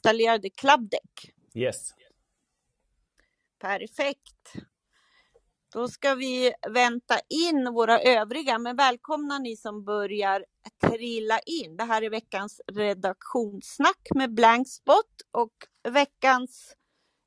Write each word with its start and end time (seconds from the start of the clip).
installerade 0.00 0.50
Clubdeck? 0.50 1.32
Yes. 1.54 1.94
Perfekt. 3.60 4.52
Då 5.72 5.88
ska 5.88 6.14
vi 6.14 6.52
vänta 6.70 7.20
in 7.28 7.74
våra 7.74 8.00
övriga, 8.00 8.58
men 8.58 8.76
välkomna 8.76 9.38
ni 9.38 9.56
som 9.56 9.84
börjar 9.84 10.44
trilla 10.82 11.38
in. 11.38 11.76
Det 11.76 11.84
här 11.84 12.02
är 12.02 12.10
veckans 12.10 12.60
redaktionssnack 12.72 14.08
med 14.14 14.34
Blankspot 14.34 15.06
och 15.32 15.52
veckans 15.92 16.74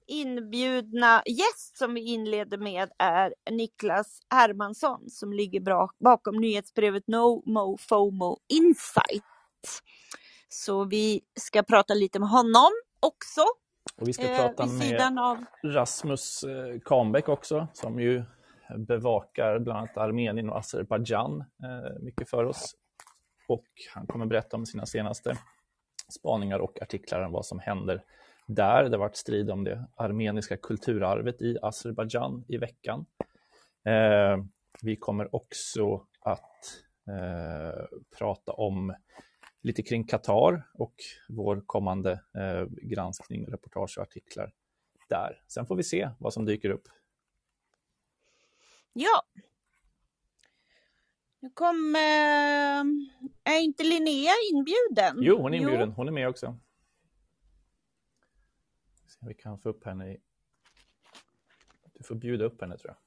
inbjudna 0.07 1.23
gäst 1.25 1.77
som 1.77 1.93
vi 1.93 2.01
inleder 2.01 2.57
med 2.57 2.89
är 2.99 3.33
Niklas 3.51 4.19
Hermansson 4.29 5.09
som 5.09 5.33
ligger 5.33 5.59
bra 5.59 5.89
bakom 5.99 6.35
nyhetsbrevet 6.37 7.07
No 7.07 7.43
Mo 7.45 7.77
FOMO 7.77 8.39
Insight. 8.49 9.23
Så 10.53 10.85
vi 10.85 11.21
ska 11.35 11.63
prata 11.63 11.93
lite 11.93 12.19
med 12.19 12.29
honom 12.29 12.71
också. 12.99 13.41
Och 14.01 14.07
vi 14.07 14.13
ska 14.13 14.31
eh, 14.31 14.37
prata 14.37 14.65
med 14.65 15.19
av... 15.19 15.45
Rasmus 15.63 16.43
eh, 16.43 16.79
Kahnbäck 16.85 17.29
också 17.29 17.67
som 17.73 17.99
ju 17.99 18.23
bevakar 18.77 19.59
bland 19.59 19.79
annat 19.79 19.97
Armenien 19.97 20.49
och 20.49 20.57
Azerbajdzjan 20.57 21.39
eh, 21.39 22.01
mycket 22.01 22.29
för 22.29 22.43
oss. 22.45 22.75
Och 23.47 23.65
han 23.93 24.07
kommer 24.07 24.25
berätta 24.25 24.57
om 24.57 24.65
sina 24.65 24.85
senaste 24.85 25.37
spaningar 26.09 26.59
och 26.59 26.81
artiklar 26.81 27.21
om 27.21 27.31
vad 27.31 27.45
som 27.45 27.59
händer 27.59 28.03
där. 28.47 28.83
Det 28.83 28.89
har 28.89 28.97
varit 28.97 29.17
strid 29.17 29.51
om 29.51 29.63
det 29.63 29.85
armeniska 29.95 30.57
kulturarvet 30.57 31.41
i 31.41 31.57
Azerbajdzjan 31.61 32.45
i 32.47 32.57
veckan. 32.57 33.05
Eh, 33.85 34.37
vi 34.81 34.95
kommer 34.95 35.35
också 35.35 36.05
att 36.19 36.83
eh, 37.07 37.97
prata 38.17 38.51
om 38.51 38.93
lite 39.63 39.83
kring 39.83 40.03
Qatar 40.03 40.69
och 40.73 40.95
vår 41.29 41.63
kommande 41.65 42.11
eh, 42.11 42.65
granskning, 42.81 43.45
reportage 43.45 43.97
och 43.97 44.03
artiklar 44.03 44.53
där. 45.09 45.43
Sen 45.47 45.65
får 45.65 45.75
vi 45.75 45.83
se 45.83 46.09
vad 46.19 46.33
som 46.33 46.45
dyker 46.45 46.69
upp. 46.69 46.87
Ja. 48.93 49.23
Nu 51.39 51.49
kommer... 51.49 51.99
Är 53.43 53.59
inte 53.59 53.83
Linnea 53.83 54.31
inbjuden? 54.51 55.17
Jo, 55.19 55.37
hon 55.37 55.53
är 55.53 55.57
inbjuden. 55.57 55.89
Jo. 55.89 55.93
Hon 55.95 56.07
är 56.07 56.11
med 56.11 56.29
också. 56.29 56.59
Vi 59.21 59.33
kan 59.33 59.59
få 59.59 59.69
upp 59.69 59.85
henne 59.85 60.11
i... 60.11 60.21
Du 61.93 62.03
får 62.03 62.15
bjuda 62.15 62.45
upp 62.45 62.61
henne 62.61 62.77
tror 62.77 62.89
jag. 62.89 63.02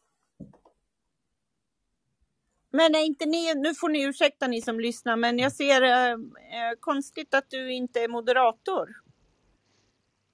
Men 2.76 2.94
är 2.94 3.04
inte 3.04 3.26
ni, 3.26 3.54
nu 3.54 3.74
får 3.74 3.88
ni 3.88 4.02
ursäkta 4.02 4.46
ni 4.46 4.62
som 4.62 4.80
lyssnar, 4.80 5.16
men 5.16 5.38
jag 5.38 5.52
ser 5.52 5.82
eh, 5.82 6.10
eh, 6.10 6.76
konstigt 6.80 7.34
att 7.34 7.50
du 7.50 7.72
inte 7.72 8.00
är 8.00 8.08
moderator. 8.08 8.96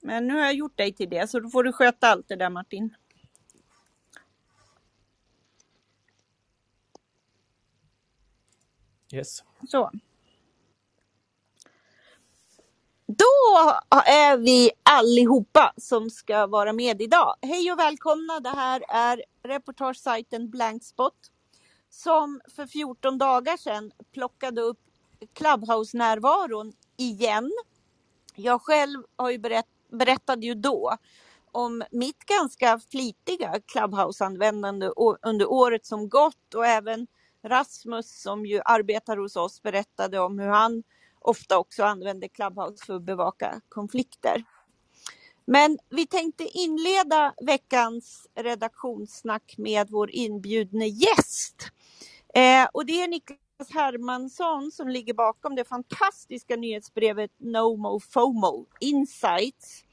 Men 0.01 0.27
nu 0.27 0.35
har 0.35 0.41
jag 0.41 0.55
gjort 0.55 0.77
dig 0.77 0.93
till 0.93 1.11
det, 1.11 1.31
så 1.31 1.41
då 1.41 1.49
får 1.49 1.65
du 1.65 1.73
sköta 1.73 2.07
allt 2.07 2.29
det 2.29 2.37
där 2.37 2.51
Martin. 2.51 2.95
Yes. 9.13 9.45
Så. 9.69 9.91
Då 13.07 13.25
är 14.07 14.37
vi 14.37 14.71
allihopa 14.83 15.73
som 15.77 16.11
ska 16.11 16.47
vara 16.47 16.73
med 16.73 17.03
idag. 17.03 17.37
Hej 17.43 17.73
och 17.73 17.79
välkomna. 17.79 18.41
Det 18.41 18.49
här 18.49 18.85
är 18.89 19.25
reportagesajten 19.43 20.51
Blankspot 20.51 21.33
som 21.93 22.41
för 22.57 22.67
14 22.67 23.19
dagar 23.19 23.57
sedan 23.57 23.93
plockade 24.13 24.61
upp 24.61 24.79
Clubhouse-närvaron 25.35 26.73
igen. 26.97 27.53
Jag 28.35 28.63
själv 28.63 29.03
har 29.17 29.31
ju 29.31 29.39
berätt, 29.39 29.67
berättade 29.91 30.47
ju 30.47 30.55
då 30.55 30.97
om 31.53 31.83
mitt 31.91 32.19
ganska 32.19 32.81
flitiga 32.91 33.61
Clubhouse-användande 33.67 34.91
under 35.23 35.51
året 35.51 35.87
som 35.87 36.09
gått 36.09 36.55
och 36.55 36.67
även 36.67 37.07
Rasmus 37.45 38.23
som 38.23 38.47
ju 38.47 38.61
arbetar 38.65 39.17
hos 39.17 39.37
oss 39.37 39.63
berättade 39.63 40.19
om 40.21 40.39
hur 40.39 40.49
han 40.49 40.83
ofta 41.21 41.59
också 41.59 41.85
använder 41.85 42.29
Clubhouse 42.29 42.87
för 42.87 42.95
att 42.95 43.03
bevaka 43.03 43.61
konflikter. 43.69 44.45
Men 45.45 45.79
vi 45.91 46.07
tänkte 46.07 46.45
inleda 46.45 47.35
veckans 47.43 48.27
redaktionssnack 48.35 49.55
med 49.59 49.91
vår 49.91 50.11
inbjudne 50.11 50.87
gäst. 50.87 51.73
Eh, 52.35 52.69
och 52.73 52.87
det 52.87 53.03
är 53.03 53.09
Niklas 53.09 53.39
Hermansson 53.75 54.71
som 54.71 54.89
ligger 54.89 55.15
bakom 55.15 55.55
det 55.55 55.65
fantastiska 55.65 56.57
nyhetsbrevet 56.57 57.31
No 57.39 57.77
Mo 57.77 58.01
FOMO 58.01 58.67
Insights. 58.81 59.85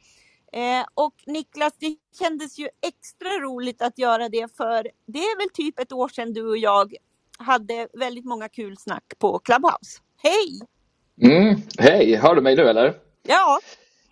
Eh, 0.54 0.86
och 0.94 1.14
Niklas, 1.28 1.74
det 1.80 1.96
kändes 2.20 2.60
ju 2.60 2.70
extra 2.82 3.30
roligt 3.30 3.82
att 3.82 3.98
göra 3.98 4.30
det 4.30 4.56
för 4.58 4.88
det 5.08 5.20
är 5.20 5.38
väl 5.38 5.50
typ 5.54 5.80
ett 5.80 5.92
år 5.92 6.08
sedan 6.10 6.34
du 6.34 6.48
och 6.48 6.58
jag 6.58 6.94
hade 7.38 7.88
väldigt 7.94 8.26
många 8.26 8.50
kul 8.50 8.78
snack 8.78 9.14
på 9.20 9.40
Clubhouse. 9.40 10.00
Hej! 10.18 10.60
Mm, 11.22 11.62
hej, 11.78 12.16
hör 12.16 12.36
du 12.36 12.42
mig 12.42 12.56
nu 12.56 12.64
eller? 12.64 12.94
Ja. 13.24 13.60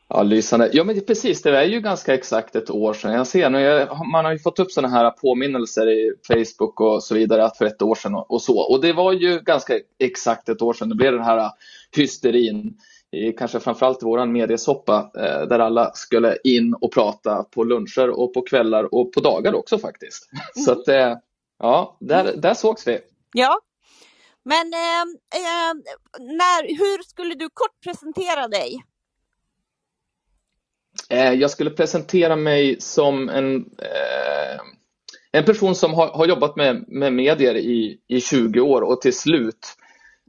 Ja, 0.10 0.24
lysande. 0.24 0.70
Ja, 0.74 0.84
men 0.84 1.02
precis, 1.02 1.42
det 1.42 1.58
är 1.58 1.64
ju 1.64 1.82
ganska 1.82 2.14
exakt 2.14 2.56
ett 2.56 2.70
år 2.70 2.94
sedan. 2.94 3.14
Jag 3.14 3.28
ser 3.28 3.50
nu, 3.50 3.88
man 4.12 4.26
har 4.26 4.32
ju 4.32 4.40
fått 4.40 4.60
upp 4.60 4.72
sådana 4.72 4.96
här 4.96 5.12
påminnelser 5.12 5.90
i 5.90 6.14
Facebook 6.28 6.82
och 6.82 7.04
så 7.04 7.16
vidare 7.16 7.52
för 7.58 7.66
ett 7.66 7.82
år 7.82 7.96
sedan 7.96 8.16
och, 8.16 8.32
och 8.32 8.42
så. 8.42 8.60
Och 8.60 8.82
det 8.82 8.94
var 8.94 9.14
ju 9.14 9.40
ganska 9.40 9.80
exakt 10.00 10.50
ett 10.50 10.62
år 10.62 10.74
sedan 10.74 10.90
det 10.90 10.96
blev 10.96 11.14
den 11.14 11.24
här 11.24 11.52
hysterin 11.96 12.78
i 13.12 13.32
kanske 13.32 13.60
framförallt 13.60 14.04
vår 14.04 14.26
mediesoppa 14.26 15.12
eh, 15.16 15.48
där 15.48 15.60
alla 15.60 15.92
skulle 15.94 16.38
in 16.44 16.74
och 16.74 16.94
prata 16.94 17.44
på 17.44 17.64
luncher 17.64 18.10
och 18.10 18.34
på 18.34 18.42
kvällar 18.42 18.94
och 18.96 19.14
på 19.14 19.20
dagar 19.20 19.54
också 19.54 19.78
faktiskt. 19.78 20.30
Mm. 20.32 20.66
Så 20.66 20.72
att, 20.72 20.88
eh, 20.88 21.18
ja, 21.60 21.98
där, 22.00 22.34
där 22.38 22.54
sågs 22.54 22.88
vi. 22.88 23.00
Ja, 23.34 23.60
men 24.44 24.74
eh, 24.74 25.02
eh, 25.42 25.74
när, 26.20 26.78
hur 26.78 27.04
skulle 27.04 27.36
du 27.36 27.50
kort 27.54 27.82
presentera 27.84 28.48
dig? 28.48 28.84
Eh, 31.10 31.34
jag 31.34 31.52
skulle 31.52 31.70
presentera 31.70 32.36
mig 32.36 32.82
som 32.82 33.30
en, 33.30 33.56
eh, 33.58 34.60
en 35.32 35.46
person 35.46 35.76
som 35.76 35.94
har, 35.94 36.08
har 36.08 36.28
jobbat 36.28 36.56
med, 36.56 36.86
med 36.88 37.14
medier 37.14 37.56
i, 37.58 38.00
i 38.08 38.22
20 38.22 38.60
år 38.60 38.82
och 38.82 39.02
till 39.02 39.18
slut 39.18 39.76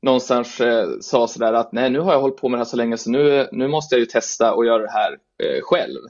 någonstans 0.02 0.60
eh, 0.60 0.88
sa 1.00 1.28
sådär 1.28 1.52
att 1.52 1.72
nej, 1.72 1.90
nu 1.90 2.00
har 2.00 2.12
jag 2.12 2.20
hållit 2.20 2.36
på 2.36 2.48
med 2.48 2.58
det 2.58 2.60
här 2.60 2.70
så 2.70 2.76
länge 2.76 2.98
så 2.98 3.10
nu, 3.10 3.48
nu 3.52 3.68
måste 3.68 3.94
jag 3.94 4.00
ju 4.00 4.06
testa 4.06 4.54
och 4.54 4.66
göra 4.66 4.82
det 4.82 4.90
här 4.90 5.12
eh, 5.12 5.62
själv. 5.62 6.00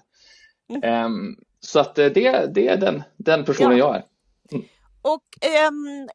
Mm. 0.71 0.83
Ehm, 0.83 1.37
så 1.61 1.81
att 1.81 1.95
det, 1.95 2.09
det 2.55 2.69
är 2.69 2.77
den, 2.77 3.03
den 3.17 3.45
personen 3.45 3.79
ja. 3.79 3.87
jag 3.87 3.97
är. 3.97 4.05
Mm. 4.53 4.65
Och 5.03 5.25
um, 5.69 6.09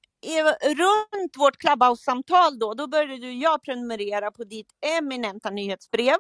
runt 0.76 1.38
vårt 1.38 1.58
Clubhouse-samtal 1.58 2.60
då, 2.60 2.74
då 2.74 2.88
började 2.88 3.32
jag 3.32 3.64
prenumerera 3.64 4.32
på 4.32 4.44
ditt 4.44 4.68
eminenta 5.00 5.50
nyhetsbrev. 5.50 6.18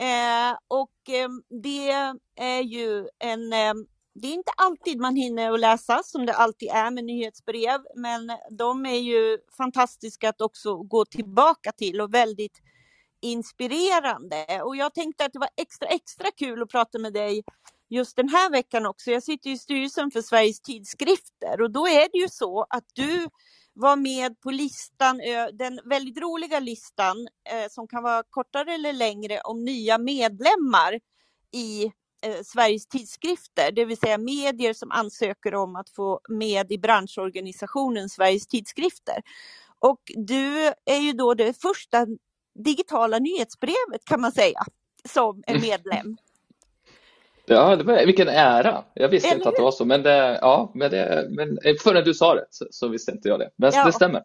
Eh, 0.00 0.56
och 0.68 1.08
eh, 1.08 1.28
det 1.62 1.90
är 2.36 2.60
ju 2.60 3.08
en 3.18 3.52
eh, 3.52 3.74
det 4.14 4.28
är 4.28 4.34
inte 4.34 4.52
alltid 4.56 5.00
man 5.00 5.16
hinner 5.16 5.52
att 5.52 5.60
läsa 5.60 6.02
som 6.04 6.26
det 6.26 6.34
alltid 6.34 6.68
är 6.68 6.90
med 6.90 7.04
nyhetsbrev, 7.04 7.80
men 7.96 8.32
de 8.50 8.86
är 8.86 8.98
ju 8.98 9.38
fantastiska 9.56 10.28
att 10.28 10.40
också 10.40 10.76
gå 10.76 11.04
tillbaka 11.04 11.72
till 11.72 12.00
och 12.00 12.14
väldigt 12.14 12.58
inspirerande. 13.22 14.62
Och 14.62 14.76
jag 14.76 14.94
tänkte 14.94 15.24
att 15.24 15.32
det 15.32 15.38
var 15.38 15.48
extra, 15.56 15.88
extra 15.88 16.30
kul 16.30 16.62
att 16.62 16.70
prata 16.70 16.98
med 16.98 17.12
dig 17.12 17.42
just 17.88 18.16
den 18.16 18.28
här 18.28 18.50
veckan 18.50 18.86
också. 18.86 19.10
Jag 19.10 19.22
sitter 19.22 19.50
i 19.50 19.58
styrelsen 19.58 20.10
för 20.10 20.22
Sveriges 20.22 20.60
tidskrifter 20.60 21.60
och 21.62 21.70
då 21.70 21.88
är 21.88 22.08
det 22.12 22.18
ju 22.18 22.28
så 22.28 22.66
att 22.70 22.84
du 22.94 23.28
var 23.80 23.96
med 23.96 24.40
på 24.40 24.50
listan, 24.50 25.20
den 25.52 25.80
väldigt 25.84 26.18
roliga 26.18 26.60
listan 26.60 27.28
som 27.70 27.88
kan 27.88 28.02
vara 28.02 28.22
kortare 28.30 28.74
eller 28.74 28.92
längre 28.92 29.40
om 29.40 29.64
nya 29.64 29.98
medlemmar 29.98 31.00
i 31.52 31.92
Sveriges 32.44 32.86
tidskrifter, 32.86 33.72
det 33.72 33.84
vill 33.84 33.96
säga 33.96 34.18
medier 34.18 34.72
som 34.72 34.90
ansöker 34.90 35.54
om 35.54 35.76
att 35.76 35.90
få 35.90 36.20
med 36.28 36.72
i 36.72 36.78
branschorganisationen 36.78 38.08
Sveriges 38.08 38.46
tidskrifter. 38.46 39.22
Och 39.78 40.00
du 40.06 40.66
är 40.84 40.98
ju 41.00 41.12
då 41.12 41.34
det 41.34 41.60
första 41.60 42.06
digitala 42.64 43.18
nyhetsbrevet 43.18 44.04
kan 44.04 44.20
man 44.20 44.32
säga 44.32 44.64
som 45.08 45.42
är 45.46 45.60
medlem. 45.60 46.16
Ja, 47.54 47.76
det 47.76 47.84
var, 47.84 48.06
vilken 48.06 48.28
ära. 48.28 48.84
Jag 48.94 49.08
visste 49.08 49.28
Eller 49.28 49.36
inte 49.36 49.48
att 49.48 49.56
det 49.56 49.62
var 49.62 49.72
så, 49.72 49.84
men, 49.84 50.02
det, 50.02 50.38
ja, 50.40 50.72
men, 50.74 50.90
det, 50.90 51.26
men 51.30 51.58
förrän 51.82 52.04
du 52.04 52.14
sa 52.14 52.34
det 52.34 52.46
så, 52.50 52.66
så 52.70 52.88
visste 52.88 53.12
inte 53.12 53.28
jag 53.28 53.38
det. 53.38 53.50
Men 53.56 53.72
ja. 53.74 53.84
det 53.84 53.92
stämmer. 53.92 54.22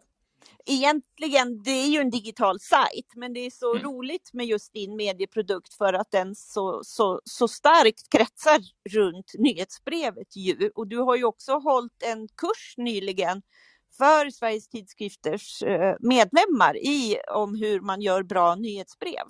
Egentligen, 0.66 1.62
det 1.62 1.70
är 1.70 1.86
ju 1.86 2.00
en 2.00 2.10
digital 2.10 2.60
sajt, 2.60 3.06
men 3.16 3.32
det 3.32 3.40
är 3.40 3.50
så 3.50 3.74
mm. 3.74 3.84
roligt 3.84 4.30
med 4.32 4.46
just 4.46 4.72
din 4.72 4.96
medieprodukt 4.96 5.74
för 5.74 5.92
att 5.92 6.10
den 6.10 6.34
så, 6.34 6.80
så, 6.84 7.20
så 7.24 7.48
starkt 7.48 8.10
kretsar 8.10 8.58
runt 8.90 9.32
nyhetsbrevet 9.38 10.36
ju. 10.36 10.70
Och 10.74 10.86
du 10.86 10.98
har 10.98 11.16
ju 11.16 11.24
också 11.24 11.52
hållit 11.52 12.02
en 12.02 12.28
kurs 12.28 12.74
nyligen 12.76 13.42
för 13.98 14.30
Sveriges 14.30 14.68
tidskrifters 14.68 15.62
eh, 15.62 15.96
medlemmar 16.00 16.76
i 16.76 17.16
om 17.34 17.54
hur 17.54 17.80
man 17.80 18.00
gör 18.00 18.22
bra 18.22 18.54
nyhetsbrev. 18.54 19.26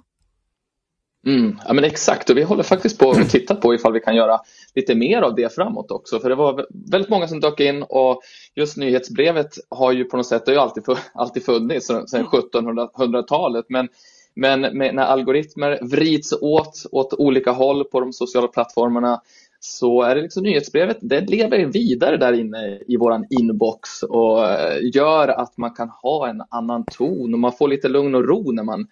Mm, 1.26 1.56
ja 1.67 1.73
men 1.73 1.84
exakt 1.84 2.31
och 2.31 2.37
vi 2.37 2.43
håller 2.43 2.62
faktiskt 2.62 2.99
på 2.99 3.11
att 3.11 3.31
titta 3.31 3.55
på 3.55 3.75
ifall 3.75 3.93
vi 3.93 4.00
kan 4.00 4.17
göra 4.17 4.40
lite 4.75 4.94
mer 4.94 5.23
av 5.23 5.34
det 5.34 5.55
framåt 5.55 5.90
också. 5.90 6.20
För 6.20 6.28
det 6.28 6.34
var 6.34 6.67
väldigt 6.90 7.11
många 7.11 7.28
som 7.28 7.40
dök 7.40 7.61
in 7.61 7.82
och 7.82 8.20
just 8.55 8.76
nyhetsbrevet 8.76 9.55
har 9.69 9.93
ju 9.93 10.05
på 10.05 10.17
något 10.17 10.26
sätt, 10.26 10.46
det 10.46 10.50
har 10.50 10.56
ju 10.56 10.62
alltid, 10.62 10.84
alltid 11.14 11.44
funnits 11.44 11.87
sedan 11.87 12.26
1700-talet. 12.26 13.64
Men, 13.69 13.88
men 14.34 14.61
med, 14.61 14.94
när 14.94 15.05
algoritmer 15.05 15.78
vrids 15.82 16.32
åt, 16.40 16.87
åt 16.93 17.14
olika 17.14 17.50
håll 17.50 17.84
på 17.84 18.00
de 18.00 18.12
sociala 18.12 18.49
plattformarna 18.49 19.20
så 19.61 20.02
är 20.02 20.14
det 20.14 20.22
liksom 20.22 20.43
nyhetsbrevet, 20.43 20.99
det 21.00 21.20
lever 21.20 21.67
vidare 21.67 22.17
där 22.17 22.32
inne 22.32 22.81
i 22.88 22.96
våran 22.96 23.26
inbox 23.31 24.02
och 24.02 24.44
eh, 24.46 24.79
gör 24.94 25.29
att 25.29 25.56
man 25.56 25.70
kan 25.70 25.88
ha 25.88 26.29
en 26.29 26.43
annan 26.49 26.87
ton 26.87 27.34
och 27.34 27.40
man 27.40 27.52
får 27.52 27.69
lite 27.69 27.88
lugn 27.88 28.14
och 28.14 28.29
ro 28.29 28.52
när 28.52 28.62
man 28.62 28.87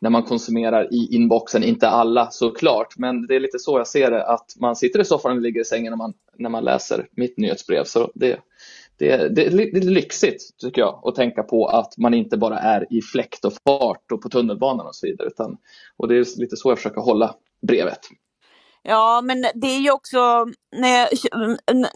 när 0.00 0.10
man 0.10 0.22
konsumerar 0.22 0.94
i 0.94 1.14
inboxen. 1.16 1.64
Inte 1.64 1.88
alla 1.88 2.30
såklart, 2.30 2.98
men 2.98 3.26
det 3.26 3.36
är 3.36 3.40
lite 3.40 3.58
så 3.58 3.78
jag 3.78 3.88
ser 3.88 4.10
det. 4.10 4.26
Att 4.26 4.56
man 4.60 4.76
sitter 4.76 5.00
i 5.00 5.04
soffan 5.04 5.32
och 5.32 5.42
ligger 5.42 5.60
i 5.60 5.64
sängen 5.64 5.90
när 5.90 5.96
man, 5.96 6.12
när 6.38 6.50
man 6.50 6.64
läser 6.64 7.08
mitt 7.16 7.38
nyhetsbrev. 7.38 7.84
Så 7.84 8.12
det, 8.14 8.40
det, 8.98 9.16
det, 9.34 9.48
det 9.50 9.78
är 9.78 9.90
lyxigt 9.90 10.58
tycker 10.58 10.80
jag 10.80 11.00
att 11.04 11.14
tänka 11.14 11.42
på 11.42 11.66
att 11.66 11.98
man 11.98 12.14
inte 12.14 12.36
bara 12.36 12.58
är 12.58 12.86
i 12.90 13.02
fläkt 13.02 13.44
och 13.44 13.52
fart 13.66 14.12
och 14.12 14.22
på 14.22 14.28
tunnelbanan 14.28 14.86
och 14.86 14.94
så 14.94 15.06
vidare. 15.06 15.28
Utan, 15.28 15.56
och 15.96 16.08
det 16.08 16.14
är 16.14 16.40
lite 16.40 16.56
så 16.56 16.70
jag 16.70 16.78
försöker 16.78 17.00
hålla 17.00 17.34
brevet. 17.62 18.00
Ja, 18.82 19.20
men 19.24 19.42
det 19.54 19.66
är 19.66 19.80
ju 19.80 19.90
också, 19.90 20.18
när 20.76 21.08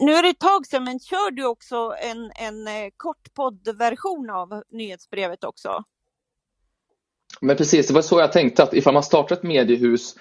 nu 0.05 0.11
är 0.11 0.23
det 0.23 0.29
ett 0.29 0.39
tag 0.39 0.65
sedan, 0.65 0.83
men 0.83 0.99
kör 0.99 1.31
du 1.31 1.45
också 1.45 1.93
en, 2.01 2.31
en 2.47 2.67
eh, 2.67 2.89
kort 2.97 3.33
poddversion 3.33 4.29
av 4.29 4.63
nyhetsbrevet 4.71 5.43
också? 5.43 5.83
Men 7.41 7.55
precis, 7.55 7.87
det 7.87 7.93
var 7.93 8.01
så 8.01 8.19
jag 8.19 8.31
tänkte 8.31 8.63
att 8.63 8.73
ifall 8.73 8.93
man 8.93 9.03
startar 9.03 9.35
ett 9.35 9.43
mediehus 9.43 10.15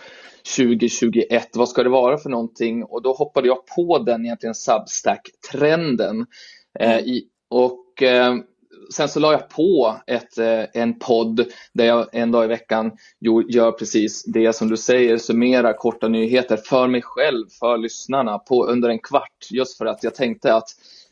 2021, 0.56 1.56
vad 1.56 1.68
ska 1.68 1.82
det 1.82 1.88
vara 1.88 2.18
för 2.18 2.30
någonting? 2.30 2.84
Och 2.84 3.02
då 3.02 3.12
hoppade 3.12 3.48
jag 3.48 3.66
på 3.66 3.98
den 3.98 4.24
egentligen 4.24 4.54
Substack-trenden. 4.54 6.26
Eh, 6.80 6.98
och 7.50 8.02
eh, 8.02 8.34
sen 8.94 9.08
så 9.08 9.20
la 9.20 9.32
jag 9.32 9.48
på 9.48 9.96
ett, 10.06 10.38
eh, 10.38 10.64
en 10.72 10.98
podd 10.98 11.46
där 11.72 11.84
jag 11.84 12.06
en 12.12 12.30
dag 12.30 12.44
i 12.44 12.48
veckan 12.48 12.92
gör 13.48 13.72
precis 13.72 14.24
det 14.24 14.52
som 14.52 14.68
du 14.68 14.76
säger, 14.76 15.18
summerar 15.18 15.72
korta 15.72 16.08
nyheter 16.08 16.56
för 16.56 16.88
mig 16.88 17.02
själv, 17.02 17.46
för 17.60 17.78
lyssnarna 17.78 18.38
på 18.38 18.66
under 18.66 18.88
en 18.88 18.98
kvart. 18.98 19.48
Just 19.50 19.78
för 19.78 19.86
att 19.86 20.04
jag 20.04 20.14
tänkte 20.14 20.54
att 20.54 20.68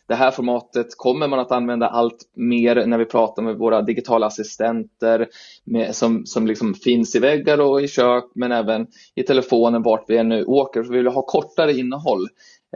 det 0.08 0.14
här 0.14 0.30
formatet 0.30 0.86
kommer 0.96 1.28
man 1.28 1.38
att 1.38 1.52
använda 1.52 1.88
allt 1.88 2.18
mer 2.36 2.86
när 2.86 2.98
vi 2.98 3.04
pratar 3.04 3.42
med 3.42 3.56
våra 3.56 3.82
digitala 3.82 4.26
assistenter 4.26 5.28
med, 5.64 5.96
som, 5.96 6.26
som 6.26 6.46
liksom 6.46 6.74
finns 6.74 7.14
i 7.14 7.18
väggar 7.18 7.60
och 7.60 7.82
i 7.82 7.88
kök 7.88 8.24
men 8.34 8.52
även 8.52 8.86
i 9.14 9.22
telefonen 9.22 9.82
vart 9.82 10.04
vi 10.08 10.16
än 10.16 10.28
nu 10.28 10.44
åker. 10.44 10.82
Så 10.82 10.92
vi 10.92 10.98
vill 10.98 11.06
ha 11.06 11.22
kortare 11.22 11.72
innehåll. 11.72 12.28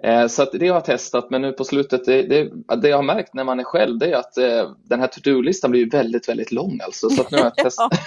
Eh, 0.03 0.27
så 0.27 0.45
det 0.45 0.69
har 0.69 0.75
jag 0.75 0.85
testat 0.85 1.31
men 1.31 1.43
nu 1.43 1.53
på 1.53 1.65
slutet, 1.65 2.05
det, 2.05 2.23
det, 2.23 2.51
det, 2.83 2.89
jag 2.89 2.97
har 2.97 3.03
märkt 3.03 3.35
när 3.35 3.45
man 3.45 3.61
är 3.61 3.65
själv 3.65 3.99
det 3.99 4.07
är 4.07 4.17
att 4.17 4.39
eh, 4.39 4.71
den 4.85 5.01
här 5.01 5.07
to-do-listan 5.07 5.71
blir 5.71 5.91
väldigt, 5.91 6.29
väldigt 6.29 6.53
lång 6.53 6.81
alltså. 6.85 7.11
Så 7.11 7.25
nu 7.31 7.37
har 7.37 7.45
jag 7.45 7.55
testat. 7.65 7.93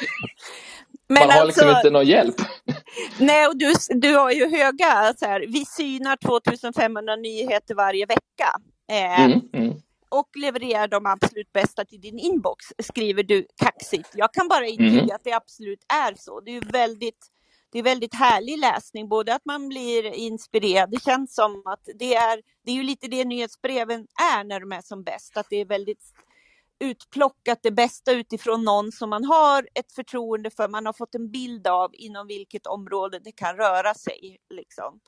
Men 1.08 1.28
man 1.28 1.38
har 1.38 1.46
liksom 1.46 1.68
alltså, 1.68 1.80
inte 1.80 1.90
någon 1.90 2.06
hjälp. 2.06 2.36
Nej, 3.20 3.48
och 3.48 3.58
du, 3.58 3.74
du 3.90 4.16
har 4.16 4.32
ju 4.32 4.50
höga, 4.58 5.14
så 5.18 5.26
här, 5.26 5.46
vi 5.48 5.66
synar 5.66 6.18
2500 6.26 7.16
nyheter 7.16 7.76
varje 7.76 8.06
vecka. 8.06 8.50
Eh, 8.90 9.26
mm, 9.26 9.42
mm. 9.54 9.82
Och 10.10 10.30
levererar 10.36 10.88
de 10.88 11.06
absolut 11.06 11.54
bästa 11.54 11.86
till 11.86 12.02
din 12.02 12.20
inbox, 12.20 12.66
skriver 12.80 13.24
du 13.24 13.48
kaxigt. 13.56 14.10
Jag 14.14 14.34
kan 14.34 14.48
bara 14.48 14.66
intyga 14.68 15.02
mm. 15.02 15.16
att 15.16 15.24
det 15.24 15.34
absolut 15.34 15.86
är 16.08 16.14
så. 16.18 16.42
Det 16.42 16.58
är 16.58 16.62
väldigt 16.62 17.32
det 17.72 17.80
är 17.80 17.84
väldigt 17.84 18.16
härlig 18.16 18.58
läsning, 18.60 19.10
både 19.10 19.36
att 19.36 19.46
man 19.46 19.70
blir 19.70 20.04
inspirerad, 20.06 20.92
det 20.92 21.04
känns 21.04 21.36
som 21.36 21.64
att 21.66 21.90
det 22.00 22.16
är, 22.16 22.42
det 22.66 22.72
är 22.72 22.76
ju 22.76 22.84
lite 22.84 23.08
det 23.08 23.26
nyhetsbreven 23.26 24.08
är 24.34 24.44
när 24.44 24.60
de 24.60 24.72
är 24.72 24.82
som 24.82 25.04
bäst, 25.04 25.38
att 25.38 25.48
det 25.50 25.56
är 25.56 25.66
väldigt 25.66 26.14
utplockat 26.80 27.60
det 27.64 27.72
bästa 27.72 28.12
utifrån 28.12 28.64
någon 28.64 28.92
som 28.92 29.10
man 29.10 29.26
har 29.26 29.68
ett 29.74 29.92
förtroende 29.92 30.50
för, 30.52 30.68
man 30.68 30.86
har 30.86 30.94
fått 30.94 31.16
en 31.16 31.32
bild 31.32 31.68
av 31.68 31.92
inom 31.94 32.28
vilket 32.28 32.68
område 32.68 33.20
det 33.20 33.32
kan 33.32 33.56
röra 33.56 33.94
sig. 33.94 34.38
Liksom. 34.50 35.00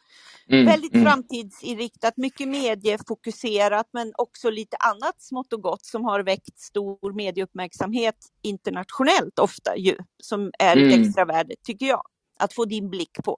Mm, 0.49 0.65
Väldigt 0.65 0.93
mm. 0.93 1.05
framtidsinriktat, 1.05 2.17
mycket 2.17 2.47
mediefokuserat 2.47 3.89
men 3.93 4.11
också 4.17 4.49
lite 4.49 4.77
annat 4.77 5.21
smått 5.21 5.53
och 5.53 5.61
gott 5.61 5.85
som 5.85 6.05
har 6.05 6.23
väckt 6.23 6.59
stor 6.59 7.13
medieuppmärksamhet 7.13 8.17
internationellt 8.41 9.39
ofta 9.39 9.77
ju, 9.77 9.97
som 10.23 10.51
är 10.59 10.77
ett 10.77 10.93
mm. 10.93 11.01
extra 11.01 11.25
värde 11.25 11.55
tycker 11.63 11.85
jag, 11.85 12.01
att 12.39 12.53
få 12.53 12.65
din 12.65 12.89
blick 12.89 13.17
på. 13.23 13.37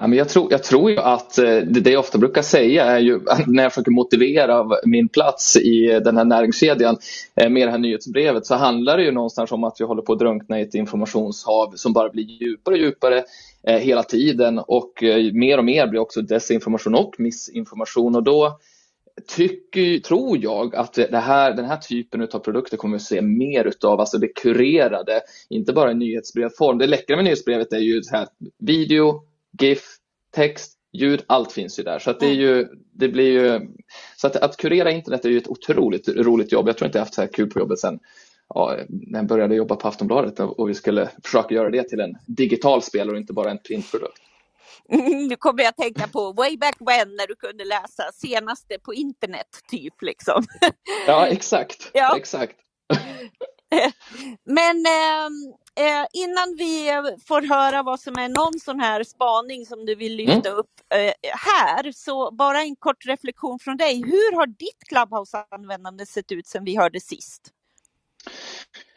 Ja, 0.00 0.06
men 0.06 0.18
jag, 0.18 0.28
tror, 0.28 0.48
jag 0.50 0.62
tror 0.62 0.90
ju 0.90 0.98
att 0.98 1.38
eh, 1.38 1.56
det 1.56 1.90
jag 1.90 2.00
ofta 2.00 2.18
brukar 2.18 2.42
säga 2.42 2.84
är 2.84 2.98
ju 2.98 3.20
när 3.46 3.62
jag 3.62 3.72
försöker 3.72 3.90
motivera 3.90 4.66
min 4.84 5.08
plats 5.08 5.56
i 5.56 5.90
eh, 5.90 6.00
den 6.00 6.16
här 6.16 6.24
näringskedjan 6.24 6.96
eh, 7.34 7.50
med 7.50 7.68
det 7.68 7.70
här 7.70 7.78
nyhetsbrevet 7.78 8.46
så 8.46 8.54
handlar 8.54 8.96
det 8.96 9.02
ju 9.04 9.12
någonstans 9.12 9.52
om 9.52 9.64
att 9.64 9.76
vi 9.78 9.84
håller 9.84 10.02
på 10.02 10.12
att 10.12 10.18
drunkna 10.18 10.60
i 10.60 10.62
ett 10.62 10.74
informationshav 10.74 11.72
som 11.76 11.92
bara 11.92 12.08
blir 12.08 12.24
djupare 12.24 12.74
och 12.74 12.80
djupare 12.80 13.24
hela 13.66 14.02
tiden. 14.02 14.58
Och 14.58 14.92
mer 15.32 15.58
och 15.58 15.64
mer 15.64 15.86
blir 15.86 16.00
också 16.00 16.22
desinformation 16.22 16.94
och 16.94 17.14
missinformation. 17.18 18.16
Och 18.16 18.22
då 18.22 18.58
tycker, 19.36 19.98
tror 19.98 20.38
jag 20.38 20.76
att 20.76 20.94
det 20.94 21.18
här, 21.18 21.52
den 21.54 21.64
här 21.64 21.76
typen 21.76 22.22
av 22.32 22.38
produkter 22.38 22.76
kommer 22.76 22.96
vi 22.96 23.04
se 23.04 23.22
mer 23.22 23.64
utav, 23.64 24.00
alltså 24.00 24.18
det 24.18 24.28
kurerade, 24.28 25.20
inte 25.48 25.72
bara 25.72 25.90
i 25.90 25.94
nyhetsbrevform. 25.94 26.78
Det 26.78 26.86
läckra 26.86 27.16
med 27.16 27.24
nyhetsbrevet 27.24 27.72
är 27.72 27.78
ju 27.78 28.02
så 28.02 28.16
här, 28.16 28.26
video, 28.58 29.22
GIF, 29.58 29.84
text, 30.34 30.72
ljud, 30.92 31.24
allt 31.26 31.52
finns 31.52 31.78
ju 31.78 31.82
där. 31.82 31.98
Så 31.98 32.10
att 32.10 32.20
det, 32.20 32.26
är 32.26 32.34
ju, 32.34 32.68
det 32.92 33.08
blir 33.08 33.32
ju, 33.32 33.60
så 34.16 34.26
att, 34.26 34.36
att 34.36 34.56
kurera 34.56 34.90
internet 34.90 35.24
är 35.24 35.28
ju 35.28 35.38
ett 35.38 35.48
otroligt 35.48 36.08
roligt 36.08 36.52
jobb. 36.52 36.68
Jag 36.68 36.76
tror 36.76 36.86
inte 36.86 36.98
jag 36.98 37.04
haft 37.04 37.14
så 37.14 37.20
här 37.20 37.32
kul 37.32 37.50
på 37.50 37.58
jobbet 37.58 37.78
sen 37.78 37.98
ja, 38.54 38.76
när 38.88 39.18
jag 39.18 39.26
började 39.26 39.54
jobba 39.54 39.76
på 39.76 39.88
Aftonbladet 39.88 40.40
och 40.40 40.68
vi 40.68 40.74
skulle 40.74 41.10
försöka 41.24 41.54
göra 41.54 41.70
det 41.70 41.88
till 41.88 42.00
en 42.00 42.14
digital 42.26 42.82
spel 42.82 43.10
och 43.10 43.16
inte 43.16 43.32
bara 43.32 43.50
en 43.50 43.58
printprodukt. 43.58 44.22
Nu 45.28 45.36
kommer 45.36 45.62
jag 45.62 45.76
tänka 45.76 46.08
på 46.08 46.32
way 46.32 46.56
back 46.56 46.76
when 46.80 47.16
när 47.16 47.26
du 47.26 47.34
kunde 47.34 47.64
läsa 47.64 48.12
senaste 48.14 48.78
på 48.78 48.94
internet 48.94 49.46
typ 49.70 50.02
liksom. 50.02 50.44
Ja 51.06 51.26
exakt, 51.26 51.90
ja. 51.94 52.16
exakt. 52.16 52.56
Men 54.44 54.76
ehm, 54.86 55.54
eh, 55.78 56.06
innan 56.12 56.54
vi 56.58 56.90
får 57.26 57.42
höra 57.42 57.82
vad 57.82 58.00
som 58.00 58.18
är 58.18 58.28
någon 58.28 58.60
sån 58.60 58.80
här 58.80 59.04
spaning 59.04 59.66
som 59.66 59.86
du 59.86 59.94
vill 59.94 60.16
lyfta 60.16 60.48
mm. 60.48 60.58
upp 60.58 60.70
eh, 60.94 61.30
här, 61.32 61.92
så 61.92 62.30
bara 62.30 62.62
en 62.62 62.76
kort 62.76 63.06
reflektion 63.06 63.58
från 63.58 63.76
dig. 63.76 64.02
Hur 64.02 64.36
har 64.36 64.46
ditt 64.46 64.82
Clubhouse-användande 64.88 66.06
sett 66.06 66.32
ut 66.32 66.46
sedan 66.46 66.64
vi 66.64 66.76
hörde 66.76 67.00
sist? 67.00 67.52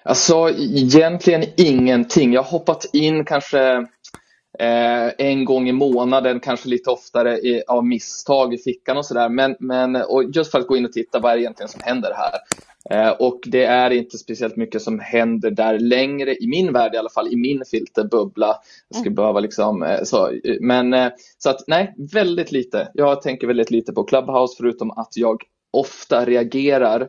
Alltså 0.04 0.50
egentligen 0.50 1.44
ingenting. 1.58 2.34
Jag 2.34 2.44
har 2.44 2.52
hoppat 2.52 2.86
in 2.94 3.26
kanske 3.26 3.88
Eh, 4.62 5.12
en 5.18 5.46
gång 5.46 5.70
i 5.70 5.72
månaden, 5.72 6.40
kanske 6.40 6.70
lite 6.70 6.90
oftare 6.90 7.38
i, 7.38 7.64
av 7.68 7.86
misstag 7.86 8.54
i 8.54 8.58
fickan 8.58 8.98
och 8.98 9.06
sådär. 9.06 9.30
Men, 9.30 9.56
men 9.60 9.96
och 9.96 10.24
just 10.24 10.52
för 10.52 10.60
att 10.60 10.68
gå 10.68 10.78
in 10.78 10.86
och 10.86 10.92
titta, 10.92 11.20
vad 11.20 11.32
är 11.32 11.36
det 11.36 11.42
egentligen 11.42 11.70
som 11.70 11.82
händer 11.84 12.14
här? 12.16 12.40
Eh, 12.90 13.10
och 13.10 13.40
det 13.46 13.64
är 13.64 13.92
inte 13.92 14.18
speciellt 14.18 14.56
mycket 14.56 14.82
som 14.82 15.00
händer 15.00 15.52
där 15.52 15.80
längre, 15.80 16.36
i 16.36 16.48
min 16.48 16.74
värld 16.74 16.94
i 16.94 16.98
alla 16.98 17.10
fall, 17.10 17.28
i 17.28 17.36
min 17.36 17.64
filterbubbla. 17.72 18.56
Jag 18.90 18.96
skulle 18.96 19.08
mm. 19.08 19.16
behöva 19.16 19.40
liksom, 19.40 19.84
eh, 19.84 20.04
så, 20.04 20.32
men 20.60 20.94
eh, 20.94 21.12
så 21.38 21.50
att 21.50 21.64
nej, 21.68 21.96
väldigt 22.14 22.52
lite. 22.52 22.92
Jag 22.94 23.22
tänker 23.22 23.48
väldigt 23.48 23.72
lite 23.72 23.94
på 23.94 24.04
Clubhouse 24.04 24.56
förutom 24.58 24.92
att 24.92 25.18
jag 25.18 25.44
ofta 25.72 26.26
reagerar 26.26 27.08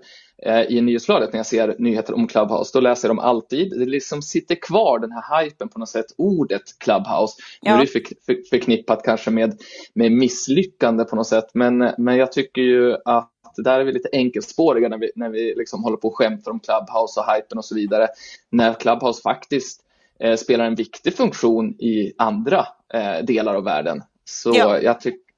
i 0.68 0.80
nyhetsflödet 0.80 1.32
när 1.32 1.38
jag 1.38 1.46
ser 1.46 1.76
nyheter 1.78 2.14
om 2.14 2.26
Clubhouse. 2.26 2.70
Då 2.74 2.80
läser 2.80 3.08
jag 3.08 3.16
dem 3.16 3.24
alltid. 3.24 3.70
Det 3.78 3.84
liksom 3.84 4.22
sitter 4.22 4.54
kvar 4.54 4.98
den 4.98 5.12
här 5.12 5.44
hypen 5.44 5.68
på 5.68 5.78
något 5.78 5.88
sätt, 5.88 6.06
ordet 6.18 6.62
Clubhouse. 6.78 7.34
Ja. 7.60 7.76
Nu 7.76 7.82
är 7.82 7.86
det 7.86 7.92
för, 7.92 8.02
för, 8.26 8.42
förknippat 8.50 9.02
kanske 9.04 9.30
med, 9.30 9.60
med 9.94 10.12
misslyckande 10.12 11.04
på 11.04 11.16
något 11.16 11.26
sätt. 11.26 11.50
Men, 11.54 11.90
men 11.98 12.16
jag 12.16 12.32
tycker 12.32 12.62
ju 12.62 12.96
att 13.04 13.30
där 13.56 13.80
är 13.80 13.84
vi 13.84 13.92
lite 13.92 14.08
enkelspåriga 14.12 14.88
när 14.88 14.98
vi, 14.98 15.10
när 15.16 15.28
vi 15.28 15.54
liksom 15.56 15.82
håller 15.82 15.96
på 15.96 16.08
och 16.08 16.16
skämtar 16.16 16.50
om 16.50 16.60
Clubhouse 16.60 17.20
och 17.20 17.34
hypen 17.34 17.58
och 17.58 17.64
så 17.64 17.74
vidare. 17.74 18.08
När 18.50 18.74
Clubhouse 18.74 19.22
faktiskt 19.22 19.80
eh, 20.20 20.36
spelar 20.36 20.64
en 20.64 20.74
viktig 20.74 21.16
funktion 21.16 21.70
i 21.70 22.12
andra 22.18 22.66
eh, 22.94 23.24
delar 23.24 23.54
av 23.54 23.64
världen. 23.64 24.02
Så 24.24 24.52
ja. 24.54 24.78
jag 24.78 25.00
tycker 25.00 25.31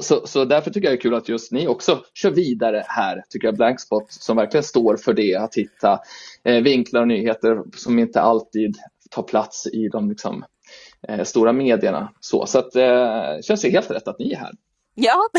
så, 0.00 0.26
så 0.26 0.44
därför 0.44 0.70
tycker 0.70 0.88
jag 0.88 0.92
det 0.92 1.00
är 1.00 1.02
kul 1.02 1.14
att 1.14 1.28
just 1.28 1.52
ni 1.52 1.66
också 1.68 2.04
kör 2.14 2.30
vidare 2.30 2.84
här, 2.88 3.24
tycker 3.28 3.48
jag, 3.48 3.56
Blankspot, 3.56 4.12
som 4.12 4.36
verkligen 4.36 4.64
står 4.64 4.96
för 4.96 5.12
det, 5.12 5.36
att 5.36 5.54
hitta 5.54 6.00
eh, 6.44 6.62
vinklar 6.62 7.00
och 7.00 7.08
nyheter 7.08 7.62
som 7.76 7.98
inte 7.98 8.20
alltid 8.20 8.76
tar 9.10 9.22
plats 9.22 9.66
i 9.66 9.88
de 9.88 10.08
liksom, 10.08 10.44
eh, 11.08 11.24
stora 11.24 11.52
medierna. 11.52 12.12
Så, 12.20 12.46
så 12.46 12.58
att, 12.58 12.76
eh, 12.76 13.40
känns 13.42 13.62
det 13.62 13.70
helt 13.70 13.90
rätt 13.90 14.08
att 14.08 14.18
ni 14.18 14.32
är 14.32 14.36
här. 14.36 14.52
Ja, 14.94 15.28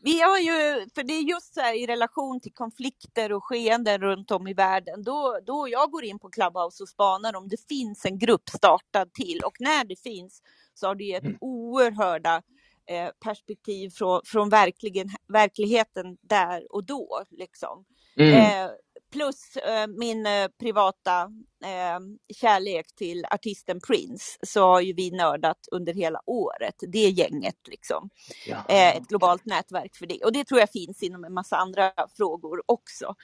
Vi 0.00 0.20
har 0.20 0.38
ju, 0.38 0.86
för 0.94 1.02
det 1.02 1.12
är 1.12 1.22
just 1.22 1.54
så 1.54 1.60
här 1.60 1.74
i 1.74 1.86
relation 1.86 2.40
till 2.40 2.52
konflikter 2.52 3.32
och 3.32 3.44
skeenden 3.44 4.00
runt 4.00 4.30
om 4.30 4.48
i 4.48 4.54
världen, 4.54 5.02
då, 5.02 5.38
då 5.46 5.68
jag 5.68 5.90
går 5.90 6.04
in 6.04 6.18
på 6.18 6.30
Clubhouse 6.30 6.82
och 6.82 6.88
spanar 6.88 7.36
om 7.36 7.48
det 7.48 7.68
finns 7.68 8.04
en 8.04 8.18
grupp 8.18 8.48
startad 8.48 9.12
till 9.12 9.40
och 9.44 9.56
när 9.60 9.84
det 9.84 10.00
finns 10.02 10.42
så 10.78 10.86
har 10.86 10.94
det 10.94 11.04
gett 11.04 11.24
mm. 11.24 11.38
oerhörda 11.40 12.42
eh, 12.90 13.10
perspektiv 13.24 13.90
från, 13.90 14.20
från 14.24 14.48
verkligen, 14.48 15.08
verkligheten 15.28 16.16
där 16.20 16.74
och 16.74 16.84
då. 16.84 17.22
Liksom. 17.30 17.84
Mm. 18.16 18.34
Eh, 18.34 18.70
plus 19.12 19.56
eh, 19.56 19.86
min 19.86 20.26
eh, 20.26 20.48
privata 20.60 21.22
eh, 21.64 22.00
kärlek 22.34 22.86
till 22.96 23.24
artisten 23.30 23.80
Prince 23.86 24.38
så 24.42 24.60
har 24.60 24.80
ju 24.80 24.92
vi 24.92 25.10
nördat 25.10 25.68
under 25.72 25.94
hela 25.94 26.20
året, 26.26 26.74
det 26.80 27.08
gänget 27.08 27.68
liksom. 27.68 28.10
Ja. 28.46 28.56
Eh, 28.68 28.96
ett 28.96 29.08
globalt 29.08 29.44
nätverk 29.44 29.96
för 29.96 30.06
det 30.06 30.24
och 30.24 30.32
det 30.32 30.44
tror 30.44 30.60
jag 30.60 30.70
finns 30.70 31.02
inom 31.02 31.24
en 31.24 31.34
massa 31.34 31.56
andra 31.56 31.92
frågor 32.16 32.62
också. 32.66 33.14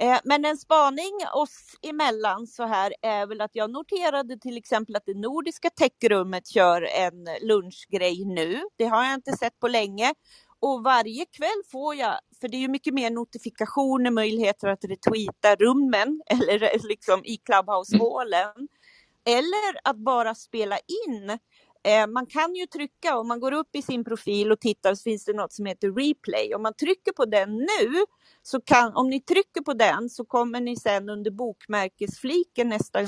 Eh, 0.00 0.18
men 0.24 0.44
en 0.44 0.56
spaning 0.56 1.12
oss 1.34 1.76
emellan 1.82 2.46
så 2.46 2.66
här 2.66 2.94
är 3.02 3.26
väl 3.26 3.40
att 3.40 3.50
jag 3.54 3.70
noterade 3.70 4.38
till 4.38 4.56
exempel 4.56 4.96
att 4.96 5.06
det 5.06 5.14
nordiska 5.18 5.70
techrummet 5.70 6.46
kör 6.46 6.82
en 6.82 7.28
lunchgrej 7.42 8.24
nu. 8.24 8.60
Det 8.78 8.84
har 8.84 9.04
jag 9.04 9.14
inte 9.14 9.32
sett 9.32 9.60
på 9.60 9.68
länge 9.68 10.14
och 10.60 10.82
varje 10.82 11.24
kväll 11.24 11.62
får 11.72 11.94
jag, 11.94 12.14
för 12.40 12.48
det 12.48 12.56
är 12.56 12.60
ju 12.60 12.68
mycket 12.68 12.94
mer 12.94 13.10
notifikationer, 13.10 14.10
möjligheter 14.10 14.68
att 14.68 14.84
retweeta 14.84 15.56
rummen 15.56 16.22
eller 16.30 16.88
liksom 16.88 17.24
i 17.24 17.36
Clubhouse-hålen. 17.36 18.68
Eller 19.24 19.80
att 19.90 19.96
bara 19.96 20.34
spela 20.34 20.78
in. 20.78 21.38
Eh, 21.82 22.06
man 22.06 22.26
kan 22.26 22.54
ju 22.54 22.66
trycka, 22.66 23.18
om 23.18 23.28
man 23.28 23.40
går 23.40 23.52
upp 23.52 23.76
i 23.76 23.82
sin 23.82 24.04
profil 24.04 24.52
och 24.52 24.60
tittar 24.60 24.94
så 24.94 25.02
finns 25.02 25.24
det 25.24 25.32
något 25.32 25.52
som 25.52 25.66
heter 25.66 25.92
replay. 25.92 26.54
Om 26.54 26.62
man 26.62 26.74
trycker 26.74 27.12
på 27.12 27.24
den 27.24 27.56
nu, 27.56 28.04
så 28.42 28.60
kan, 28.60 28.94
om 28.94 29.10
ni 29.10 29.20
trycker 29.20 29.60
på 29.60 29.72
den 29.72 30.10
så 30.10 30.24
kommer 30.24 30.60
ni 30.60 30.76
sen 30.76 31.08
under 31.08 31.30
bokmärkesfliken 31.30 32.68
nästa, 32.68 32.98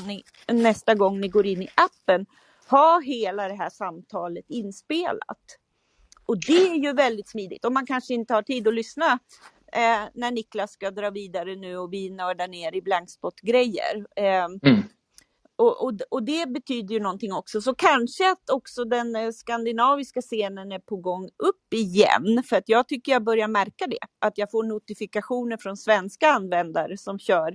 nästa 0.49 0.95
gång 0.95 1.21
ni 1.21 1.29
går 1.29 1.47
in 1.47 1.63
i 1.63 1.69
appen 1.75 2.27
ha 2.73 3.01
hela 3.01 3.49
det 3.49 3.55
här 3.55 3.71
samtalet 3.71 4.45
inspelat. 4.49 5.59
Och 6.27 6.41
det 6.47 6.69
är 6.69 6.75
ju 6.75 6.93
väldigt 6.93 7.29
smidigt. 7.29 7.65
om 7.65 7.75
man 7.75 7.87
kanske 7.87 8.15
inte 8.15 8.35
har 8.35 8.43
tid 8.43 8.69
att 8.69 8.75
lyssna 8.75 9.19
eh, 9.73 10.09
när 10.15 10.31
Niklas 10.31 10.73
ska 10.73 10.91
dra 10.91 11.11
vidare 11.11 11.57
nu 11.57 11.77
och 11.77 11.93
vi 11.93 12.11
nördar 12.11 12.49
ner 12.49 12.75
i 12.75 12.83
blankspot-grejer. 12.83 14.07
Eh, 14.17 14.45
mm 14.45 14.83
och, 15.63 15.85
och, 15.85 15.93
och, 16.11 16.23
det 16.23 16.49
betyder 16.49 16.95
ju 16.95 17.01
någonting 17.01 17.33
också. 17.33 17.61
Så 17.61 17.75
kanske 17.75 18.31
att 18.31 18.51
också 18.51 18.85
den 18.85 19.17
eh, 19.17 19.31
skandinaviska 19.31 20.21
scenen 20.23 20.73
är 20.73 20.79
på 20.79 20.97
gång 20.97 21.25
upp 21.25 21.75
igen. 21.75 22.43
För 22.49 22.57
att 22.57 22.69
jag 22.69 22.89
tycker 22.89 23.13
jag 23.13 23.25
börjar 23.25 23.49
märka 23.49 23.87
det. 23.87 23.99
Att 24.19 24.39
jag 24.39 24.51
får 24.51 24.65
notifikationer 24.65 25.57
från 25.57 25.77
svenska 25.77 26.29
användare 26.29 26.97
som 26.97 27.19
kör 27.19 27.55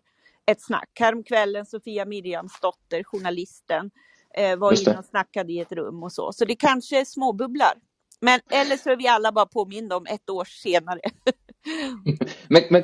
ett 0.52 0.62
snack. 0.62 0.90
Häromkvällen 1.00 1.66
Sofia 1.66 2.06
Miriamsdotter, 2.06 3.04
journalisten, 3.04 3.92
eh, 4.38 4.58
var 4.58 4.82
inne 4.82 5.00
och 5.00 5.06
snackade 5.06 5.54
i 5.54 5.60
ett 5.60 5.72
rum 5.72 6.04
och 6.04 6.12
så. 6.12 6.34
Så 6.34 6.46
det 6.46 6.56
kanske 6.56 7.00
är 7.00 7.06
småbubblar. 7.06 7.74
Men 8.22 8.40
eller 8.50 8.78
så 8.78 8.90
är 8.90 8.96
vi 8.96 9.08
alla 9.08 9.32
bara 9.32 9.46
påminda 9.46 9.98
om 9.98 10.06
ett 10.06 10.30
år 10.30 10.46
senare. 10.46 11.00
men, 12.48 12.64
men 12.70 12.84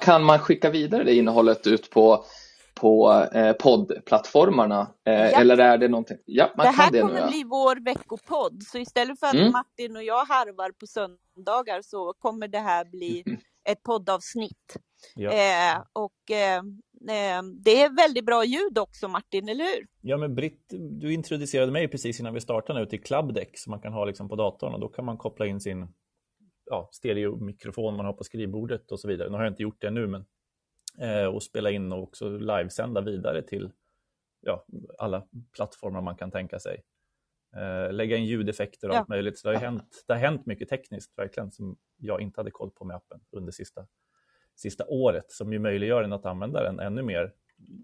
kan 0.00 0.24
man 0.24 0.38
skicka 0.38 0.70
vidare 0.70 1.04
det 1.04 1.14
innehållet 1.14 1.66
ut 1.66 1.90
på, 1.90 2.24
på 2.74 3.12
eh, 3.34 3.52
poddplattformarna? 3.52 4.94
Eh, 5.06 5.14
ja. 5.14 5.40
Eller 5.40 5.58
är 5.58 5.78
det 5.78 5.88
någonting? 5.88 6.18
Ja, 6.24 6.50
man 6.56 6.66
det 6.66 6.72
här 6.72 6.90
det 6.90 7.00
kommer 7.00 7.14
nu, 7.14 7.20
ja. 7.20 7.28
bli 7.28 7.44
vår 7.44 7.84
veckopodd. 7.84 8.62
Så 8.62 8.78
istället 8.78 9.20
för 9.20 9.26
att 9.26 9.34
mm. 9.34 9.52
Martin 9.52 9.96
och 9.96 10.02
jag 10.02 10.24
harvar 10.24 10.70
på 10.70 10.86
söndagar 10.86 11.82
så 11.82 12.14
kommer 12.18 12.48
det 12.48 12.58
här 12.58 12.84
bli 12.84 13.24
ett 13.68 13.82
poddavsnitt. 13.82 14.76
Ja. 15.14 15.30
Eh, 15.30 15.82
och 15.92 16.30
eh, 16.30 16.56
eh, 16.56 17.42
det 17.64 17.82
är 17.82 17.96
väldigt 17.96 18.26
bra 18.26 18.44
ljud 18.44 18.78
också 18.78 19.08
Martin, 19.08 19.48
eller 19.48 19.64
hur? 19.64 19.86
Ja, 20.00 20.16
men 20.16 20.34
Britt, 20.34 20.64
du 21.00 21.12
introducerade 21.12 21.72
mig 21.72 21.88
precis 21.88 22.20
innan 22.20 22.34
vi 22.34 22.40
startade 22.40 22.80
nu 22.80 22.86
till 22.86 23.02
Clubdeck 23.02 23.58
som 23.58 23.70
man 23.70 23.80
kan 23.80 23.92
ha 23.92 24.04
liksom 24.04 24.28
på 24.28 24.36
datorn 24.36 24.74
och 24.74 24.80
då 24.80 24.88
kan 24.88 25.04
man 25.04 25.18
koppla 25.18 25.46
in 25.46 25.60
sin 25.60 25.88
ja, 26.70 26.88
stereomikrofon 26.92 27.96
man 27.96 28.06
har 28.06 28.12
på 28.12 28.24
skrivbordet 28.24 28.92
och 28.92 29.00
så 29.00 29.08
vidare. 29.08 29.30
Nu 29.30 29.36
har 29.36 29.44
jag 29.44 29.52
inte 29.52 29.62
gjort 29.62 29.80
det 29.80 29.90
nu, 29.90 30.06
men 30.06 30.24
och 31.32 31.42
spela 31.42 31.70
in 31.70 31.92
och 31.92 32.02
också 32.02 32.28
livesända 32.28 33.00
vidare 33.00 33.42
till 33.42 33.72
ja, 34.40 34.66
alla 34.98 35.26
plattformar 35.52 36.00
man 36.00 36.16
kan 36.16 36.30
tänka 36.30 36.58
sig. 36.58 36.82
Eh, 37.56 37.92
lägga 37.92 38.16
in 38.16 38.24
ljudeffekter 38.24 38.88
och 38.88 38.94
ja. 38.94 38.98
allt 38.98 39.08
möjligt. 39.08 39.38
Så 39.38 39.48
det 39.48 39.54
har, 39.54 39.64
hänt, 39.64 40.04
det 40.06 40.12
har 40.12 40.20
hänt 40.20 40.46
mycket 40.46 40.68
tekniskt 40.68 41.18
verkligen 41.18 41.52
som 41.52 41.76
jag 41.96 42.20
inte 42.20 42.40
hade 42.40 42.50
koll 42.50 42.70
på 42.70 42.84
med 42.84 42.96
appen 42.96 43.20
under 43.30 43.52
sista 43.52 43.86
sista 44.56 44.84
året 44.88 45.32
som 45.32 45.52
ju 45.52 45.58
möjliggör 45.58 46.02
en 46.02 46.12
att 46.12 46.26
använda 46.26 46.62
den 46.62 46.80
ännu 46.80 47.02
mer 47.02 47.32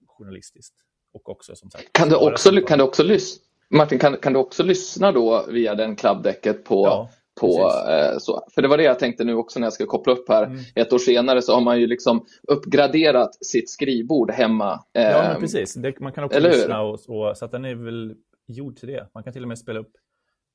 journalistiskt. 0.07 0.75
Och 1.13 1.29
också 1.29 1.57
som 1.57 1.71
sagt. 1.71 1.93
Kan 1.93 2.09
du 2.09 2.17
också, 2.17 2.51
kan 2.67 2.79
du 2.79 2.85
också 2.85 3.03
lyssna? 3.03 3.45
Martin, 3.71 3.99
kan, 3.99 4.17
kan 4.17 4.33
du 4.33 4.39
också 4.39 4.63
lyssna 4.63 5.13
då 5.13 5.47
via 5.49 5.75
den 5.75 5.97
klubbdäcket 5.97 6.65
på, 6.65 6.87
ja, 6.87 7.11
på 7.41 7.73
eh, 7.89 8.19
så? 8.19 8.45
För 8.55 8.63
det 8.63 8.69
var 8.69 8.77
det 8.77 8.83
jag 8.83 8.99
tänkte 8.99 9.25
nu 9.25 9.35
också 9.35 9.61
när 9.61 9.67
jag 9.67 9.73
ska 9.73 9.87
koppla 9.87 10.13
upp 10.13 10.29
här. 10.29 10.45
Mm. 10.45 10.61
Ett 10.75 10.93
år 10.93 10.99
senare 10.99 11.43
så 11.43 11.55
har 11.55 11.61
man 11.61 11.81
ju 11.81 11.87
liksom 11.87 12.27
uppgraderat 12.49 13.45
sitt 13.45 13.71
skrivbord 13.71 14.31
hemma. 14.31 14.85
Eh, 14.95 15.03
ja, 15.03 15.37
precis. 15.41 15.75
Det, 15.75 16.01
man 16.01 16.13
kan 16.13 16.25
också 16.25 16.41
lyssna 16.41 16.83
och, 16.83 16.93
och, 17.09 17.37
så 17.37 17.45
att 17.45 17.51
den 17.51 17.65
är 17.65 17.75
väl 17.75 18.15
gjord 18.47 18.77
till 18.77 18.89
det. 18.89 19.09
Man 19.15 19.23
kan 19.23 19.33
till 19.33 19.43
och 19.43 19.49
med 19.49 19.59
spela 19.59 19.81
upp 19.81 19.93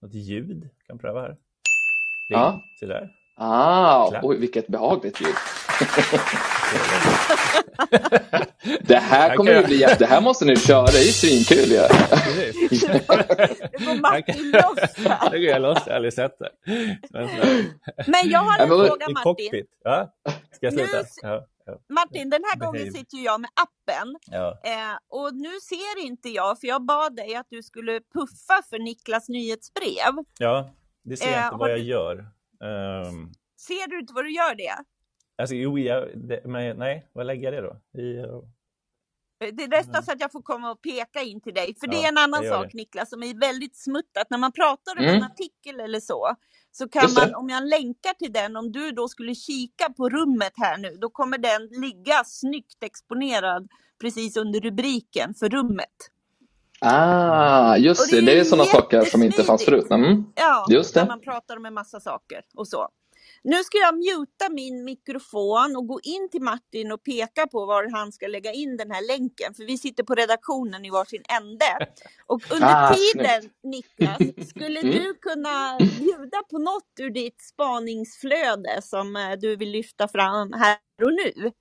något 0.01 0.13
ljud. 0.13 0.69
Kan 0.87 0.99
pröva 0.99 1.21
här. 1.21 1.29
Ring. 1.29 1.37
Ja. 2.27 2.61
Se 2.79 2.85
där. 2.85 3.09
Ah, 3.37 4.19
oj, 4.23 4.37
vilket 4.37 4.67
behagligt 4.67 5.21
ljud. 5.21 5.35
Det 8.81 8.95
här 8.95 9.35
kommer 9.35 9.51
ju 9.51 9.63
bli, 9.63 9.85
det 9.99 10.05
här 10.05 10.21
måste 10.21 10.45
ni 10.45 10.55
köra, 10.55 10.85
det 10.85 10.97
är 10.97 11.03
ju 11.03 11.11
svinkul 11.11 11.71
ju. 11.71 11.81
Martin 14.01 14.51
loss 14.51 14.95
här. 14.97 15.31
Nu 15.31 15.39
går 15.39 15.49
jag 15.49 15.61
loss, 15.61 15.77
jag 15.85 15.91
har 15.91 15.95
aldrig 15.95 16.13
sett 16.13 16.39
det. 16.39 16.49
Men 18.07 18.29
jag 18.29 18.39
har 18.39 18.59
en 18.59 18.67
fråga 18.67 19.09
Martin. 19.09 19.65
Ja, 19.83 20.13
ska 20.55 20.65
jag 20.65 20.73
sluta? 20.73 21.03
Ja. 21.21 21.45
Martin, 21.89 22.29
den 22.29 22.41
här 22.43 22.59
gången 22.59 22.93
sitter 22.93 23.17
jag 23.17 23.41
med 23.41 23.49
appen 23.53 24.15
ja. 24.25 24.59
eh, 24.63 24.97
och 25.09 25.35
nu 25.35 25.59
ser 25.61 26.05
inte 26.05 26.29
jag, 26.29 26.59
för 26.59 26.67
jag 26.67 26.85
bad 26.85 27.15
dig 27.15 27.35
att 27.35 27.47
du 27.49 27.63
skulle 27.63 28.01
puffa 28.13 28.61
för 28.69 28.79
Niklas 28.79 29.29
nyhetsbrev. 29.29 30.13
Ja, 30.39 30.69
det 31.03 31.17
ser 31.17 31.31
jag 31.31 31.45
inte 31.45 31.55
eh, 31.55 31.57
vad 31.57 31.71
jag 31.71 31.79
gör. 31.79 32.17
Um... 33.07 33.33
Ser 33.57 33.87
du 33.87 33.99
inte 33.99 34.13
vad 34.13 34.25
du 34.25 34.31
gör 34.31 34.55
det? 34.55 34.75
Alltså, 35.37 35.55
jo, 35.55 35.79
jag, 35.79 36.09
det, 36.15 36.41
men 36.45 36.77
nej, 36.77 37.09
vad 37.13 37.25
lägger 37.25 37.51
jag 37.51 37.63
det 37.63 37.69
då? 37.69 38.01
I, 38.01 38.17
uh... 38.17 38.43
Det 39.39 39.63
är 39.63 39.67
nästan 39.67 40.03
så 40.03 40.11
att 40.11 40.19
jag 40.19 40.31
får 40.31 40.41
komma 40.41 40.71
och 40.71 40.81
peka 40.81 41.21
in 41.21 41.41
till 41.41 41.53
dig. 41.53 41.75
För 41.79 41.87
det 41.87 42.03
är 42.03 42.09
en 42.09 42.17
annan 42.17 42.43
sak 42.43 42.67
det. 42.71 42.77
Niklas 42.77 43.09
som 43.09 43.23
är 43.23 43.39
väldigt 43.39 43.77
smuttat. 43.77 44.29
När 44.29 44.37
man 44.37 44.51
pratar 44.51 44.97
om 44.97 45.03
mm. 45.03 45.15
en 45.15 45.23
artikel 45.23 45.79
eller 45.79 45.99
så, 45.99 46.35
så 46.71 46.89
kan 46.89 47.13
man, 47.13 47.35
om 47.35 47.49
jag 47.49 47.67
länkar 47.67 48.13
till 48.13 48.33
den, 48.33 48.55
om 48.55 48.71
du 48.71 48.91
då 48.91 49.07
skulle 49.07 49.35
kika 49.35 49.89
på 49.89 50.09
rummet 50.09 50.53
här 50.55 50.77
nu, 50.77 50.97
då 51.01 51.09
kommer 51.09 51.37
den 51.37 51.67
ligga 51.81 52.23
snyggt 52.25 52.83
exponerad 52.83 53.67
precis 54.01 54.37
under 54.37 54.59
rubriken 54.59 55.33
för 55.33 55.49
rummet. 55.49 56.11
Ah, 56.81 57.77
just 57.77 58.11
det, 58.11 58.21
det 58.21 58.31
är, 58.31 58.35
det 58.35 58.39
är 58.39 58.43
sådana 58.43 58.65
saker 58.65 59.01
som 59.01 59.23
inte 59.23 59.43
fanns 59.43 59.65
förut. 59.65 59.91
Mm. 59.91 60.23
Ja, 60.35 60.65
just 60.69 60.93
det. 60.93 60.99
när 60.99 61.07
man 61.07 61.21
pratar 61.21 61.57
om 61.57 61.65
en 61.65 61.73
massa 61.73 61.99
saker 61.99 62.41
och 62.55 62.67
så. 62.67 62.89
Nu 63.47 63.63
ska 63.63 63.77
jag 63.77 63.95
muta 63.95 64.49
min 64.49 64.83
mikrofon 64.83 65.75
och 65.75 65.87
gå 65.87 65.99
in 66.03 66.29
till 66.31 66.41
Martin 66.41 66.91
och 66.91 67.03
peka 67.03 67.47
på 67.47 67.65
var 67.65 67.91
han 67.91 68.11
ska 68.11 68.27
lägga 68.27 68.51
in 68.51 68.77
den 68.77 68.91
här 68.91 69.07
länken. 69.07 69.53
För 69.53 69.63
vi 69.63 69.77
sitter 69.77 70.03
på 70.03 70.15
redaktionen 70.15 70.85
i 70.85 70.89
varsin 70.89 71.23
ände. 71.41 71.87
Och 72.25 72.41
under 72.51 72.91
ah, 72.91 72.93
tiden, 72.93 73.41
snyggt. 73.41 73.99
Niklas, 73.99 74.49
skulle 74.49 74.79
mm. 74.79 74.91
du 74.93 75.13
kunna 75.13 75.77
bjuda 75.79 76.41
på 76.51 76.57
något 76.57 76.93
ur 76.99 77.09
ditt 77.09 77.41
spaningsflöde 77.41 78.81
som 78.81 79.15
eh, 79.15 79.31
du 79.39 79.55
vill 79.55 79.71
lyfta 79.71 80.07
fram 80.07 80.53
här 80.53 80.77
och 81.01 81.13
nu? 81.13 81.51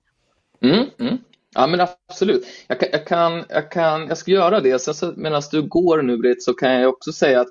Mm, 0.61 0.89
mm. 0.99 1.17
Ja 1.55 1.67
men 1.67 1.81
absolut. 1.81 2.47
Jag 2.67 2.79
kan, 2.79 2.89
jag 2.91 3.07
kan, 3.07 3.43
jag 3.49 3.71
kan, 3.71 4.07
jag 4.07 4.17
ska 4.17 4.31
göra 4.31 4.59
det. 4.59 4.79
Sen 4.79 4.93
så 4.93 5.13
medan 5.17 5.41
du 5.51 5.61
går 5.61 6.01
nu 6.01 6.17
Britt 6.17 6.43
så 6.43 6.53
kan 6.53 6.73
jag 6.73 6.89
också 6.89 7.13
säga 7.13 7.41
att 7.41 7.49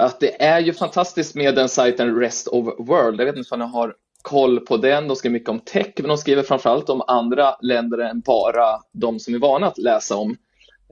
att 0.00 0.20
det 0.20 0.42
är 0.42 0.60
ju 0.60 0.72
fantastiskt 0.72 1.34
med 1.34 1.54
den 1.54 1.68
sajten 1.68 2.16
Rest 2.16 2.48
of 2.48 2.66
World. 2.78 3.20
Jag 3.20 3.26
vet 3.26 3.36
inte 3.36 3.54
om 3.54 3.60
ni 3.60 3.66
har 3.66 3.94
koll 4.22 4.60
på 4.60 4.76
den. 4.76 5.08
De 5.08 5.16
skriver 5.16 5.32
mycket 5.32 5.48
om 5.48 5.60
tech, 5.60 5.92
men 5.96 6.08
de 6.08 6.18
skriver 6.18 6.42
framförallt 6.42 6.90
om 6.90 7.02
andra 7.06 7.56
länder 7.60 7.98
än 7.98 8.20
bara 8.20 8.80
de 8.92 9.18
som 9.18 9.34
är 9.34 9.38
vana 9.38 9.66
att 9.66 9.78
läsa 9.78 10.16
om. 10.16 10.36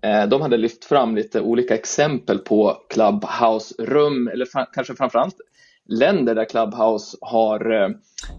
Eh, 0.03 0.27
de 0.27 0.41
hade 0.41 0.57
lyft 0.57 0.85
fram 0.85 1.17
lite 1.17 1.41
olika 1.41 1.75
exempel 1.75 2.39
på 2.39 2.77
Clubhouse-rum, 2.91 4.29
eller 4.29 4.47
kanske 4.73 4.95
framförallt 4.95 5.37
länder 5.89 6.35
där 6.35 6.45
Clubhouse 6.45 7.17
har 7.21 7.83
eh, 7.83 7.89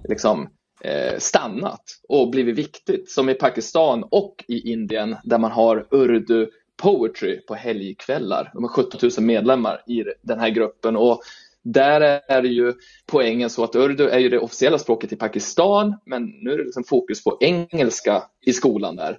liksom, 0.09 0.49
eh, 0.81 1.17
stannat 1.17 1.83
och 2.09 2.29
blivit 2.29 2.57
viktigt, 2.57 3.11
som 3.11 3.29
i 3.29 3.33
Pakistan 3.33 4.03
och 4.11 4.45
i 4.47 4.71
Indien 4.71 5.15
där 5.23 5.37
man 5.37 5.51
har 5.51 5.87
urdu 5.91 6.49
poetry 6.81 7.41
på 7.41 7.55
helgkvällar. 7.55 8.51
De 8.53 8.63
har 8.63 8.69
17 8.69 8.99
000 9.17 9.25
medlemmar 9.25 9.83
i 9.87 10.03
den 10.21 10.39
här 10.39 10.49
gruppen 10.49 10.95
och 10.95 11.21
där 11.63 12.21
är 12.27 12.41
det 12.41 12.47
ju 12.47 12.73
poängen 13.05 13.49
så 13.49 13.63
att 13.63 13.75
urdu 13.75 14.09
är 14.09 14.19
ju 14.19 14.29
det 14.29 14.39
officiella 14.39 14.77
språket 14.77 15.13
i 15.13 15.15
Pakistan, 15.15 15.95
men 16.05 16.23
nu 16.25 16.51
är 16.53 16.57
det 16.57 16.63
liksom 16.63 16.83
fokus 16.83 17.23
på 17.23 17.37
engelska 17.39 18.23
i 18.45 18.53
skolan 18.53 18.95
där. 18.95 19.17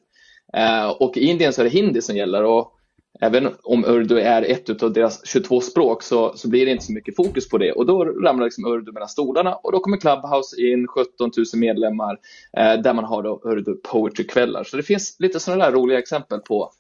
Eh, 0.57 0.91
och 0.91 1.17
i 1.17 1.27
Indien 1.27 1.53
så 1.53 1.61
är 1.61 1.65
det 1.65 1.71
hindi 1.71 2.03
som 2.03 2.17
gäller 2.17 2.45
och 2.45 2.77
även 3.21 3.49
om 3.63 3.85
urdu 3.85 4.21
är 4.21 4.43
ett 4.43 4.83
av 4.83 4.93
deras 4.93 5.27
22 5.27 5.61
språk 5.61 6.03
så, 6.03 6.33
så 6.37 6.49
blir 6.49 6.67
det 6.67 6.73
inte 6.73 6.85
så 6.85 6.93
mycket 6.93 7.17
fokus 7.17 7.49
på 7.49 7.59
det 7.59 7.73
och 7.73 7.87
då 7.87 8.05
ramlar 8.05 8.45
liksom 8.45 8.67
urdu 8.67 8.93
mellan 8.93 9.09
stolarna 9.09 9.55
och 9.55 9.73
då 9.73 9.81
kommer 9.81 9.97
Clubhouse 9.97 10.61
in, 10.61 10.87
17 10.87 11.31
000 11.37 11.47
medlemmar 11.55 12.19
eh, 12.57 12.83
där 12.83 12.95
man 12.95 13.05
har 13.05 13.23
då 13.23 13.41
urdu 13.45 13.75
poetry-kvällar. 13.75 14.65
Så 14.65 14.77
det 14.77 14.83
finns 14.83 15.17
lite 15.19 15.41
sådana 15.41 15.65
där 15.65 15.73
roliga 15.73 15.99
exempel 15.99 16.41
på 16.41 16.73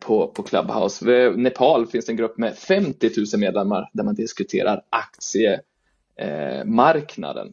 på, 0.00 0.28
på 0.28 0.42
Clubhouse. 0.42 1.04
Vid 1.04 1.38
Nepal 1.38 1.86
finns 1.86 2.08
en 2.08 2.16
grupp 2.16 2.38
med 2.38 2.58
50 2.58 3.10
000 3.16 3.26
medlemmar 3.40 3.90
där 3.92 4.04
man 4.04 4.14
diskuterar 4.14 4.82
aktiemarknaden. 4.90 7.52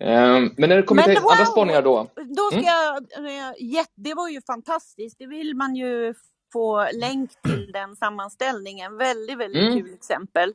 Eh, 0.00 0.40
men 0.56 0.68
när 0.68 0.76
det 0.76 0.82
kommer 0.82 1.02
till 1.02 1.14
wow, 1.14 1.30
andra 1.32 1.46
spaningar 1.46 1.82
då? 1.82 2.10
då 2.16 2.50
ska 2.50 2.60
mm. 3.18 3.54
jag, 3.58 3.86
det 3.94 4.14
var 4.14 4.28
ju 4.28 4.42
fantastiskt. 4.42 5.18
Det 5.18 5.26
vill 5.26 5.56
man 5.56 5.76
ju 5.76 6.14
få 6.52 6.88
länk 6.92 7.30
till 7.42 7.72
den 7.72 7.96
sammanställningen. 7.96 8.96
Väldigt, 8.96 9.38
väldigt 9.38 9.62
mm. 9.62 9.78
kul 9.78 9.94
exempel. 9.94 10.54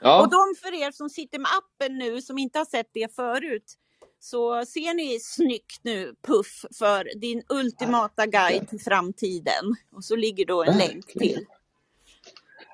Ja. 0.00 0.22
Och 0.22 0.30
de 0.30 0.54
för 0.62 0.74
er 0.74 0.90
som 0.90 1.10
sitter 1.10 1.38
med 1.38 1.48
appen 1.58 1.98
nu 1.98 2.22
som 2.22 2.38
inte 2.38 2.58
har 2.58 2.66
sett 2.66 2.90
det 2.92 3.14
förut 3.14 3.76
så 4.20 4.64
ser 4.66 4.94
ni 4.94 5.18
snyggt 5.20 5.80
nu 5.82 6.14
Puff 6.26 6.64
för 6.78 7.20
din 7.20 7.42
ultimata 7.48 8.26
guide 8.26 8.68
till 8.68 8.80
framtiden. 8.80 9.76
Och 9.96 10.04
så 10.04 10.16
ligger 10.16 10.46
då 10.46 10.64
en 10.64 10.78
länk 10.78 11.06
till. 11.06 11.46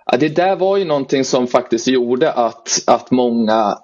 Ja, 0.06 0.16
det 0.18 0.28
där 0.28 0.56
var 0.56 0.76
ju 0.76 0.84
någonting 0.84 1.24
som 1.24 1.46
faktiskt 1.46 1.88
gjorde 1.88 2.32
att, 2.32 2.82
att 2.86 3.10
många 3.10 3.78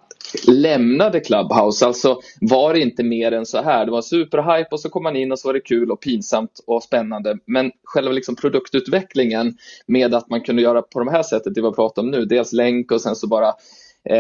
lämnade 0.49 1.21
Clubhouse. 1.21 1.87
Alltså 1.87 2.21
var 2.40 2.75
det 2.75 2.81
inte 2.81 3.02
mer 3.02 3.33
än 3.33 3.47
så 3.47 3.62
här. 3.62 3.85
Det 3.85 3.92
var 3.92 4.02
superhype 4.02 4.69
och 4.71 4.81
så 4.81 4.88
kom 4.88 5.02
man 5.02 5.16
in 5.16 5.33
och 5.33 5.38
så 5.38 5.49
var 5.49 5.54
det 5.54 5.61
kul 5.61 5.90
och 5.90 6.00
pinsamt 6.00 6.61
och 6.66 6.83
spännande. 6.83 7.38
Men 7.47 7.73
själva 7.85 8.12
liksom 8.12 8.37
produktutvecklingen 8.37 9.57
med 9.87 10.14
att 10.14 10.31
man 10.31 10.40
kunde 10.40 10.62
göra 10.62 10.83
på 10.83 10.99
de 10.99 11.09
här 11.09 11.23
sättet, 11.23 11.54
det 11.54 11.62
vi 11.62 11.73
pratar 11.73 12.02
om 12.02 12.11
nu, 12.11 12.25
dels 12.25 12.52
länk 12.52 12.92
och 12.92 13.00
sen 13.00 13.16
så 13.16 13.26
bara 13.26 13.54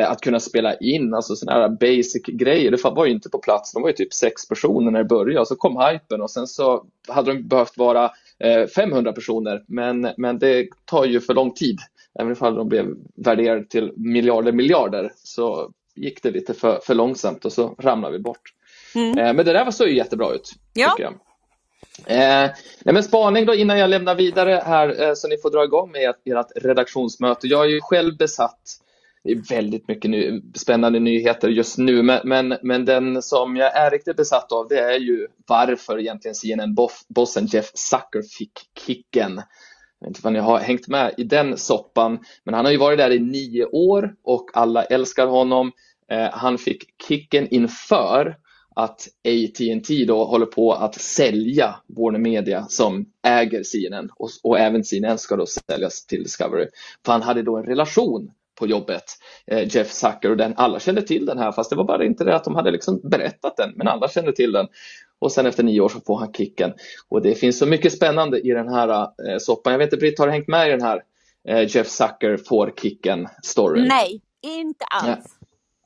att 0.06 0.20
kunna 0.20 0.40
spela 0.40 0.74
in, 0.74 1.14
alltså 1.14 1.36
sådana 1.36 1.60
här 1.60 1.68
basic 1.68 2.22
grejer, 2.26 2.70
det 2.70 2.82
var 2.84 3.06
ju 3.06 3.12
inte 3.12 3.28
på 3.28 3.38
plats. 3.38 3.72
De 3.72 3.82
var 3.82 3.88
ju 3.88 3.94
typ 3.94 4.12
sex 4.12 4.48
personer 4.48 4.90
när 4.90 4.98
det 4.98 5.08
började, 5.08 5.46
så 5.46 5.56
kom 5.56 5.76
hypen 5.76 6.22
och 6.22 6.30
sen 6.30 6.46
så 6.46 6.84
hade 7.08 7.32
de 7.32 7.48
behövt 7.48 7.78
vara 7.78 8.10
500 8.74 9.10
eh, 9.10 9.14
personer, 9.14 9.64
men, 9.68 10.08
men 10.16 10.38
det 10.38 10.68
tar 10.84 11.04
ju 11.04 11.20
för 11.20 11.34
lång 11.34 11.54
tid. 11.54 11.78
Även 12.18 12.36
om 12.40 12.54
de 12.54 12.68
blev 12.68 12.86
värderade 13.14 13.64
till 13.64 13.92
miljarder 13.96 14.52
miljarder 14.52 15.12
så 15.16 15.70
gick 15.94 16.22
det 16.22 16.30
lite 16.30 16.54
för, 16.54 16.80
för 16.82 16.94
långsamt 16.94 17.44
och 17.44 17.52
så 17.52 17.74
ramlade 17.78 18.12
vi 18.12 18.22
bort. 18.22 18.54
Mm. 18.94 19.18
Eh, 19.18 19.34
men 19.34 19.36
det 19.36 19.52
där 19.52 19.70
såg 19.70 19.88
ju 19.88 19.96
jättebra 19.96 20.34
ut. 20.34 20.52
Ja. 20.72 20.96
Jag. 20.98 21.12
Eh, 22.06 22.50
nej 22.84 22.94
men 22.94 23.02
spaning 23.02 23.46
då 23.46 23.54
innan 23.54 23.78
jag 23.78 23.90
lämnar 23.90 24.14
vidare 24.14 24.62
här 24.66 25.02
eh, 25.02 25.14
så 25.14 25.28
ni 25.28 25.38
får 25.38 25.50
dra 25.50 25.64
igång 25.64 25.90
med 25.90 26.10
ert, 26.10 26.16
ert 26.26 26.64
redaktionsmöte. 26.64 27.46
Jag 27.46 27.64
är 27.64 27.68
ju 27.68 27.80
själv 27.80 28.16
besatt 28.16 28.78
det 29.24 29.30
är 29.32 29.54
väldigt 29.54 29.88
mycket 29.88 30.10
ny, 30.10 30.42
spännande 30.54 31.00
nyheter 31.00 31.48
just 31.48 31.78
nu, 31.78 32.02
men, 32.02 32.20
men, 32.24 32.58
men 32.62 32.84
den 32.84 33.22
som 33.22 33.56
jag 33.56 33.76
är 33.76 33.90
riktigt 33.90 34.16
besatt 34.16 34.52
av 34.52 34.68
det 34.68 34.80
är 34.80 34.98
ju 34.98 35.26
varför 35.46 36.00
egentligen 36.00 36.34
CNN-bossen 36.34 37.46
Jeff 37.46 37.70
Zucker 37.74 38.22
fick 38.38 38.52
kicken. 38.86 39.42
Jag 40.00 40.08
vet 40.08 40.16
inte 40.16 40.28
om 40.28 40.34
ni 40.34 40.40
har 40.40 40.58
hängt 40.58 40.88
med 40.88 41.14
i 41.16 41.24
den 41.24 41.56
soppan, 41.56 42.18
men 42.44 42.54
han 42.54 42.64
har 42.64 42.72
ju 42.72 42.78
varit 42.78 42.98
där 42.98 43.10
i 43.10 43.18
nio 43.18 43.64
år 43.64 44.14
och 44.22 44.50
alla 44.54 44.84
älskar 44.84 45.26
honom. 45.26 45.72
Eh, 46.10 46.28
han 46.32 46.58
fick 46.58 46.84
kicken 47.08 47.48
inför 47.48 48.36
att 48.74 49.08
AT&T 49.24 50.04
då 50.04 50.24
håller 50.24 50.46
på 50.46 50.72
att 50.72 50.94
sälja 50.94 51.74
Warner 51.86 52.18
Media 52.18 52.66
som 52.68 53.06
äger 53.22 53.62
CNN 53.62 54.10
och, 54.16 54.30
och 54.42 54.58
även 54.58 54.84
CNN 54.84 55.18
ska 55.18 55.36
då 55.36 55.46
säljas 55.46 56.06
till 56.06 56.22
Discovery. 56.22 56.66
För 57.04 57.12
han 57.12 57.22
hade 57.22 57.42
då 57.42 57.56
en 57.56 57.64
relation 57.64 58.30
på 58.62 58.66
jobbet, 58.66 59.04
eh, 59.46 59.76
Jeff 59.76 59.90
Zucker 59.92 60.30
och 60.30 60.36
den, 60.36 60.54
alla 60.56 60.80
kände 60.80 61.02
till 61.02 61.26
den 61.26 61.38
här 61.38 61.52
fast 61.52 61.70
det 61.70 61.76
var 61.76 61.84
bara 61.84 62.04
inte 62.04 62.24
det 62.24 62.36
att 62.36 62.44
de 62.44 62.54
hade 62.54 62.70
liksom 62.70 63.00
berättat 63.04 63.56
den 63.56 63.72
men 63.76 63.88
alla 63.88 64.08
kände 64.08 64.32
till 64.32 64.52
den. 64.52 64.66
Och 65.18 65.32
sen 65.32 65.46
efter 65.46 65.62
nio 65.62 65.80
år 65.80 65.88
så 65.88 66.00
får 66.00 66.18
han 66.18 66.32
kicken. 66.32 66.72
Och 67.08 67.22
det 67.22 67.34
finns 67.34 67.58
så 67.58 67.66
mycket 67.66 67.92
spännande 67.92 68.40
i 68.40 68.50
den 68.50 68.68
här 68.68 68.88
eh, 68.88 69.38
soppan. 69.38 69.72
Jag 69.72 69.78
vet 69.78 69.86
inte 69.86 69.96
Britt, 69.96 70.18
har 70.18 70.26
du 70.26 70.32
hängt 70.32 70.48
med 70.48 70.68
i 70.68 70.70
den 70.70 70.82
här 70.82 71.02
eh, 71.48 71.76
Jeff 71.76 71.88
Zucker 71.88 72.36
får 72.36 72.72
kicken 72.82 73.28
storyn? 73.42 73.88
Nej, 73.88 74.20
inte 74.42 74.84
alls. 74.84 75.36
Ja. 75.40 75.41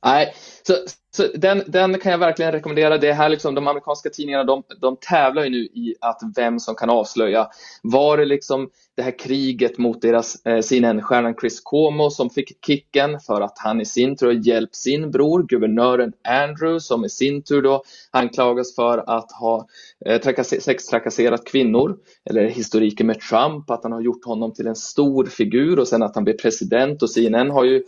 Nej, 0.06 0.34
så, 0.62 0.74
så 1.16 1.26
den, 1.34 1.62
den 1.66 1.98
kan 1.98 2.12
jag 2.12 2.18
verkligen 2.18 2.52
rekommendera. 2.52 2.98
Det 2.98 3.12
här 3.12 3.28
liksom, 3.28 3.54
de 3.54 3.68
amerikanska 3.68 4.10
tidningarna 4.10 4.44
de, 4.44 4.62
de 4.80 4.96
tävlar 5.00 5.44
ju 5.44 5.50
nu 5.50 5.58
i 5.58 5.94
att 6.00 6.20
vem 6.36 6.58
som 6.58 6.74
kan 6.74 6.90
avslöja. 6.90 7.48
Var 7.82 8.16
det 8.16 8.24
liksom 8.24 8.70
det 8.96 9.02
här 9.02 9.18
kriget 9.18 9.78
mot 9.78 10.02
deras 10.02 10.46
eh, 10.46 10.60
CNN-stjärnan 10.60 11.34
Chris 11.40 11.60
Cuomo 11.60 12.10
som 12.10 12.30
fick 12.30 12.66
kicken 12.66 13.20
för 13.20 13.40
att 13.40 13.58
han 13.58 13.80
i 13.80 13.84
sin 13.84 14.16
tur 14.16 14.32
hjälpt 14.32 14.74
sin 14.74 15.10
bror, 15.10 15.42
guvernören 15.42 16.12
Andrew, 16.28 16.80
som 16.80 17.04
i 17.04 17.08
sin 17.08 17.42
tur 17.42 17.62
då 17.62 17.82
anklagas 18.10 18.74
för 18.74 18.98
att 19.18 19.32
ha 19.32 19.66
eh, 20.06 20.20
trakasse 20.20 20.60
sextrakasserat 20.60 21.44
kvinnor. 21.44 21.96
Eller 22.24 22.44
historiken 22.44 23.06
med 23.06 23.20
Trump, 23.20 23.70
att 23.70 23.82
han 23.82 23.92
har 23.92 24.00
gjort 24.00 24.24
honom 24.24 24.54
till 24.54 24.66
en 24.66 24.76
stor 24.76 25.24
figur 25.24 25.78
och 25.78 25.88
sen 25.88 26.02
att 26.02 26.14
han 26.14 26.24
blir 26.24 26.34
president 26.34 27.02
och 27.02 27.10
CNN 27.10 27.50
har 27.50 27.64
ju 27.64 27.82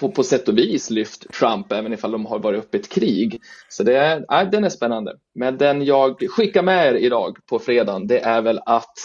på, 0.00 0.10
på 0.10 0.22
sätt 0.22 0.48
och 0.48 0.58
vis 0.58 0.90
lyft 0.90 1.32
Trump 1.32 1.72
även 1.72 1.92
ifall 1.92 2.12
de 2.12 2.26
har 2.26 2.38
varit 2.38 2.64
uppe 2.64 2.76
i 2.76 2.80
ett 2.80 2.88
krig. 2.88 3.40
Så 3.68 3.82
det 3.82 3.96
är, 3.96 4.24
ja, 4.28 4.44
den 4.44 4.64
är 4.64 4.68
spännande. 4.68 5.16
Men 5.34 5.58
den 5.58 5.84
jag 5.84 6.24
skickar 6.30 6.62
med 6.62 6.86
er 6.86 6.94
idag 6.94 7.38
på 7.46 7.58
fredagen 7.58 8.06
det 8.06 8.20
är 8.20 8.42
väl 8.42 8.60
att 8.66 8.98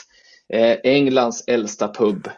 eh, 0.53 0.77
Englands 0.83 1.43
äldsta 1.47 1.87
pub 1.87 2.29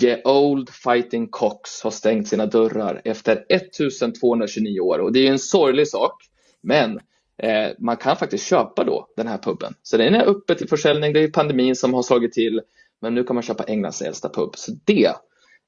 The 0.00 0.22
Old 0.24 0.70
Fighting 0.70 1.28
Cox 1.28 1.82
har 1.82 1.90
stängt 1.90 2.28
sina 2.28 2.46
dörrar 2.46 3.00
efter 3.04 3.44
1229 3.48 4.80
år 4.80 4.98
och 4.98 5.12
det 5.12 5.26
är 5.26 5.30
en 5.30 5.38
sorglig 5.38 5.88
sak. 5.88 6.22
Men 6.60 7.00
eh, 7.38 7.68
man 7.78 7.96
kan 7.96 8.16
faktiskt 8.16 8.46
köpa 8.46 8.84
då 8.84 9.06
den 9.16 9.26
här 9.26 9.38
puben. 9.38 9.74
Så 9.82 9.96
den 9.96 10.14
är 10.14 10.24
uppe 10.24 10.54
till 10.54 10.68
försäljning. 10.68 11.12
Det 11.12 11.20
är 11.20 11.28
pandemin 11.28 11.76
som 11.76 11.94
har 11.94 12.02
slagit 12.02 12.32
till. 12.32 12.60
Men 13.00 13.14
nu 13.14 13.24
kan 13.24 13.36
man 13.36 13.42
köpa 13.42 13.64
Englands 13.64 14.02
äldsta 14.02 14.28
pub. 14.28 14.56
Så 14.56 14.72
det, 14.84 15.12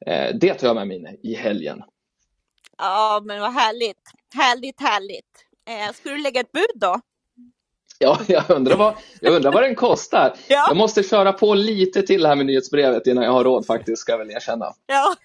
eh, 0.07 0.37
det 0.41 0.55
tar 0.55 0.67
jag 0.67 0.77
med 0.77 0.89
mig 0.89 1.21
i 1.23 1.35
helgen. 1.35 1.83
Ja, 2.79 3.23
men 3.25 3.41
vad 3.41 3.53
härligt. 3.53 4.03
Härligt, 4.35 4.81
härligt. 4.81 5.45
Eh, 5.69 5.95
ska 5.95 6.11
du 6.11 6.19
lägga 6.19 6.41
ett 6.41 6.53
bud 6.53 6.71
då? 6.75 7.01
Ja, 7.99 8.21
jag 8.27 8.51
undrar 8.51 8.77
vad, 8.77 8.95
jag 9.21 9.35
undrar 9.35 9.53
vad 9.53 9.63
den 9.63 9.75
kostar. 9.75 10.37
Ja. 10.49 10.65
Jag 10.69 10.77
måste 10.77 11.03
köra 11.03 11.33
på 11.33 11.55
lite 11.55 12.03
till 12.03 12.27
här 12.27 12.37
med 12.37 12.47
nyhetsbrevet 12.47 13.07
innan 13.07 13.25
jag 13.25 13.33
har 13.33 13.45
råd 13.45 13.67
faktiskt, 13.67 14.03
ska 14.03 14.13
jag 14.13 14.19
väl 14.19 14.31
erkänna. 14.31 14.73
Ja. 14.87 15.17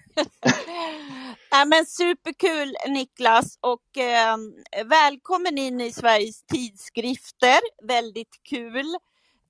ja 1.50 1.64
men 1.64 1.86
superkul 1.86 2.74
Niklas 2.88 3.58
och 3.60 3.98
eh, 4.02 4.36
välkommen 4.84 5.58
in 5.58 5.80
i 5.80 5.92
Sveriges 5.92 6.42
tidskrifter. 6.42 7.86
Väldigt 7.88 8.42
kul. 8.50 8.96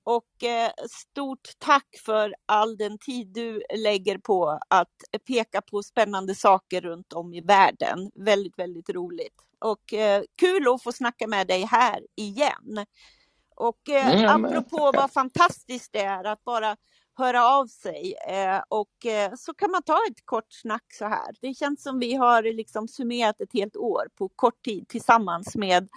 Och 0.03 0.43
eh, 0.43 0.71
stort 0.89 1.49
tack 1.59 1.87
för 2.05 2.35
all 2.45 2.77
den 2.77 2.97
tid 2.97 3.27
du 3.27 3.61
lägger 3.75 4.17
på 4.17 4.59
att 4.67 4.87
peka 5.27 5.61
på 5.61 5.83
spännande 5.83 6.35
saker 6.35 6.81
runt 6.81 7.13
om 7.13 7.33
i 7.33 7.41
världen. 7.41 8.11
Väldigt, 8.15 8.59
väldigt 8.59 8.89
roligt. 8.89 9.35
Och 9.59 9.93
eh, 9.93 10.23
kul 10.37 10.67
att 10.67 10.83
få 10.83 10.91
snacka 10.91 11.27
med 11.27 11.47
dig 11.47 11.65
här 11.65 12.01
igen. 12.15 12.85
Och 13.55 13.89
eh, 13.89 14.23
mm, 14.23 14.45
apropå 14.45 14.91
vad 14.93 15.11
fantastiskt 15.13 15.93
det 15.93 16.01
är 16.01 16.23
att 16.23 16.43
bara 16.43 16.77
höra 17.21 17.47
av 17.47 17.67
sig 17.67 18.15
eh, 18.27 18.61
och 18.69 19.05
eh, 19.05 19.31
så 19.37 19.53
kan 19.53 19.71
man 19.71 19.83
ta 19.83 19.97
ett 20.09 20.25
kort 20.25 20.53
snack 20.53 20.93
så 20.93 21.05
här. 21.05 21.35
Det 21.41 21.53
känns 21.53 21.83
som 21.83 21.99
vi 21.99 22.13
har 22.13 22.43
liksom 22.43 22.87
summerat 22.87 23.41
ett 23.41 23.53
helt 23.53 23.75
år 23.75 24.07
på 24.17 24.29
kort 24.29 24.63
tid 24.63 24.87
tillsammans 24.87 25.55
med 25.55 25.89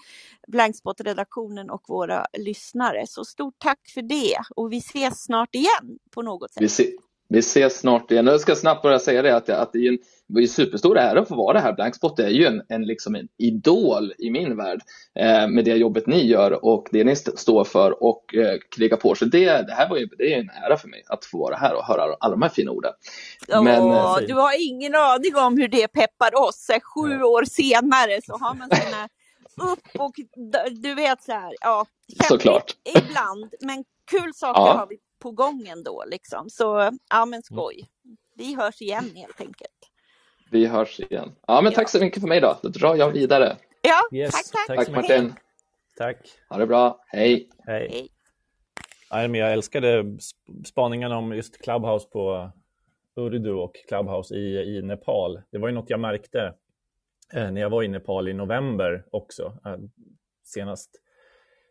Blankspot-redaktionen 0.48 1.70
och 1.70 1.82
våra 1.88 2.26
lyssnare. 2.38 3.06
Så 3.06 3.24
stort 3.24 3.54
tack 3.58 3.80
för 3.94 4.02
det 4.02 4.36
och 4.56 4.72
vi 4.72 4.78
ses 4.78 5.24
snart 5.24 5.54
igen 5.54 5.98
på 6.10 6.22
något 6.22 6.52
sätt. 6.52 6.62
Vi, 6.62 6.68
se, 6.68 6.92
vi 7.34 7.40
ses 7.40 7.78
snart 7.78 8.10
igen. 8.10 8.26
Jag 8.26 8.40
ska 8.40 8.54
snabbt 8.54 8.82
bara 8.82 8.98
säga 8.98 9.22
det 9.22 9.36
att, 9.36 9.48
att 9.48 9.72
det 9.72 9.78
är 9.78 9.88
en 9.88 9.98
det 10.26 10.40
ju 10.40 10.48
superstor 10.48 10.98
ära 10.98 11.20
att 11.20 11.28
få 11.28 11.34
vara 11.34 11.60
här. 11.60 11.72
Blankspot 11.72 12.18
är 12.18 12.28
ju 12.28 12.46
en, 12.46 12.62
en, 12.68 12.82
liksom 12.82 13.14
en 13.14 13.28
idol 13.38 14.12
i 14.18 14.30
min 14.30 14.56
värld 14.56 14.80
eh, 15.18 15.48
med 15.48 15.64
det 15.64 15.76
jobbet 15.76 16.06
ni 16.06 16.26
gör 16.26 16.64
och 16.64 16.88
det 16.92 17.04
ni 17.04 17.16
står 17.16 17.64
för 17.64 18.02
och 18.02 18.34
eh, 18.34 18.58
krigar 18.76 18.96
på. 18.96 19.14
Så 19.14 19.24
det, 19.24 19.44
det 19.44 19.72
här 19.72 19.88
var 19.88 19.96
ju 19.96 20.06
det 20.06 20.34
är 20.34 20.38
en 20.38 20.50
ära 20.50 20.76
för 20.76 20.88
mig 20.88 21.02
att 21.08 21.24
få 21.24 21.38
vara 21.38 21.56
här 21.56 21.74
och 21.74 21.84
höra 21.84 22.16
alla 22.20 22.30
de 22.30 22.42
här 22.42 22.48
fina 22.48 22.70
orden. 22.70 22.92
Men, 23.48 23.82
Åh, 23.82 24.18
eh, 24.18 24.26
du 24.26 24.34
har 24.34 24.68
ingen 24.68 24.94
aning 24.94 25.36
om 25.36 25.56
hur 25.56 25.68
det 25.68 25.88
peppar 25.88 26.48
oss. 26.48 26.70
Sju 26.94 27.12
ja. 27.12 27.26
år 27.26 27.44
senare 27.44 28.20
så 28.22 28.32
har 28.32 28.54
man 28.54 28.68
sina 28.70 29.08
upp 29.72 30.00
och 30.00 30.14
du 30.70 30.94
vet 30.94 31.22
så 31.22 31.32
här, 31.32 31.54
ja, 31.60 31.86
Såklart. 32.28 32.76
ibland, 32.96 33.54
men 33.60 33.84
kul 34.10 34.34
saker 34.34 34.60
ja. 34.60 34.72
har 34.72 34.86
vi 34.86 34.98
på 35.24 35.30
gång 35.30 35.66
ändå 35.68 36.04
liksom. 36.06 36.50
Så 36.50 36.90
ja, 37.10 37.26
men 37.26 37.42
skoj. 37.42 37.88
Vi 38.36 38.56
hörs 38.56 38.82
igen 38.82 39.10
helt 39.14 39.40
enkelt. 39.40 39.90
Vi 40.50 40.66
hörs 40.66 41.00
igen. 41.00 41.32
Ja, 41.46 41.60
men 41.60 41.72
tack 41.72 41.88
så 41.88 42.00
mycket 42.00 42.20
för 42.20 42.28
mig 42.28 42.40
då. 42.40 42.58
Då 42.62 42.68
drar 42.68 42.96
jag 42.96 43.10
vidare. 43.10 43.56
Ja, 43.82 44.18
yes, 44.18 44.32
tack, 44.32 44.66
tack. 44.66 44.76
Tack, 44.76 44.96
Martin. 44.96 45.34
Tack. 45.96 46.16
Ha 46.48 46.58
det 46.58 46.66
bra. 46.66 47.00
Hej. 47.06 47.48
Hej. 47.66 48.08
Hej. 49.10 49.28
Men 49.28 49.34
jag 49.34 49.52
älskade 49.52 50.04
spaningarna 50.66 51.18
om 51.18 51.32
just 51.32 51.62
Clubhouse 51.62 52.08
på 52.08 52.50
Urdu 53.16 53.52
och 53.52 53.76
Clubhouse 53.88 54.34
i, 54.34 54.76
i 54.76 54.82
Nepal. 54.82 55.42
Det 55.50 55.58
var 55.58 55.68
ju 55.68 55.74
något 55.74 55.90
jag 55.90 56.00
märkte 56.00 56.54
eh, 57.32 57.50
när 57.50 57.60
jag 57.60 57.70
var 57.70 57.82
i 57.82 57.88
Nepal 57.88 58.28
i 58.28 58.32
november 58.32 59.04
också. 59.10 59.58
Eh, 59.66 59.76
senast 60.44 60.90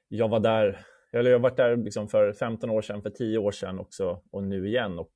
jag 0.07 0.29
var 0.29 0.39
där, 0.39 0.85
jag 1.13 1.32
har 1.32 1.39
varit 1.39 1.58
där 1.58 1.78
liksom 1.78 2.08
för 2.08 2.34
15 2.34 2.69
år 2.69 2.82
sedan, 2.82 3.02
för 3.02 3.10
10 3.10 3.38
år 3.38 3.52
sedan 3.52 3.80
också 3.80 4.21
och 4.32 4.43
nu 4.43 4.67
igen. 4.67 4.99
Och 4.99 5.13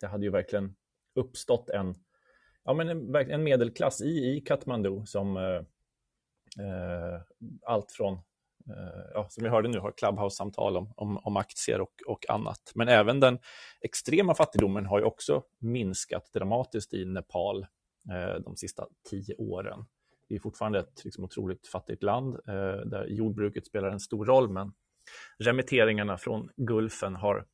det 0.00 0.06
hade 0.06 0.24
ju 0.24 0.30
verkligen 0.30 0.74
uppstått 1.14 1.70
en, 1.70 1.94
ja, 2.64 2.74
men 2.74 2.88
en, 2.88 3.14
en 3.14 3.42
medelklass 3.42 4.00
i, 4.00 4.36
i 4.36 4.40
Kathmandu 4.40 5.02
som 5.06 5.36
eh, 5.36 5.62
eh, 6.66 7.20
allt 7.66 7.92
från 7.92 8.18
Eh, 8.70 9.10
ja, 9.14 9.26
som 9.30 9.44
vi 9.44 9.50
hörde 9.50 9.68
nu, 9.68 9.78
har 9.78 9.92
Clubhouse-samtal 9.92 10.76
om, 10.76 10.92
om, 10.96 11.18
om, 11.18 11.36
aktier 11.36 11.80
och, 11.80 11.94
och 12.06 12.30
annat. 12.30 12.72
Men 12.74 12.88
även 12.88 13.20
den 13.20 13.38
extrema 13.80 14.34
fattigdomen 14.34 14.86
har 14.86 14.98
ju 14.98 15.04
också 15.04 15.42
minskat 15.58 16.32
dramatiskt 16.32 16.94
i 16.94 17.04
Nepal 17.04 17.66
eh, 18.10 18.40
de 18.44 18.56
sista 18.56 18.86
tio 19.10 19.34
åren. 19.34 19.84
Det 20.28 20.34
är 20.34 20.40
fortfarande 20.40 20.78
ett 20.78 21.04
liksom, 21.04 21.24
otroligt 21.24 21.66
fattigt 21.66 22.02
land 22.02 22.34
eh, 22.34 22.76
där 22.86 23.06
jordbruket 23.06 23.66
spelar 23.66 23.88
en 23.88 24.00
stor 24.00 24.26
roll, 24.26 24.48
men 24.48 24.72
remitteringarna 25.38 26.18
från 26.18 26.50
Gulfen 26.56 27.16
har 27.16 27.46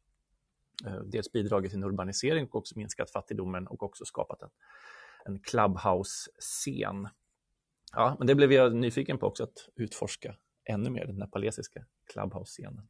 eh, 0.87 1.01
dels 1.05 1.33
bidragit 1.33 1.71
till 1.71 1.79
en 1.79 1.85
urbanisering 1.85 2.45
och 2.45 2.57
också 2.57 2.79
minskat 2.79 3.11
fattigdomen 3.11 3.67
och 3.67 3.83
också 3.83 4.05
skapat 4.05 4.43
en, 4.43 4.51
en 5.25 5.41
Clubhouse-scen. 5.41 7.09
Ja, 7.93 8.17
men 8.19 8.27
det 8.27 8.35
blev 8.35 8.53
jag 8.53 8.75
nyfiken 8.75 9.19
på 9.19 9.27
också 9.27 9.43
att 9.43 9.69
utforska 9.77 10.35
ännu 10.65 10.91
mer 10.91 11.07
den 11.07 11.17
nepalesiska 11.17 11.85
Clubhouse-scenen. 12.13 12.89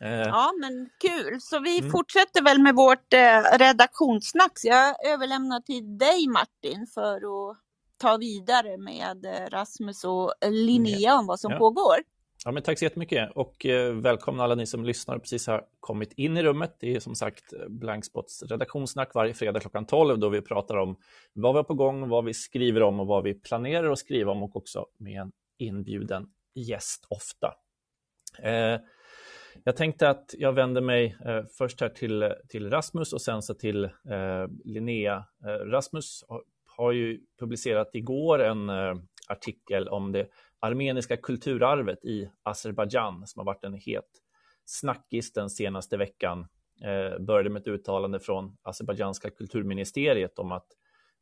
Eh, 0.00 0.10
ja, 0.10 0.52
men 0.60 0.90
kul. 1.00 1.40
Så 1.40 1.60
vi 1.60 1.78
mm. 1.78 1.90
fortsätter 1.90 2.42
väl 2.42 2.62
med 2.62 2.74
vårt 2.74 3.12
eh, 3.12 3.58
redaktionssnack. 3.58 4.52
Jag 4.62 5.06
överlämnar 5.06 5.60
till 5.60 5.98
dig 5.98 6.28
Martin 6.28 6.86
för 6.94 7.16
att 7.16 7.56
ta 7.96 8.16
vidare 8.16 8.78
med 8.78 9.24
eh, 9.24 9.50
Rasmus 9.50 10.04
och 10.04 10.34
Linnea 10.50 11.18
om 11.18 11.26
vad 11.26 11.40
som 11.40 11.52
ja. 11.52 11.58
pågår. 11.58 11.96
Ja, 12.44 12.52
men 12.52 12.62
tack 12.62 12.78
så 12.78 12.84
jättemycket 12.84 13.30
och 13.34 13.66
eh, 13.66 13.94
välkomna 13.94 14.44
alla 14.44 14.54
ni 14.54 14.66
som 14.66 14.84
lyssnar 14.84 15.16
och 15.16 15.22
precis 15.22 15.46
har 15.46 15.64
kommit 15.80 16.12
in 16.12 16.36
i 16.36 16.42
rummet. 16.42 16.76
Det 16.80 16.94
är 16.94 17.00
som 17.00 17.14
sagt 17.14 17.52
eh, 17.52 17.68
Blankspots 17.68 18.42
redaktionssnack 18.42 19.14
varje 19.14 19.34
fredag 19.34 19.60
klockan 19.60 19.86
12 19.86 20.18
då 20.18 20.28
vi 20.28 20.42
pratar 20.42 20.76
om 20.76 20.96
vad 21.32 21.54
vi 21.54 21.56
har 21.56 21.64
på 21.64 21.74
gång, 21.74 22.08
vad 22.08 22.24
vi 22.24 22.34
skriver 22.34 22.82
om 22.82 23.00
och 23.00 23.06
vad 23.06 23.24
vi 23.24 23.34
planerar 23.34 23.90
att 23.90 23.98
skriva 23.98 24.32
om 24.32 24.42
och 24.42 24.56
också 24.56 24.86
med 24.98 25.20
en 25.20 25.32
inbjuden 25.58 26.26
gäst 26.54 27.06
ofta. 27.08 27.54
Eh, 28.42 28.80
jag 29.64 29.76
tänkte 29.76 30.08
att 30.08 30.34
jag 30.38 30.52
vänder 30.52 30.80
mig 30.80 31.16
eh, 31.24 31.42
först 31.58 31.80
här 31.80 31.88
till, 31.88 32.32
till 32.48 32.70
Rasmus 32.70 33.12
och 33.12 33.22
sen 33.22 33.42
så 33.42 33.54
till 33.54 33.84
eh, 33.84 33.90
Linnea. 34.64 35.24
Eh, 35.44 35.48
Rasmus 35.48 36.24
har 36.66 36.92
ju 36.92 37.20
publicerat 37.38 37.90
igår 37.92 38.42
en 38.42 38.70
artikel 39.32 39.88
om 39.88 40.12
det 40.12 40.28
armeniska 40.60 41.16
kulturarvet 41.16 42.04
i 42.04 42.30
Azerbajdzjan 42.42 43.26
som 43.26 43.40
har 43.40 43.44
varit 43.44 43.64
en 43.64 43.74
het 43.74 44.10
snackis 44.64 45.32
den 45.32 45.50
senaste 45.50 45.96
veckan. 45.96 46.46
Eh, 46.84 47.18
började 47.18 47.50
med 47.50 47.60
ett 47.60 47.68
uttalande 47.68 48.20
från 48.20 48.56
Azerbajdzjanska 48.62 49.30
kulturministeriet 49.30 50.38
om 50.38 50.52
att 50.52 50.66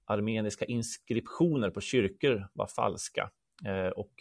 armeniska 0.04 0.64
inskriptioner 0.64 1.70
på 1.70 1.80
kyrkor 1.80 2.48
var 2.52 2.66
falska. 2.66 3.30
Eh, 3.66 3.88
och 3.88 4.14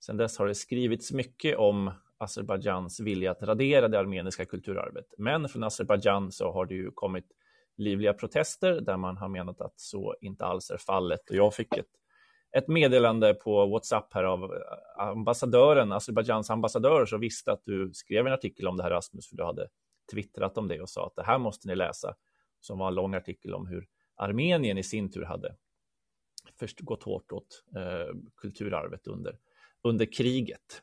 Sedan 0.00 0.16
dess 0.16 0.38
har 0.38 0.46
det 0.46 0.54
skrivits 0.54 1.12
mycket 1.12 1.56
om 1.56 1.90
Azerbajdzjans 2.18 3.00
vilja 3.00 3.30
att 3.30 3.42
radera 3.42 3.88
det 3.88 3.98
armeniska 3.98 4.44
kulturarvet. 4.44 5.14
Men 5.18 5.48
från 5.48 5.64
Azerbajdzjan 5.64 6.32
så 6.32 6.52
har 6.52 6.66
det 6.66 6.74
ju 6.74 6.90
kommit 6.90 7.24
livliga 7.76 8.12
protester 8.12 8.80
där 8.80 8.96
man 8.96 9.16
har 9.16 9.28
menat 9.28 9.60
att 9.60 9.80
så 9.80 10.16
inte 10.20 10.44
alls 10.44 10.70
är 10.70 10.76
fallet. 10.76 11.30
Och 11.30 11.36
jag 11.36 11.54
fick 11.54 11.76
ett, 11.76 11.86
ett 12.56 12.68
meddelande 12.68 13.34
på 13.34 13.66
WhatsApp 13.66 14.14
här 14.14 14.24
av 14.24 14.52
ambassadören, 14.98 15.92
Azerbajdzjans 15.92 16.50
ambassadör, 16.50 17.06
som 17.06 17.20
visste 17.20 17.52
att 17.52 17.64
du 17.64 17.90
skrev 17.94 18.26
en 18.26 18.32
artikel 18.32 18.66
om 18.66 18.76
det 18.76 18.82
här 18.82 18.90
Rasmus, 18.90 19.28
för 19.28 19.36
du 19.36 19.44
hade 19.44 19.68
twittrat 20.12 20.58
om 20.58 20.68
det 20.68 20.80
och 20.80 20.88
sa 20.88 21.06
att 21.06 21.16
det 21.16 21.22
här 21.22 21.38
måste 21.38 21.68
ni 21.68 21.76
läsa. 21.76 22.14
Som 22.60 22.78
var 22.78 22.88
en 22.88 22.94
lång 22.94 23.14
artikel 23.14 23.54
om 23.54 23.66
hur 23.66 23.86
Armenien 24.16 24.78
i 24.78 24.82
sin 24.82 25.10
tur 25.10 25.24
hade 25.24 25.54
först 26.58 26.80
gått 26.80 27.02
hårt 27.02 27.32
åt 27.32 27.64
eh, 27.76 28.16
kulturarvet 28.36 29.06
under 29.06 29.38
under 29.82 30.12
kriget. 30.12 30.82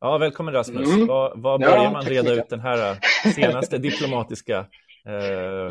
Ja, 0.00 0.18
välkommen 0.18 0.54
Rasmus. 0.54 0.94
Mm. 0.94 1.06
Vad, 1.06 1.40
vad 1.40 1.60
börjar 1.60 1.84
ja, 1.84 1.90
man 1.90 2.04
reda 2.04 2.32
ut 2.32 2.48
den 2.48 2.60
här 2.60 2.90
äh, 2.90 3.32
senaste 3.32 3.78
diplomatiska 3.78 4.58
eh, 5.04 5.70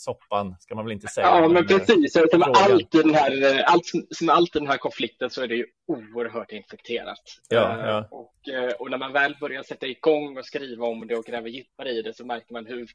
soppan, 0.00 0.56
ska 0.60 0.74
man 0.74 0.84
väl 0.84 0.92
inte 0.92 1.08
säga. 1.08 1.26
Ja, 1.26 1.40
men, 1.40 1.52
men 1.52 1.62
äh, 1.62 1.68
precis. 1.68 2.12
Som 2.12 2.42
allt, 2.42 2.90
den 2.92 3.14
här, 3.14 3.62
allt, 3.62 3.86
som 4.10 4.28
allt 4.28 4.52
den 4.52 4.66
här 4.66 4.76
konflikten 4.76 5.30
så 5.30 5.42
är 5.42 5.48
det 5.48 5.54
ju 5.54 5.66
oerhört 5.86 6.52
infekterat. 6.52 7.22
Ja, 7.48 7.86
ja. 7.86 8.08
Och, 8.10 8.34
och, 8.80 8.90
när 8.90 8.98
man 8.98 9.12
väl 9.12 9.36
börjar 9.40 9.62
sätta 9.62 9.86
igång 9.86 10.38
och 10.38 10.44
skriva 10.44 10.86
om 10.86 11.06
det 11.06 11.16
och 11.16 11.24
gräva 11.24 11.48
djupare 11.48 11.90
i 11.90 12.02
det 12.02 12.16
så 12.16 12.26
märker 12.26 12.52
man 12.52 12.66
hur, 12.66 12.88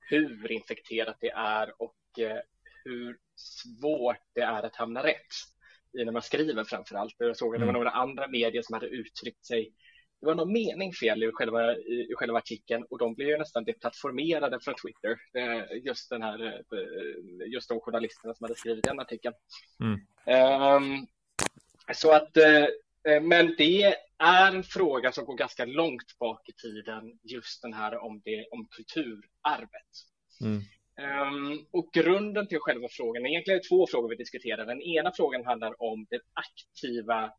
hur 0.00 0.52
infekterat 0.52 1.16
det 1.20 1.30
är 1.30 1.72
och 1.82 1.96
hur 2.84 3.16
svårt 3.36 4.22
det 4.34 4.40
är 4.40 4.62
att 4.62 4.76
hamna 4.76 5.02
rätt 5.02 5.32
i 5.98 6.04
när 6.04 6.12
man 6.12 6.22
skriver 6.22 6.64
framför 6.64 6.96
allt. 6.96 7.14
Jag 7.18 7.36
såg 7.36 7.54
att 7.54 7.60
det 7.60 7.66
var 7.66 7.72
mm. 7.72 7.82
några 7.82 7.90
andra 7.90 8.28
medier 8.28 8.62
som 8.62 8.74
hade 8.74 8.86
uttryckt 8.86 9.46
sig 9.46 9.72
det 10.20 10.26
var 10.26 10.34
någon 10.34 10.52
mening 10.52 10.92
fel 10.92 11.22
i 11.22 11.30
själva, 11.32 11.72
i 11.76 12.14
själva 12.14 12.38
artikeln 12.38 12.84
och 12.90 12.98
de 12.98 13.14
blev 13.14 13.28
ju 13.28 13.38
nästan 13.38 13.64
deplattformerade 13.64 14.60
från 14.60 14.74
Twitter. 14.74 15.16
Just, 15.84 16.10
den 16.10 16.22
här, 16.22 16.46
eh, 16.46 17.52
just 17.52 17.68
de 17.68 17.80
journalisterna 17.80 18.34
som 18.34 18.44
hade 18.44 18.54
skrivit 18.54 18.84
den 18.84 19.00
artikeln. 19.00 19.34
Mm. 19.80 20.00
Um, 20.76 21.06
så 21.94 22.12
att, 22.12 22.36
uh, 22.36 23.22
men 23.22 23.54
det 23.58 23.96
är 24.18 24.56
en 24.56 24.62
fråga 24.62 25.12
som 25.12 25.24
går 25.24 25.36
ganska 25.36 25.64
långt 25.64 26.18
bak 26.18 26.48
i 26.48 26.52
tiden, 26.52 27.18
just 27.22 27.62
den 27.62 27.72
här 27.72 27.98
om, 27.98 28.22
det, 28.24 28.46
om 28.50 28.66
kulturarvet. 28.70 29.90
Mm. 30.40 30.62
Um, 31.00 31.66
och 31.70 31.90
grunden 31.92 32.48
till 32.48 32.58
själva 32.60 32.88
frågan, 32.90 33.26
egentligen 33.26 33.58
är 33.58 33.62
det 33.62 33.68
två 33.68 33.86
frågor 33.86 34.08
vi 34.08 34.16
diskuterar. 34.16 34.66
Den 34.66 34.82
ena 34.82 35.12
frågan 35.16 35.44
handlar 35.44 35.82
om 35.82 36.06
den 36.10 36.20
aktiva 36.32 37.32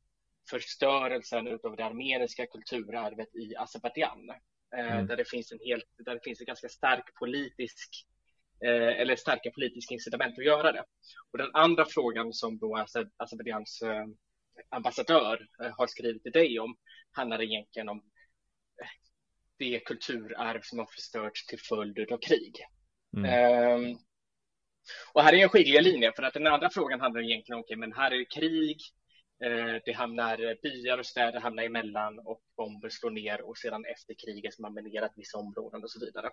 förstörelsen 0.50 1.48
av 1.64 1.76
det 1.76 1.86
armeniska 1.86 2.46
kulturarvet 2.46 3.36
i 3.36 3.56
Azerbajdzjan. 3.56 4.30
Eh, 4.76 4.92
mm. 4.92 5.08
där, 5.08 5.18
det 5.18 5.30
finns 5.30 5.52
en 5.52 5.60
helt, 5.66 5.86
där 5.98 6.14
det 6.14 6.24
finns 6.24 6.40
en 6.40 6.46
ganska 6.46 6.70
stark 6.70 7.14
politisk 7.20 7.90
eh, 8.66 9.02
eller 9.02 9.16
starka 9.16 9.52
politiska 9.52 9.94
incitament 9.94 10.40
att 10.40 10.46
göra 10.46 10.72
det. 10.72 10.84
Och 11.32 11.38
den 11.38 11.50
andra 11.54 11.86
frågan 11.86 12.34
som 12.34 12.58
då 12.58 12.86
Azerbajdzjans 13.18 13.82
eh, 13.82 14.06
ambassadör 14.70 15.48
har 15.78 15.88
skrivit 15.88 16.24
till 16.24 16.32
dig 16.32 16.60
om 16.60 16.76
handlar 17.12 17.42
egentligen 17.42 17.90
om 17.90 18.04
det 19.58 19.80
kulturarv 19.80 20.62
som 20.64 20.80
har 20.80 20.86
förstörts 20.86 21.46
till 21.46 21.60
följd 21.60 22.12
av 22.12 22.18
krig. 22.18 22.56
Mm. 23.18 23.82
Um, 23.82 23.98
och 25.14 25.24
här 25.24 25.34
är 25.34 25.44
en 25.44 25.50
skiljelinje 25.50 26.12
för 26.16 26.24
att 26.24 26.34
den 26.34 26.48
andra 26.48 26.70
frågan 26.70 27.02
handlar 27.02 27.22
egentligen 27.22 27.58
om, 27.58 27.60
okay, 27.60 27.78
men 27.78 27.94
här 27.94 28.12
är 28.12 28.18
det 28.18 28.26
krig, 28.26 28.78
Eh, 29.46 29.76
det 29.86 29.92
hamnar 29.92 30.44
eh, 30.44 30.56
byar 30.64 30.98
och 30.98 31.06
städer 31.06 31.40
hamnar 31.40 31.64
emellan 31.64 32.20
och 32.20 32.42
bomber 32.58 32.90
slår 32.90 33.12
ner 33.12 33.42
och 33.42 33.58
sedan 33.58 33.86
efter 33.86 34.14
kriget 34.26 34.54
som 34.54 34.64
har 34.64 34.72
minerat 34.72 35.12
vissa 35.16 35.38
områden 35.38 35.84
och 35.84 35.92
så 35.92 36.00
vidare. 36.06 36.28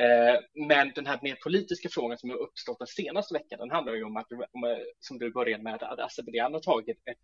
Eh, 0.00 0.40
men 0.68 0.92
den 0.94 1.06
här 1.06 1.18
mer 1.22 1.38
politiska 1.42 1.88
frågan 1.88 2.18
som 2.18 2.30
har 2.30 2.36
uppstått 2.36 2.78
den 2.78 2.86
senaste 2.86 3.34
veckan, 3.34 3.58
den 3.58 3.70
handlar 3.70 3.94
ju 3.94 4.04
om 4.04 4.16
att, 4.16 4.26
som 5.00 5.18
du 5.18 5.32
började 5.32 5.62
med, 5.62 5.82
att 5.82 5.98
Azerbajdzjan 5.98 6.52
har 6.52 6.60
tagit 6.60 6.98
ett 7.10 7.18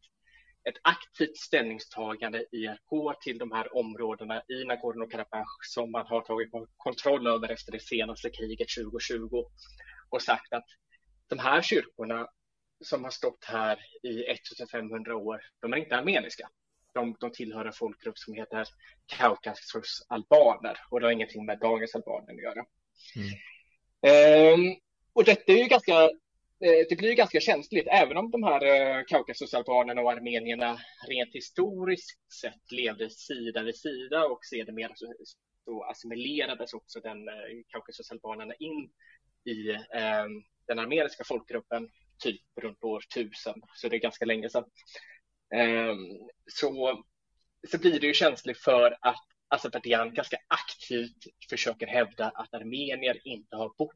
ett 0.69 0.81
aktivt 0.83 1.37
ställningstagande 1.37 2.45
i 2.53 2.67
att 2.67 2.87
gå 2.87 3.15
till 3.21 3.39
de 3.39 3.53
här 3.53 3.77
områdena 3.77 4.43
i 4.49 4.65
Nagorno-Karabach 4.65 5.59
som 5.63 5.91
man 5.91 6.07
har 6.07 6.21
tagit 6.21 6.51
kontroll 6.77 7.27
över 7.27 7.49
efter 7.49 7.73
det 7.73 7.81
senaste 7.83 8.31
kriget 8.31 8.69
2020 8.79 9.45
och 10.09 10.23
sagt 10.23 10.53
att 10.53 10.67
de 11.29 11.39
här 11.39 11.63
kyrkorna 11.63 12.29
som 12.81 13.05
har 13.05 13.11
stått 13.11 13.45
här 13.45 13.79
i 14.03 14.23
1500 14.25 15.17
år, 15.17 15.41
de 15.61 15.73
är 15.73 15.77
inte 15.77 15.97
armeniska. 15.97 16.49
De, 16.95 17.17
de 17.21 17.33
tillhör 17.33 17.65
en 17.65 17.73
folkgrupp 17.73 18.19
som 18.19 18.35
heter 18.35 18.69
Kaukasus 19.07 20.03
albaner 20.09 20.79
och 20.91 21.01
det 21.01 21.07
har 21.07 21.13
ingenting 21.13 21.47
med 21.47 21.59
dagens 21.59 21.95
albaner 21.95 22.35
att 22.35 22.43
göra. 22.43 22.65
Mm. 23.17 24.55
Um, 24.55 24.77
och 25.13 25.25
detta 25.25 25.53
är 25.53 25.57
ju 25.57 25.65
ganska 25.65 26.11
Eh, 26.61 26.87
det 26.89 26.97
blir 26.97 27.15
ganska 27.15 27.41
känsligt, 27.41 27.87
även 27.91 28.17
om 28.17 28.31
de 28.31 28.43
här 28.43 28.65
eh, 28.65 29.05
Kaukasusalbanerna 29.05 30.01
och 30.03 30.13
armenierna 30.13 30.79
rent 31.09 31.35
historiskt 31.35 32.33
sett 32.41 32.73
levde 32.73 33.11
sida 33.11 33.63
vid 33.63 33.77
sida 33.77 34.25
och 34.25 34.45
sedermera 34.45 34.93
så, 34.95 35.15
så 35.65 35.85
assimilerades 35.85 36.75
också 36.75 37.01
den 37.01 37.29
eh, 37.29 37.35
Kaukasusalbanerna 37.69 38.55
in 38.55 38.91
i 39.45 39.71
eh, 39.71 40.27
den 40.67 40.79
armeniska 40.79 41.25
folkgruppen 41.25 41.89
typ 42.19 42.43
runt 42.61 42.85
år 42.85 43.03
1000, 43.17 43.63
så 43.75 43.89
det 43.89 43.97
är 43.97 44.01
ganska 44.01 44.25
länge 44.25 44.51
sedan. 44.51 44.65
Ehm, 45.55 45.99
så, 46.47 47.03
så 47.69 47.79
blir 47.79 48.01
det 48.01 48.07
ju 48.07 48.15
känsligt 48.15 48.59
för 48.59 48.97
att 49.01 49.25
Azerbajdzjan 49.49 50.15
ganska 50.15 50.37
aktivt 50.49 51.25
försöker 51.51 51.87
hävda 51.87 52.29
att 52.29 52.55
armenier 52.55 53.29
inte 53.29 53.57
har 53.57 53.73
bott 53.79 53.95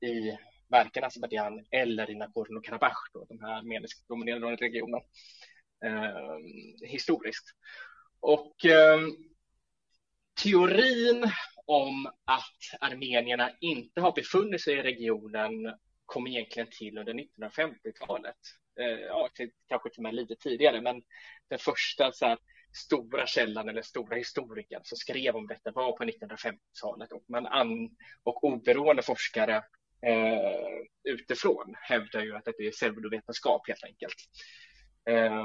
i 0.00 0.38
varken 0.68 1.04
Azerbajdzjan 1.04 1.66
eller 1.70 2.10
i 2.10 2.14
Nagorno-Karabach, 2.14 3.28
de 3.28 3.40
här 3.40 3.58
armeniskt 3.58 4.08
dominerade 4.08 4.56
regionen, 4.56 5.00
eh, 5.84 6.88
historiskt. 6.88 7.44
Och 8.20 8.64
eh, 8.64 9.00
teorin 10.42 11.30
om 11.66 12.06
att 12.06 12.80
armenierna 12.80 13.50
inte 13.60 14.00
har 14.00 14.12
befunnit 14.12 14.62
sig 14.62 14.74
i 14.74 14.82
regionen 14.82 15.74
kom 16.06 16.26
egentligen 16.26 16.68
till 16.70 16.98
under 16.98 17.14
1950-talet. 17.14 18.36
Eh, 18.80 18.86
ja, 18.86 19.28
till, 19.34 19.50
kanske 19.68 19.90
till 19.90 19.98
och 19.98 20.02
med 20.02 20.14
lite 20.14 20.34
tidigare, 20.36 20.80
men 20.80 21.02
den 21.48 21.58
första 21.58 22.12
så 22.12 22.26
här, 22.26 22.38
stora 22.86 23.26
källan 23.26 23.68
eller 23.68 23.82
stora 23.82 24.16
historikern 24.16 24.80
som 24.84 24.96
skrev 24.96 25.36
om 25.36 25.46
detta 25.46 25.70
var 25.70 25.92
på 25.92 26.04
1950-talet 26.04 27.12
och, 27.12 27.24
man 27.28 27.46
an, 27.46 27.90
och 28.22 28.44
oberoende 28.44 29.02
forskare 29.02 29.56
eh, 30.06 30.78
utifrån 31.04 31.74
hävdar 31.80 32.24
ju 32.24 32.36
att 32.36 32.44
det 32.44 32.66
är 32.66 32.70
pseudovetenskap 32.70 33.68
helt 33.68 33.84
enkelt. 33.84 34.16
Eh, 35.10 35.44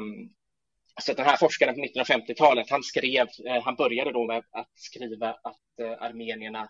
så 1.02 1.13
den 1.13 1.26
här 1.26 1.38
forskaren 1.38 1.76
på 1.76 1.82
1950-talet, 1.82 2.69
han 2.69 2.84
skrev, 2.84 3.28
eh, 3.48 3.63
han 3.63 3.76
började 3.76 4.12
då 4.12 4.28
med 4.28 4.43
att 4.52 4.72
skriva 4.74 5.30
att 5.30 5.80
eh, 5.82 6.02
armenierna 6.02 6.69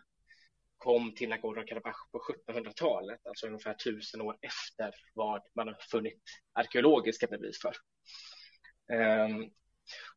kom 0.79 1.15
till 1.15 1.29
Nagorno-Karabach 1.29 2.11
på 2.11 2.19
1700-talet, 2.19 3.27
alltså 3.27 3.47
ungefär 3.47 3.73
tusen 3.73 4.21
år 4.21 4.37
efter 4.41 4.93
vad 5.13 5.41
man 5.55 5.67
har 5.67 5.77
funnit 5.91 6.21
arkeologiska 6.53 7.27
bevis 7.27 7.59
för. 7.61 7.75
Um, 8.93 9.51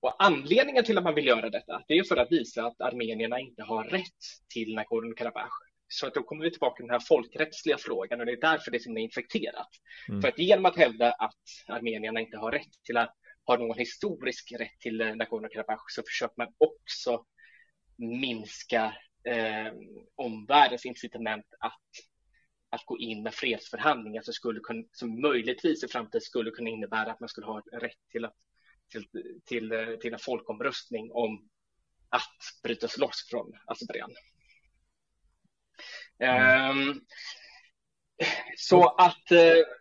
och 0.01 0.25
anledningen 0.25 0.85
till 0.85 0.99
att 0.99 1.05
man 1.05 1.15
vill 1.15 1.27
göra 1.27 1.51
detta, 1.51 1.83
det 1.89 1.95
är 1.95 2.05
för 2.05 2.17
att 2.17 2.33
visa 2.33 2.67
att 2.67 2.81
armenierna 2.81 3.41
inte 3.41 3.63
har 3.63 3.85
rätt 3.85 4.23
till 4.55 4.75
Nagorno-Karabach. 4.79 5.53
Så 5.89 6.07
att 6.07 6.15
då 6.15 6.23
kommer 6.23 6.45
vi 6.45 6.51
tillbaka 6.51 6.77
till 6.77 6.87
den 6.87 6.95
här 6.95 7.07
folkrättsliga 7.09 7.79
frågan 7.79 8.21
och 8.21 8.27
det 8.27 8.33
är 8.33 8.41
därför 8.41 8.71
det 8.71 8.77
är 8.77 8.81
så 8.81 8.97
infekterat. 8.97 9.69
Mm. 10.09 10.23
För 10.23 10.29
att 10.29 10.39
genom 10.39 10.67
att 10.67 10.77
hävda 10.77 11.13
att 11.13 11.43
armenierna 11.67 12.21
inte 12.21 12.37
har 12.37 12.53
rätt 12.53 12.83
till 12.85 12.97
att 12.97 13.15
ha 13.47 13.57
någon 13.57 13.79
historisk 13.79 14.53
rätt 14.59 14.81
till 14.81 15.03
Nagorno-Karabach 15.03 15.85
så 15.89 16.03
försöker 16.03 16.35
man 16.37 16.55
också 16.59 17.25
minska 17.97 18.95
eh, 19.25 19.73
omvärldens 20.15 20.87
incitament 20.87 21.47
att, 21.59 21.81
att 22.71 22.87
gå 22.87 22.99
in 22.99 23.23
med 23.23 23.35
fredsförhandlingar 23.35 24.23
som, 24.23 24.35
skulle 24.35 24.61
kunna, 24.61 24.85
som 24.93 25.21
möjligtvis 25.21 25.85
i 25.85 25.89
framtiden 25.89 26.21
skulle 26.21 26.51
kunna 26.51 26.71
innebära 26.71 27.13
att 27.13 27.21
man 27.21 27.29
skulle 27.29 27.47
ha 27.47 27.63
rätt 27.73 28.09
till, 28.11 28.25
att, 28.25 28.37
till, 28.93 29.07
till, 29.45 29.99
till 30.01 30.13
en 30.13 30.19
folkomröstning 30.19 31.11
om 31.13 31.49
att 32.09 32.63
bryta 32.63 32.89
sig 32.89 33.01
loss 33.01 33.29
från 33.31 33.53
Azerbajdzjan. 33.67 34.11
Mm. 36.19 36.89
Um, 36.89 37.01
så 38.57 38.89
att, 38.89 39.33
uh, 39.33 39.39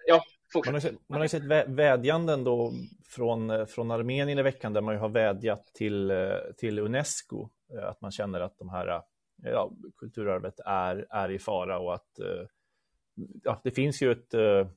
ja, 0.08 0.24
fortsätt. 0.54 0.74
Man 0.74 0.74
har 0.74 0.80
sett, 0.80 1.10
man 1.10 1.22
har 1.22 1.28
sett 1.28 1.70
vädjanden 1.70 2.44
då 2.44 2.74
från, 3.06 3.68
från 3.68 3.92
Armenien 3.92 4.40
i 4.40 4.42
veckan 4.42 4.74
där 4.74 4.82
man 4.82 4.98
har 4.98 5.10
vädjat 5.10 5.66
till, 5.74 6.12
till 6.58 6.80
Unesco 6.80 7.50
eh, 7.74 7.90
att 7.90 8.02
man 8.02 8.12
känner 8.12 8.42
att 8.42 8.58
de 8.58 8.70
här 8.70 9.02
ja, 9.44 9.72
kulturarvet 9.98 10.60
är, 10.66 11.08
är 11.10 11.32
i 11.32 11.40
fara 11.40 11.80
och 11.80 11.94
att 11.94 12.20
eh, 12.20 12.46
ja, 13.44 13.62
det 13.64 13.72
finns 13.72 14.02
ju 14.02 14.12
ett, 14.12 14.34
eh, 14.34 14.68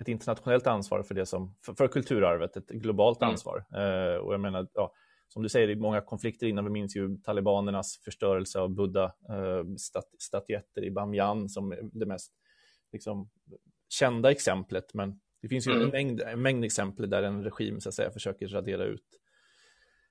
ett 0.00 0.08
internationellt 0.08 0.66
ansvar 0.66 1.02
för 1.02 1.14
det 1.14 1.26
som, 1.26 1.54
för, 1.66 1.74
för 1.74 1.88
kulturarvet, 1.88 2.56
ett 2.56 2.68
globalt 2.68 3.22
mm. 3.22 3.30
ansvar. 3.30 3.64
Mm. 3.74 4.20
och 4.20 4.34
jag 4.34 4.40
menar, 4.40 4.68
ja, 4.74 4.92
som 5.28 5.42
du 5.42 5.48
säger, 5.48 5.70
i 5.70 5.76
många 5.76 6.00
konflikter 6.00 6.46
innan, 6.46 6.64
vi 6.64 6.70
minns 6.70 6.96
ju 6.96 7.16
talibanernas 7.16 8.00
förstörelse 8.04 8.60
av 8.60 8.70
Buddha-statyetter 8.70 10.84
i 10.84 10.90
Bamyan 10.90 11.48
som 11.48 11.72
är 11.72 11.80
det 11.92 12.06
mest 12.06 12.32
liksom, 12.92 13.30
kända 13.88 14.30
exemplet, 14.30 14.94
men 14.94 15.20
det 15.42 15.48
finns 15.48 15.66
ju 15.66 15.70
mm. 15.70 15.82
en, 15.82 15.90
mängd, 15.90 16.20
en 16.20 16.42
mängd 16.42 16.64
exempel 16.64 17.10
där 17.10 17.22
en 17.22 17.44
regim 17.44 17.80
så 17.80 17.88
att 17.88 17.94
säga, 17.94 18.10
försöker 18.10 18.48
radera 18.48 18.84
ut 18.84 19.18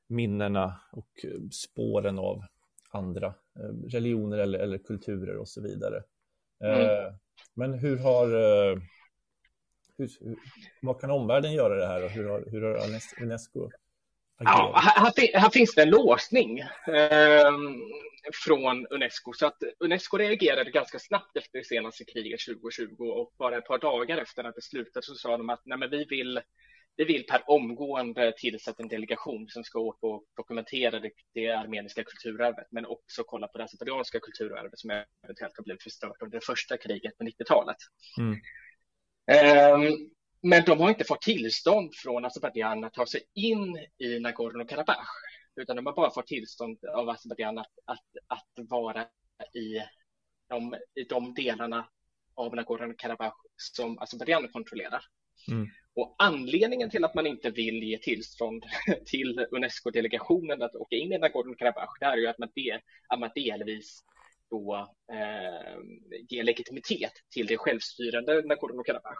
minnena 0.07 0.81
och 0.91 1.25
spåren 1.51 2.19
av 2.19 2.43
andra 2.91 3.27
eh, 3.27 3.89
religioner 3.89 4.37
eller, 4.37 4.59
eller 4.59 4.77
kulturer 4.77 5.37
och 5.37 5.47
så 5.47 5.61
vidare. 5.61 6.03
Mm. 6.63 6.81
Eh, 6.81 7.13
men 7.53 7.73
hur 7.73 7.97
har 7.97 8.25
eh, 8.25 8.77
hur, 9.97 10.09
vad 10.81 11.01
kan 11.01 11.11
omvärlden 11.11 11.53
göra 11.53 11.75
det 11.75 11.87
här 11.87 12.03
och 12.03 12.09
hur 12.09 12.29
har, 12.29 12.43
hur 12.51 12.61
har 12.61 12.77
Unesco 13.21 13.69
Ja, 14.43 14.73
här, 14.75 15.39
här, 15.39 15.49
finns 15.49 15.75
det 15.75 15.81
en 15.81 15.89
låsning 15.89 16.59
eh, 16.59 17.51
från 18.45 18.87
Unesco. 18.89 19.33
Så 19.33 19.45
att 19.45 19.63
Unesco 19.79 20.17
reagerade 20.17 20.71
ganska 20.71 20.99
snabbt 20.99 21.37
efter 21.37 21.57
det 21.59 21.65
senaste 21.65 22.05
kriget 22.05 22.39
2020 22.47 23.03
och 23.03 23.33
bara 23.37 23.57
ett 23.57 23.65
par 23.65 23.79
dagar 23.79 24.17
efter 24.17 24.43
att 24.43 24.55
det 24.55 24.61
slutade 24.61 25.05
så 25.05 25.15
sa 25.15 25.37
de 25.37 25.49
att 25.49 25.61
Nej, 25.65 25.77
men 25.77 25.89
vi 25.89 26.05
vill 26.05 26.41
vi 26.97 27.05
vill 27.05 27.25
per 27.25 27.49
omgående 27.49 28.33
tillsätta 28.37 28.83
en 28.83 28.89
delegation 28.89 29.49
som 29.49 29.63
ska 29.63 29.79
åka 29.79 30.07
och 30.07 30.23
dokumentera 30.35 30.99
det, 30.99 31.11
det 31.33 31.47
armeniska 31.47 32.03
kulturarvet, 32.03 32.67
men 32.71 32.85
också 32.85 33.23
kolla 33.23 33.47
på 33.47 33.57
det 33.57 33.63
azerbajdzjanska 33.63 34.19
kulturarvet 34.19 34.79
som 34.79 34.89
eventuellt 35.23 35.57
har 35.57 35.63
blivit 35.63 35.83
förstört 35.83 36.21
under 36.21 36.39
det 36.39 36.45
första 36.45 36.77
kriget 36.77 37.17
på 37.17 37.23
90-talet. 37.23 37.77
Mm. 38.17 38.39
Um, 39.81 40.11
men 40.41 40.63
de 40.65 40.79
har 40.79 40.89
inte 40.89 41.03
fått 41.03 41.21
tillstånd 41.21 41.95
från 41.95 42.25
Azerbajdzjan 42.25 42.83
att 42.83 42.93
ta 42.93 43.05
sig 43.05 43.21
in 43.33 43.77
i 43.97 44.19
Nagorno-Karabach, 44.19 45.07
utan 45.55 45.75
de 45.75 45.85
har 45.85 45.93
bara 45.93 46.11
fått 46.11 46.27
tillstånd 46.27 46.85
av 46.85 47.09
Azerbajdzjan 47.09 47.57
att, 47.57 47.71
att, 47.85 48.05
att 48.27 48.69
vara 48.69 49.05
i 49.53 49.79
de, 50.49 50.75
i 50.95 51.03
de 51.03 51.33
delarna 51.33 51.87
av 52.35 52.55
Nagorno-Karabach 52.55 53.33
som 53.55 53.99
Azerbajdzjan 53.99 54.47
kontrollerar. 54.47 55.03
Mm. 55.51 55.67
Och 55.95 56.15
anledningen 56.19 56.89
till 56.89 57.05
att 57.05 57.15
man 57.15 57.27
inte 57.27 57.49
vill 57.49 57.83
ge 57.83 57.97
tillstånd 57.97 58.63
till 59.05 59.45
Unesco-delegationen 59.51 60.61
att 60.61 60.75
åka 60.75 60.95
in 60.95 61.13
i 61.13 61.17
Nagorno-Karabach, 61.17 61.99
det 61.99 62.05
är 62.05 62.17
ju 62.17 62.27
att 62.27 62.37
man, 62.37 62.49
del, 62.55 62.79
att 63.07 63.19
man 63.19 63.29
delvis 63.35 64.03
då 64.49 64.87
eh, 65.11 65.77
ger 66.29 66.43
legitimitet 66.43 67.13
till 67.33 67.47
det 67.47 67.57
självstyrande 67.57 68.41
Nagorno-Karabach. 68.41 69.19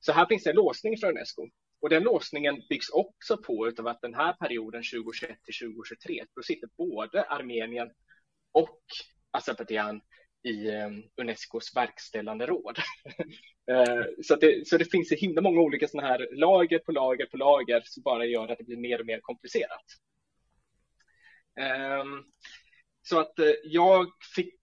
Så 0.00 0.12
här 0.12 0.26
finns 0.26 0.44
det 0.44 0.50
en 0.50 0.56
låsning 0.56 0.98
för 0.98 1.08
Unesco. 1.08 1.48
Och 1.80 1.90
den 1.90 2.02
låsningen 2.02 2.62
byggs 2.68 2.90
också 2.90 3.36
på 3.36 3.72
av 3.78 3.86
att 3.86 4.00
den 4.00 4.14
här 4.14 4.32
perioden 4.32 4.82
2021 4.82 5.38
till 5.44 5.54
2023, 5.54 6.24
då 6.34 6.42
sitter 6.42 6.68
både 6.76 7.22
Armenien 7.22 7.90
och 8.52 8.80
Azerbajdzjan 9.30 10.00
i 10.46 10.68
eh, 10.68 10.88
Unescos 11.16 11.76
verkställande 11.76 12.46
råd. 12.46 12.78
Eh, 13.70 14.04
så, 14.22 14.36
det, 14.36 14.68
så 14.68 14.78
det 14.78 14.84
finns 14.84 15.08
så 15.08 15.14
himla 15.14 15.40
många 15.40 15.60
olika 15.60 15.88
sådana 15.88 16.08
här 16.08 16.28
lager 16.32 16.78
på 16.78 16.92
lager 16.92 17.26
på 17.26 17.36
lager 17.36 17.82
som 17.84 18.02
bara 18.02 18.24
gör 18.24 18.48
att 18.48 18.58
det 18.58 18.64
blir 18.64 18.76
mer 18.76 19.00
och 19.00 19.06
mer 19.06 19.20
komplicerat. 19.22 19.84
Ehm, 21.60 22.24
så 23.02 23.20
att 23.20 23.38
eh, 23.38 23.52
jag 23.64 24.06
fick 24.34 24.54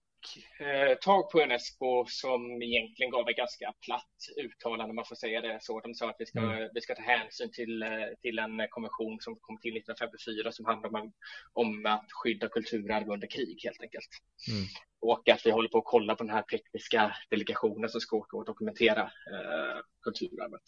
eh, 0.58 0.98
tag 0.98 1.30
på 1.30 1.42
Unesco 1.42 2.04
som 2.08 2.62
egentligen 2.62 3.10
gav 3.10 3.28
ett 3.28 3.36
ganska 3.36 3.72
platt 3.86 4.16
uttalande, 4.44 4.90
om 4.90 4.96
man 4.96 5.04
får 5.04 5.16
säga 5.16 5.40
det 5.40 5.58
så. 5.62 5.80
De 5.80 5.94
sa 5.94 6.10
att 6.10 6.16
vi 6.18 6.26
ska, 6.26 6.38
mm. 6.38 6.68
vi 6.74 6.80
ska 6.80 6.94
ta 6.94 7.02
hänsyn 7.02 7.50
till, 7.52 7.82
eh, 7.82 7.88
till 8.20 8.38
en 8.38 8.68
konvention 8.70 9.20
som 9.20 9.36
kom 9.40 9.58
till 9.58 9.76
1954 9.76 10.52
som 10.52 10.64
handlar 10.66 11.00
om, 11.00 11.12
om 11.52 11.86
att 11.86 12.12
skydda 12.12 12.48
kulturarv 12.48 13.10
under 13.10 13.26
krig 13.26 13.60
helt 13.64 13.82
enkelt. 13.82 14.08
Mm. 14.50 14.66
Och 15.00 15.28
att 15.28 15.46
vi 15.46 15.50
håller 15.50 15.68
på 15.68 15.78
att 15.78 15.84
kolla 15.86 16.14
på 16.14 16.24
den 16.24 16.34
här 16.34 16.42
tekniska 16.42 17.16
delegationen 17.30 17.88
som 17.88 18.00
ska 18.00 18.16
åka 18.16 18.36
och 18.36 18.44
dokumentera 18.44 19.02
eh, 19.02 19.78
kulturarvet. 20.02 20.66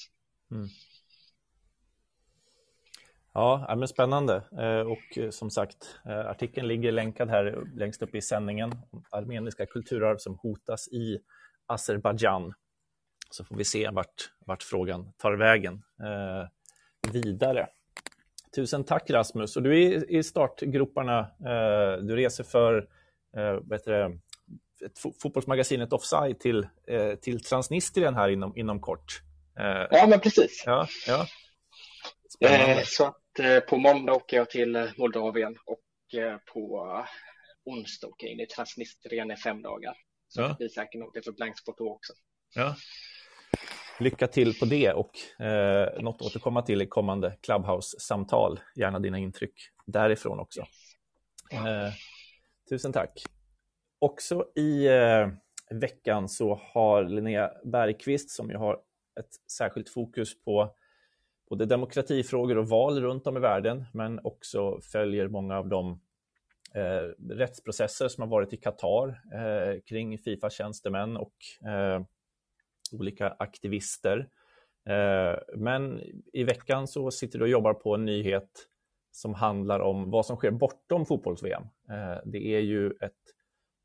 Mm. 0.51 0.69
Ja, 3.37 3.75
men 3.77 3.89
spännande. 3.89 4.35
Eh, 4.59 4.81
och 4.81 5.19
eh, 5.19 5.31
som 5.31 5.51
sagt, 5.51 5.99
eh, 6.09 6.27
artikeln 6.27 6.69
ligger 6.69 6.93
länkad 6.93 7.31
här 7.31 7.65
längst 7.75 8.03
upp 8.03 8.15
i 8.15 8.23
sändningen. 8.23 8.73
Armeniska 9.11 9.67
kulturarv 9.67 10.17
som 10.19 10.39
hotas 10.39 10.89
i 10.89 11.19
Azerbajdzjan. 11.67 12.55
Så 13.31 13.45
får 13.45 13.57
vi 13.57 13.65
se 13.65 13.91
vart, 13.91 14.31
vart 14.39 14.63
frågan 14.63 15.13
tar 15.17 15.33
vägen 15.33 15.83
eh, 16.03 16.49
vidare. 17.13 17.69
Tusen 18.55 18.85
tack 18.85 19.11
Rasmus. 19.11 19.57
Och 19.57 19.63
du 19.63 19.83
är 19.83 20.11
i 20.11 20.23
startgroparna. 20.23 21.19
Eh, 21.21 22.03
du 22.03 22.17
reser 22.17 22.45
för 22.45 22.89
eh, 23.37 23.79
det, 23.85 24.19
fotbollsmagasinet 25.23 25.93
Offside 25.93 26.41
till, 26.41 26.67
till 27.21 27.45
Transnistrien 27.45 28.15
här 28.15 28.29
inom, 28.29 28.57
inom 28.57 28.81
kort. 28.81 29.23
ja, 29.91 30.07
men 30.09 30.21
precis. 30.21 30.63
Ja, 30.67 30.87
ja. 31.07 31.27
så 32.85 33.15
Eh, 33.15 33.26
på 33.69 33.77
måndag 33.77 34.13
åker 34.13 34.37
jag 34.37 34.51
till 34.51 34.77
eh, 34.77 34.85
Moldavien 34.97 35.57
och 35.65 36.21
eh, 36.21 36.37
på 36.53 36.89
onsdag 37.65 38.07
åker 38.07 38.27
jag 38.27 38.33
in 38.33 38.41
i 38.41 38.47
Transnistrien 38.47 39.31
i 39.31 39.37
fem 39.37 39.63
dagar. 39.63 39.97
Så 40.29 40.41
ja. 40.41 40.49
det 40.49 40.55
blir 40.59 40.69
säkert 40.69 41.01
något 41.01 41.25
för 41.25 41.33
Blanksport 41.33 41.79
då 41.79 41.93
också. 41.93 42.13
Ja. 42.55 42.77
lycka 44.01 44.27
till 44.27 44.59
på 44.59 44.65
det 44.65 44.93
och 44.93 45.43
eh, 45.45 46.03
något 46.03 46.21
att 46.21 46.27
återkomma 46.27 46.63
till 46.63 46.83
i 46.83 46.87
kommande 46.87 47.37
Clubhouse-samtal. 47.41 48.61
Gärna 48.75 48.99
dina 48.99 49.19
intryck 49.19 49.55
därifrån 49.87 50.41
också. 50.41 50.61
Eh, 51.53 51.93
tusen 52.69 52.93
tack. 52.93 53.23
Också 53.99 54.47
i 54.55 54.87
eh, 54.87 55.29
veckan 55.71 56.29
så 56.29 56.61
har 56.63 57.05
Linnea 57.05 57.51
Bergqvist, 57.65 58.31
som 58.31 58.51
ju 58.51 58.57
har 58.57 58.75
ett 59.21 59.51
särskilt 59.53 59.89
fokus 59.89 60.43
på 60.45 60.75
både 61.49 61.67
demokratifrågor 61.67 62.59
och 62.59 62.69
val 62.69 63.01
runt 63.01 63.27
om 63.27 63.37
i 63.37 63.41
världen, 63.41 63.85
men 63.93 64.21
också 64.25 64.81
följer 64.81 65.29
många 65.29 65.59
av 65.59 65.69
de 65.69 66.01
eh, 66.75 67.35
rättsprocesser 67.35 68.09
som 68.09 68.23
har 68.23 68.29
varit 68.29 68.53
i 68.53 68.57
Qatar 68.57 69.09
eh, 69.09 69.81
kring 69.81 70.19
Fifa-tjänstemän 70.19 71.17
och 71.17 71.37
eh, 71.69 72.03
olika 72.93 73.29
aktivister. 73.39 74.29
Eh, 74.89 75.39
men 75.57 76.01
i 76.33 76.45
veckan 76.45 76.89
så 76.89 77.11
sitter 77.11 77.39
du 77.39 77.45
och 77.45 77.51
jobbar 77.51 77.75
på 77.75 77.95
en 77.95 78.05
nyhet 78.05 78.51
som 79.11 79.35
handlar 79.35 79.81
om 79.81 80.11
vad 80.11 80.27
som 80.27 80.37
sker 80.37 80.51
bortom 80.51 81.07
fotbolls-VM. 81.07 81.63
Eh, 81.91 82.21
det 82.25 82.47
är 82.55 82.61
ju 82.61 82.91
ett 82.91 83.13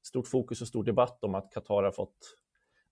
stort 0.07 0.27
fokus 0.27 0.61
och 0.61 0.67
stor 0.67 0.83
debatt 0.83 1.23
om 1.23 1.35
att 1.35 1.51
Qatar 1.51 1.83
har 1.83 1.91
fått 1.91 2.37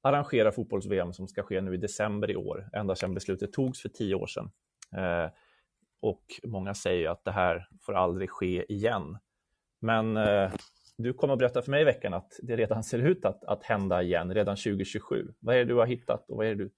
arrangera 0.02 0.52
fotbolls-VM 0.52 1.14
som 1.14 1.28
ska 1.28 1.44
ske 1.44 1.62
nu 1.62 1.74
i 1.74 1.78
december 1.78 2.32
i 2.32 2.36
år, 2.36 2.70
ända 2.74 2.96
sedan 2.96 3.14
beslutet 3.14 3.54
togs 3.54 3.82
för 3.82 3.90
tio 3.90 4.16
år 4.16 4.28
sedan. 4.28 4.52
Eh, 4.96 5.32
och 6.02 6.26
många 6.44 6.74
säger 6.74 7.10
att 7.10 7.24
det 7.24 7.32
här 7.32 7.68
får 7.82 7.94
aldrig 7.94 8.30
ske 8.30 8.74
igen. 8.74 9.18
Men 9.80 10.18
eh, 10.18 10.52
du 10.98 11.14
kommer 11.14 11.34
att 11.34 11.40
berätta 11.40 11.62
för 11.62 11.72
mig 11.72 11.82
i 11.82 11.86
veckan 11.86 12.14
att 12.14 12.40
det 12.44 12.56
redan 12.56 12.84
ser 12.90 13.00
ut 13.00 13.26
att, 13.26 13.44
att 13.44 13.64
hända 13.64 14.02
igen, 14.02 14.34
redan 14.34 14.56
2027. 14.56 15.34
Vad 15.40 15.56
är 15.56 15.60
det 15.60 15.66
du 15.66 15.76
har 15.76 15.86
hittat 15.86 16.30
och 16.30 16.38
vad 16.38 16.46
är 16.46 16.50
det 16.50 16.64
du 16.64 16.72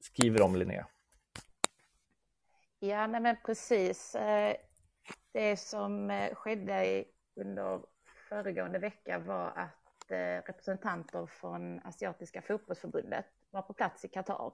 skriver 0.00 0.42
om, 0.42 0.56
Linnea? 0.56 0.86
Ja, 2.78 3.06
nej 3.06 3.20
men 3.20 3.36
precis. 3.46 4.14
Eh, 4.14 4.56
det 5.32 5.56
som 5.56 6.10
eh, 6.10 6.34
skedde 6.34 7.04
under 7.36 7.80
föregående 8.28 8.78
vecka 8.78 9.18
var 9.18 9.46
att 9.56 9.81
Eh, 10.12 10.42
representanter 10.46 11.26
från 11.26 11.80
Asiatiska 11.84 12.42
fotbollsförbundet 12.42 13.26
var 13.50 13.62
på 13.62 13.72
plats 13.72 14.04
i 14.04 14.08
Qatar. 14.08 14.52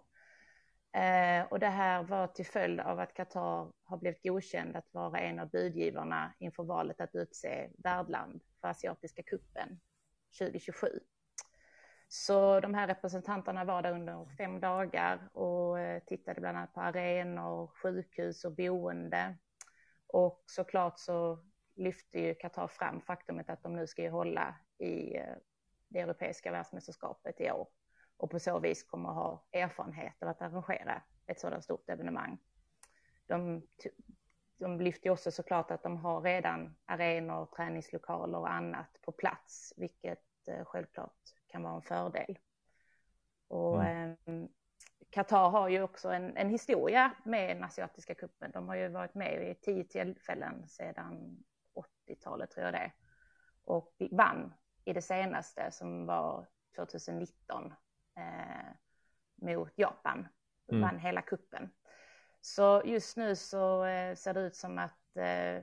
Eh, 0.92 1.44
och 1.50 1.58
det 1.58 1.68
här 1.68 2.02
var 2.02 2.26
till 2.26 2.46
följd 2.46 2.80
av 2.80 3.00
att 3.00 3.14
Qatar 3.14 3.72
har 3.84 3.96
blivit 3.96 4.22
godkänd 4.22 4.76
att 4.76 4.94
vara 4.94 5.20
en 5.20 5.38
av 5.38 5.50
budgivarna 5.50 6.34
inför 6.38 6.62
valet 6.62 7.00
att 7.00 7.14
utse 7.14 7.70
värdland 7.78 8.40
för 8.60 8.68
Asiatiska 8.68 9.22
kuppen 9.22 9.80
2027. 10.38 10.86
Så 12.08 12.60
de 12.60 12.74
här 12.74 12.86
representanterna 12.86 13.64
var 13.64 13.82
där 13.82 13.92
under 13.92 14.36
fem 14.36 14.60
dagar 14.60 15.28
och 15.32 15.80
eh, 15.80 16.02
tittade 16.06 16.40
bland 16.40 16.58
annat 16.58 16.74
på 16.74 16.80
arenor, 16.80 17.66
sjukhus 17.66 18.44
och 18.44 18.52
boende. 18.52 19.36
Och 20.06 20.44
såklart 20.46 20.98
så 20.98 21.38
lyfte 21.74 22.20
ju 22.20 22.34
Qatar 22.34 22.68
fram 22.68 23.00
faktumet 23.00 23.50
att 23.50 23.62
de 23.62 23.76
nu 23.76 23.86
ska 23.86 24.02
ju 24.02 24.10
hålla 24.10 24.56
i 24.78 25.16
det 25.88 26.00
europeiska 26.00 26.52
världsmästerskapet 26.52 27.40
i 27.40 27.50
år 27.50 27.68
och 28.16 28.30
på 28.30 28.38
så 28.38 28.58
vis 28.58 28.82
kommer 28.82 29.08
att 29.08 29.14
ha 29.14 29.44
erfarenhet 29.52 30.22
av 30.22 30.28
att 30.28 30.42
arrangera 30.42 31.02
ett 31.26 31.40
sådant 31.40 31.64
stort 31.64 31.88
evenemang. 31.88 32.38
De, 33.26 33.62
de 34.58 34.80
lyfter 34.80 35.10
också 35.10 35.30
såklart 35.30 35.70
att 35.70 35.82
de 35.82 35.96
har 35.96 36.20
redan 36.20 36.76
arenor, 36.86 37.46
träningslokaler 37.56 38.38
och 38.38 38.52
annat 38.52 39.02
på 39.02 39.12
plats, 39.12 39.74
vilket 39.76 40.48
eh, 40.48 40.64
självklart 40.64 41.16
kan 41.46 41.62
vara 41.62 41.74
en 41.74 41.82
fördel. 41.82 42.38
Och 43.48 43.84
mm. 43.84 44.16
eh, 44.24 44.48
Qatar 45.10 45.50
har 45.50 45.68
ju 45.68 45.82
också 45.82 46.08
en, 46.08 46.36
en, 46.36 46.50
historia 46.50 47.14
med 47.24 47.56
den 47.56 47.64
asiatiska 47.64 48.14
kuppen. 48.14 48.50
De 48.50 48.68
har 48.68 48.76
ju 48.76 48.88
varit 48.88 49.14
med 49.14 49.40
vid 49.40 49.60
tio 49.60 49.84
tillfällen 49.84 50.68
sedan 50.68 51.44
80-talet 52.06 52.50
tror 52.50 52.64
jag 52.64 52.74
det 52.74 52.92
Och 53.64 53.94
vann 54.10 54.54
i 54.88 54.92
det 54.92 55.02
senaste 55.02 55.70
som 55.70 56.06
var 56.06 56.46
2019 56.76 57.74
eh, 58.16 58.72
mot 59.34 59.72
Japan. 59.78 60.28
Mm. 60.72 60.82
Vann 60.82 60.98
hela 60.98 61.22
kuppen. 61.22 61.70
Så 62.40 62.82
just 62.84 63.16
nu 63.16 63.36
så 63.36 63.84
eh, 63.84 64.14
ser 64.14 64.34
det 64.34 64.40
ut 64.40 64.56
som 64.56 64.78
att 64.78 65.16
eh, 65.16 65.62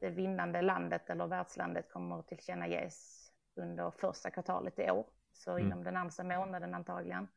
det 0.00 0.10
vinnande 0.10 0.62
landet 0.62 1.10
eller 1.10 1.26
världslandet 1.26 1.92
kommer 1.92 2.18
att 2.18 2.28
tillkännages 2.28 3.26
under 3.56 3.90
första 3.90 4.30
kvartalet 4.30 4.78
i 4.78 4.90
år, 4.90 5.06
så 5.32 5.50
mm. 5.50 5.66
inom 5.66 5.84
den 5.84 5.94
närmsta 5.94 6.24
månaden 6.24 6.74
antagligen. 6.74 7.28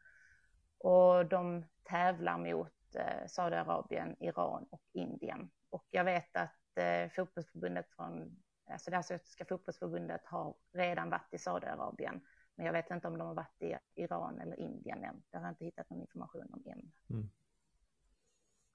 Och 0.78 1.26
de 1.26 1.66
tävlar 1.84 2.38
mot 2.38 2.96
eh, 2.96 3.28
Saudiarabien, 3.28 4.16
Iran 4.20 4.68
och 4.70 4.84
Indien. 4.94 5.50
Och 5.70 5.86
jag 5.90 6.04
vet 6.04 6.36
att 6.36 6.78
eh, 6.78 7.10
fotbollsförbundet 7.16 7.90
från, 7.96 8.44
så 8.80 8.92
det 8.92 8.98
asiatiska 8.98 9.46
fotbollsförbundet 9.46 10.22
har 10.26 10.56
redan 10.74 11.10
varit 11.10 11.34
i 11.34 11.38
Saudiarabien. 11.38 12.22
Men 12.56 12.66
jag 12.66 12.74
vet 12.74 12.92
inte 12.92 13.08
om 13.08 13.18
de 13.18 13.28
har 13.28 13.36
varit 13.36 13.62
i 13.62 14.02
Iran 14.02 14.40
eller 14.40 14.60
Indien 14.60 15.04
än. 15.04 15.24
Det 15.32 15.38
har 15.38 15.46
jag 15.46 15.52
inte 15.52 15.66
hittat 15.66 15.90
någon 15.90 16.02
information 16.02 16.48
om 16.54 16.64
än. 16.66 16.92
Mm. 17.10 17.30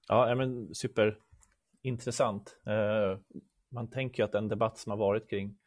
Ja, 0.07 0.35
men 0.35 0.75
superintressant. 0.75 2.57
Eh, 2.65 3.19
man 3.69 3.89
tänker 3.89 4.23
ju 4.23 4.25
att 4.25 4.31
den 4.31 4.47
debatt 4.47 4.77
som 4.77 4.89
har 4.89 4.97
varit 4.97 5.29
kring 5.29 5.57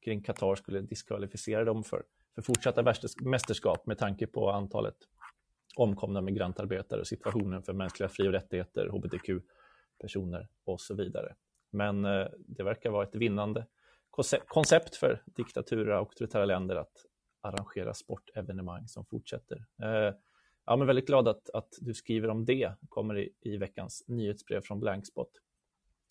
kring 0.00 0.22
Qatar 0.22 0.54
skulle 0.54 0.80
diskvalificera 0.80 1.64
dem 1.64 1.84
för, 1.84 2.02
för 2.34 2.42
fortsatta 2.42 2.94
mästerskap 3.20 3.86
med 3.86 3.98
tanke 3.98 4.26
på 4.26 4.50
antalet 4.50 4.96
omkomna 5.76 6.20
migrantarbetare, 6.20 7.00
och 7.00 7.06
situationen 7.06 7.62
för 7.62 7.72
mänskliga 7.72 8.08
fri 8.08 8.28
och 8.28 8.32
rättigheter, 8.32 8.88
hbtq-personer 8.88 10.48
och 10.64 10.80
så 10.80 10.94
vidare. 10.94 11.34
Men 11.70 12.04
eh, 12.04 12.26
det 12.38 12.62
verkar 12.62 12.90
vara 12.90 13.04
ett 13.04 13.14
vinnande 13.14 13.66
koncept 14.46 14.96
för 14.96 15.22
diktaturer 15.24 15.88
och 15.88 15.98
auktoritära 15.98 16.44
länder 16.44 16.76
att 16.76 16.92
arrangera 17.40 17.94
sportevenemang 17.94 18.88
som 18.88 19.04
fortsätter. 19.04 19.64
Jag 19.76 20.14
ja, 20.66 20.76
men 20.76 20.86
väldigt 20.86 21.06
glad 21.06 21.28
att, 21.28 21.50
att 21.50 21.68
du 21.80 21.94
skriver 21.94 22.28
om 22.28 22.44
det, 22.44 22.72
kommer 22.88 23.18
i, 23.18 23.30
i 23.40 23.56
veckans 23.56 24.04
nyhetsbrev 24.08 24.60
från 24.60 24.80
Blankspot. 24.80 25.30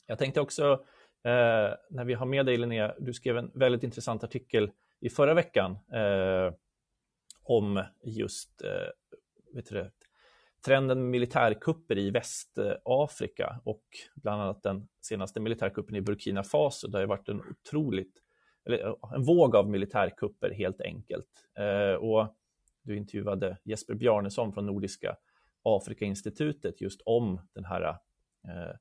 Jag 0.05 0.17
tänkte 0.17 0.41
också 0.41 0.85
Eh, 1.23 1.75
när 1.89 2.05
vi 2.05 2.13
har 2.13 2.25
med 2.25 2.45
dig 2.45 2.57
Linnea, 2.57 2.95
du 2.99 3.13
skrev 3.13 3.37
en 3.37 3.51
väldigt 3.53 3.83
intressant 3.83 4.23
artikel 4.23 4.71
i 4.99 5.09
förra 5.09 5.33
veckan 5.33 5.71
eh, 5.71 6.53
om 7.43 7.83
just 8.03 8.61
eh, 8.61 8.89
vet 9.53 9.69
du, 9.69 9.91
trenden 10.65 11.01
med 11.01 11.09
militärkupper 11.11 11.97
i 11.97 12.11
Västafrika 12.11 13.59
och 13.63 13.83
bland 14.15 14.41
annat 14.41 14.63
den 14.63 14.87
senaste 15.01 15.39
militärkuppen 15.39 15.95
i 15.95 16.01
Burkina 16.01 16.43
Faso. 16.43 16.87
Det 16.87 16.97
har 16.97 17.05
varit 17.05 17.29
en 17.29 17.41
otroligt, 17.41 18.13
eller 18.65 18.95
en 19.15 19.23
våg 19.23 19.55
av 19.55 19.69
militärkupper 19.69 20.51
helt 20.51 20.81
enkelt. 20.81 21.27
Eh, 21.57 21.93
och 21.93 22.35
du 22.81 22.97
intervjuade 22.97 23.57
Jesper 23.63 23.93
Bjarnesson 23.93 24.53
från 24.53 24.65
Nordiska 24.65 25.15
Afrikainstitutet 25.63 26.81
just 26.81 27.01
om 27.05 27.41
den 27.53 27.65
här 27.65 27.81
eh, 28.47 28.75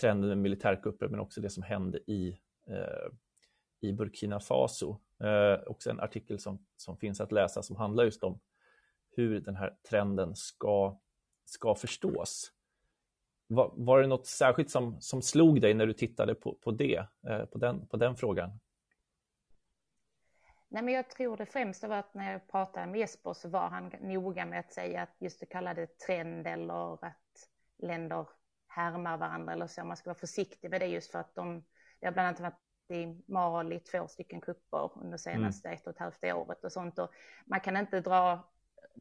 trenden 0.00 0.28
med 0.28 0.38
militärkupper 0.38 1.08
men 1.08 1.20
också 1.20 1.40
det 1.40 1.50
som 1.50 1.62
hände 1.62 1.98
i, 1.98 2.38
eh, 2.66 3.10
i 3.80 3.92
Burkina 3.92 4.40
Faso. 4.40 4.96
Eh, 5.20 5.60
också 5.66 5.90
en 5.90 6.00
artikel 6.00 6.38
som, 6.38 6.66
som 6.76 6.96
finns 6.96 7.20
att 7.20 7.32
läsa 7.32 7.62
som 7.62 7.76
handlar 7.76 8.04
just 8.04 8.24
om 8.24 8.40
hur 9.16 9.40
den 9.40 9.56
här 9.56 9.76
trenden 9.90 10.36
ska, 10.36 11.00
ska 11.44 11.74
förstås. 11.74 12.52
Var, 13.46 13.72
var 13.76 14.00
det 14.00 14.06
något 14.06 14.26
särskilt 14.26 14.70
som, 14.70 15.00
som 15.00 15.22
slog 15.22 15.60
dig 15.60 15.74
när 15.74 15.86
du 15.86 15.92
tittade 15.92 16.34
på, 16.34 16.54
på 16.54 16.70
det, 16.70 17.06
eh, 17.28 17.44
på, 17.44 17.58
den, 17.58 17.86
på 17.86 17.96
den 17.96 18.16
frågan? 18.16 18.60
Nej, 20.68 20.82
men 20.82 20.94
jag 20.94 21.10
tror 21.10 21.36
det 21.36 21.46
främst 21.46 21.84
var 21.84 21.96
att 21.96 22.14
när 22.14 22.32
jag 22.32 22.48
pratade 22.48 22.86
med 22.86 23.00
Jesper 23.00 23.32
så 23.32 23.48
var 23.48 23.68
han 23.68 23.92
noga 24.00 24.46
med 24.46 24.60
att 24.60 24.72
säga 24.72 25.02
att 25.02 25.16
just 25.18 25.40
det 25.40 25.46
kallade 25.46 25.86
trend 25.86 26.46
eller 26.46 27.04
att 27.04 27.48
länder 27.78 28.26
härmar 28.66 29.16
varandra 29.16 29.52
eller 29.52 29.66
så. 29.66 29.84
Man 29.84 29.96
ska 29.96 30.10
vara 30.10 30.18
försiktig 30.18 30.70
med 30.70 30.80
det 30.80 30.86
just 30.86 31.12
för 31.12 31.18
att 31.18 31.34
de, 31.34 31.64
det 32.00 32.06
har 32.06 32.12
bland 32.12 32.28
annat 32.28 32.40
varit 32.40 32.58
i 32.88 33.22
Mali 33.26 33.80
två 33.80 34.08
stycken 34.08 34.40
kupper 34.40 34.90
under 34.98 35.18
senaste 35.18 35.68
mm. 35.68 35.76
ett 35.76 35.86
och 35.86 35.92
ett 35.92 35.98
halvt 35.98 36.24
året 36.24 36.64
och 36.64 36.72
sånt. 36.72 36.98
Och 36.98 37.10
man 37.44 37.60
kan 37.60 37.76
inte 37.76 38.00
dra 38.00 38.48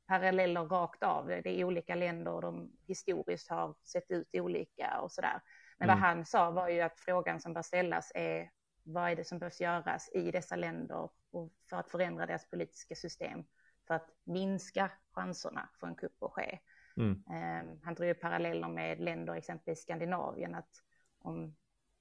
paralleller 0.07 0.65
rakt 0.65 1.03
av. 1.03 1.27
Det 1.27 1.49
är 1.49 1.63
olika 1.63 1.95
länder 1.95 2.31
och 2.31 2.41
de 2.41 2.71
historiskt 2.87 3.49
har 3.49 3.75
sett 3.83 4.11
ut 4.11 4.29
olika 4.33 5.01
och 5.01 5.11
sådär. 5.11 5.41
Men 5.77 5.89
mm. 5.89 5.99
vad 5.99 6.09
han 6.09 6.25
sa 6.25 6.51
var 6.51 6.69
ju 6.69 6.81
att 6.81 6.99
frågan 6.99 7.41
som 7.41 7.53
bör 7.53 7.61
ställas 7.61 8.11
är 8.15 8.51
vad 8.83 9.11
är 9.11 9.15
det 9.15 9.23
som 9.23 9.39
behövs 9.39 9.61
göras 9.61 10.09
i 10.13 10.31
dessa 10.31 10.55
länder 10.55 11.09
och 11.31 11.51
för 11.69 11.77
att 11.77 11.91
förändra 11.91 12.25
deras 12.25 12.49
politiska 12.49 12.95
system 12.95 13.43
för 13.87 13.93
att 13.93 14.09
minska 14.23 14.91
chanserna 15.11 15.69
för 15.79 15.87
en 15.87 15.95
kupp 15.95 16.23
att 16.23 16.31
ske. 16.31 16.59
Mm. 16.97 17.23
Ehm, 17.29 17.79
han 17.83 17.93
drog 17.93 18.07
ju 18.07 18.13
paralleller 18.13 18.67
med 18.67 18.99
länder, 18.99 19.33
exempelvis 19.33 19.81
Skandinavien, 19.81 20.55
att 20.55 20.83
om 21.19 21.55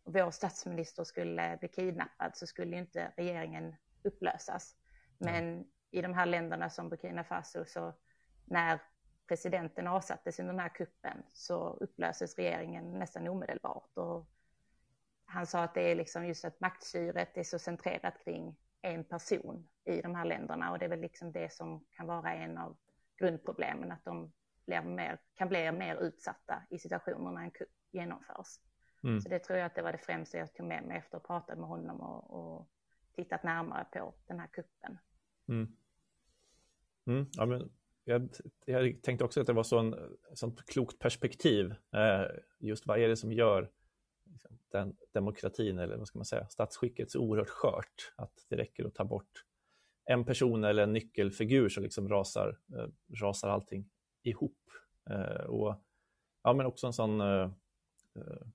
vår 0.04 0.30
statsminister 0.30 1.04
skulle 1.04 1.56
bli 1.60 1.68
kidnappad 1.68 2.36
så 2.36 2.46
skulle 2.46 2.76
inte 2.76 3.12
regeringen 3.16 3.76
upplösas. 4.02 4.76
Men. 5.18 5.64
I 5.90 6.02
de 6.02 6.14
här 6.14 6.26
länderna 6.26 6.70
som 6.70 6.88
Burkina 6.88 7.24
Faso 7.24 7.64
så 7.64 7.92
när 8.44 8.80
presidenten 9.28 9.86
avsattes 9.86 10.38
under 10.38 10.52
den 10.52 10.60
här 10.60 10.68
kuppen 10.68 11.22
så 11.32 11.70
upplöses 11.80 12.36
regeringen 12.36 12.98
nästan 12.98 13.28
omedelbart. 13.28 13.96
Och 13.98 14.26
han 15.24 15.46
sa 15.46 15.62
att 15.62 15.74
det 15.74 15.80
är 15.80 15.94
liksom 15.94 16.26
just 16.26 16.44
att 16.44 16.60
maktstyret 16.60 17.36
är 17.36 17.42
så 17.42 17.58
centrerat 17.58 18.24
kring 18.24 18.56
en 18.82 19.04
person 19.04 19.68
i 19.84 20.00
de 20.00 20.14
här 20.14 20.24
länderna 20.24 20.70
och 20.70 20.78
det 20.78 20.84
är 20.84 20.88
väl 20.88 21.00
liksom 21.00 21.32
det 21.32 21.52
som 21.52 21.84
kan 21.90 22.06
vara 22.06 22.34
en 22.34 22.58
av 22.58 22.76
grundproblemen, 23.16 23.92
att 23.92 24.04
de 24.04 24.32
mer, 24.66 25.18
kan 25.34 25.48
bli 25.48 25.72
mer 25.72 25.96
utsatta 25.96 26.62
i 26.70 26.78
situationer 26.78 27.30
när 27.30 27.42
en 27.42 27.50
kupp 27.50 27.68
genomförs. 27.90 28.60
Mm. 29.02 29.20
Så 29.20 29.28
det 29.28 29.38
tror 29.38 29.58
jag 29.58 29.66
att 29.66 29.74
det 29.74 29.82
var 29.82 29.92
det 29.92 29.98
främsta 29.98 30.38
jag 30.38 30.54
tog 30.54 30.66
med 30.66 30.84
mig 30.84 30.96
efter 30.98 31.16
att 31.16 31.26
ha 31.26 31.40
pratat 31.40 31.58
med 31.58 31.68
honom 31.68 32.00
och, 32.00 32.30
och 32.30 32.68
tittat 33.12 33.42
närmare 33.42 33.84
på 33.92 34.14
den 34.26 34.40
här 34.40 34.46
kuppen. 34.46 34.98
Mm. 35.50 35.76
Mm, 37.06 37.26
ja, 37.32 37.46
men 37.46 37.70
jag, 38.04 38.28
jag, 38.64 39.02
tänkte 39.02 39.24
också 39.24 39.40
att 39.40 39.46
det 39.46 39.52
var 39.52 39.62
så 39.62 39.78
en, 39.78 39.94
sånt 40.34 40.66
klokt 40.66 40.98
perspektiv. 40.98 41.74
Eh, 41.92 42.24
just 42.58 42.86
vad 42.86 42.98
är 42.98 43.08
det 43.08 43.16
som 43.16 43.32
gör 43.32 43.70
liksom, 44.32 44.58
den 44.70 44.96
demokratin, 45.12 45.78
eller 45.78 45.96
vad 45.96 46.08
ska 46.08 46.18
man 46.18 46.26
säga, 46.26 46.48
statsskicket 46.48 47.10
så 47.10 47.20
oerhört 47.20 47.48
skört 47.48 48.12
att 48.16 48.46
det 48.48 48.56
räcker 48.56 48.84
att 48.84 48.94
ta 48.94 49.04
bort 49.04 49.44
en 50.04 50.24
person 50.24 50.64
eller 50.64 50.82
en 50.82 50.92
nyckelfigur 50.92 51.68
så 51.68 51.80
liksom 51.80 52.08
rasar, 52.08 52.58
eh, 52.76 52.86
rasar 53.20 53.48
allting 53.48 53.90
ihop. 54.22 54.70
Eh, 55.10 55.44
och 55.44 55.82
ja, 56.42 56.52
men 56.52 56.66
också 56.66 56.86
en 56.86 56.92
sån 56.92 57.20
eh, 57.20 57.50
eh, 58.16 58.46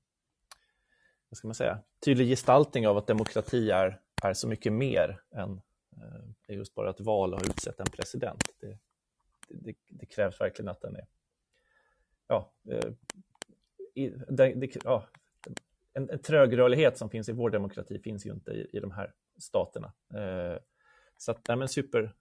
vad 1.30 1.38
ska 1.38 1.48
man 1.48 1.56
säga, 1.56 1.80
tydlig 2.06 2.28
gestaltning 2.28 2.88
av 2.88 2.98
att 2.98 3.08
demokrati 3.08 3.70
är, 3.72 4.00
är 4.24 4.34
så 4.34 4.48
mycket 4.48 4.74
mer 4.74 5.22
än 5.32 5.62
det 6.46 6.54
är 6.54 6.58
just 6.58 6.76
bara 6.76 6.89
ett 6.89 7.00
val 7.00 7.34
har 7.34 7.39
ha 7.39 7.46
utsett 7.46 7.80
en 7.80 7.86
president. 7.86 8.43
Det, 8.60 8.78
det, 9.50 9.76
det, 9.88 10.06
krävs 10.06 10.41
verkligen 10.41 10.70
att 10.70 10.82
den 10.82 10.96
är... 10.96 11.08
Ja, 12.28 12.52
eh, 12.72 12.91
det, 14.30 14.76
ja, 14.84 15.08
en, 15.93 16.10
en 16.10 16.20
trögrörlighet 16.20 16.98
som 16.98 17.10
finns 17.10 17.30
i 17.30 17.32
vår 17.32 17.50
demokrati 17.50 18.00
finns 18.00 18.26
ju 18.26 18.32
inte 18.32 18.52
i, 18.52 18.70
i 18.74 18.80
de 18.80 18.91
här 18.91 19.14
staterna. 19.38 19.93
Eh, 20.14 20.60
så 21.18 21.32
att, 21.32 21.48
nej, 21.48 21.58
men 21.58 21.68
super, 21.68 22.16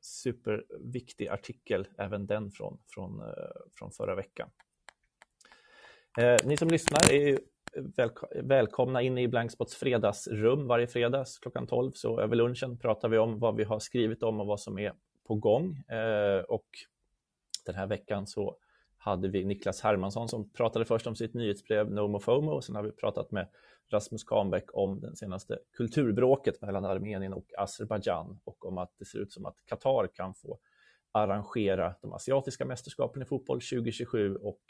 superviktig 0.00 1.28
artikel, 1.28 1.88
även 1.98 2.26
den 2.26 2.50
från, 2.50 2.78
från, 2.86 3.22
från 3.78 3.90
förra 3.90 4.14
veckan. 4.14 4.50
Eh, 6.18 6.36
ni 6.44 6.56
som 6.56 6.68
lyssnar 6.68 7.12
är 7.12 7.38
välkomna 8.42 9.02
in 9.02 9.18
i 9.18 9.28
Blankspots 9.28 9.74
fredagsrum 9.74 10.66
varje 10.66 10.86
fredags 10.86 11.38
klockan 11.38 11.66
12. 11.66 11.92
Så 11.94 12.20
över 12.20 12.36
lunchen 12.36 12.78
pratar 12.78 13.08
vi 13.08 13.18
om 13.18 13.38
vad 13.38 13.56
vi 13.56 13.64
har 13.64 13.78
skrivit 13.78 14.22
om 14.22 14.40
och 14.40 14.46
vad 14.46 14.60
som 14.60 14.78
är 14.78 14.92
på 15.26 15.34
gång. 15.34 15.76
Eh, 15.88 16.38
och 16.38 16.66
den 17.66 17.74
här 17.74 17.86
veckan 17.86 18.26
så 18.26 18.56
hade 18.98 19.28
vi 19.28 19.44
Niklas 19.44 19.80
Hermansson 19.80 20.28
som 20.28 20.50
pratade 20.50 20.84
först 20.84 21.06
om 21.06 21.16
sitt 21.16 21.34
nyhetsbrev 21.34 21.90
NomoFomo. 21.90 22.40
FOMO 22.40 22.52
och 22.52 22.64
sen 22.64 22.74
har 22.74 22.82
vi 22.82 22.92
pratat 22.92 23.30
med 23.30 23.48
Rasmus 23.90 24.24
Kahnbäck 24.24 24.64
om 24.72 25.00
den 25.00 25.16
senaste 25.16 25.58
kulturbråket 25.76 26.62
mellan 26.62 26.84
Armenien 26.84 27.34
och 27.34 27.46
Azerbajdzjan 27.58 28.40
och 28.44 28.66
om 28.66 28.78
att 28.78 28.92
det 28.98 29.04
ser 29.04 29.18
ut 29.18 29.32
som 29.32 29.46
att 29.46 29.56
Qatar 29.64 30.08
kan 30.14 30.34
få 30.34 30.58
arrangera 31.12 31.94
de 32.02 32.12
asiatiska 32.12 32.64
mästerskapen 32.64 33.22
i 33.22 33.24
fotboll 33.24 33.60
2027 33.60 34.36
och 34.36 34.62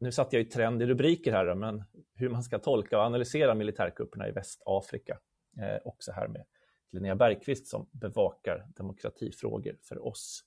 nu 0.00 0.12
satte 0.12 0.36
jag 0.36 0.42
ju 0.42 0.50
trend 0.50 0.82
i 0.82 0.86
rubriker 0.86 1.32
här, 1.32 1.54
men 1.54 1.84
hur 2.14 2.28
man 2.28 2.42
ska 2.42 2.58
tolka 2.58 2.98
och 2.98 3.04
analysera 3.04 3.54
militärkupperna 3.54 4.28
i 4.28 4.32
Västafrika. 4.32 5.18
Eh, 5.58 5.78
också 5.84 6.12
här 6.12 6.28
med 6.28 6.44
Linnea 6.90 7.14
Bergqvist 7.14 7.66
som 7.66 7.88
bevakar 7.92 8.66
demokratifrågor 8.76 9.76
för 9.82 10.06
oss. 10.06 10.44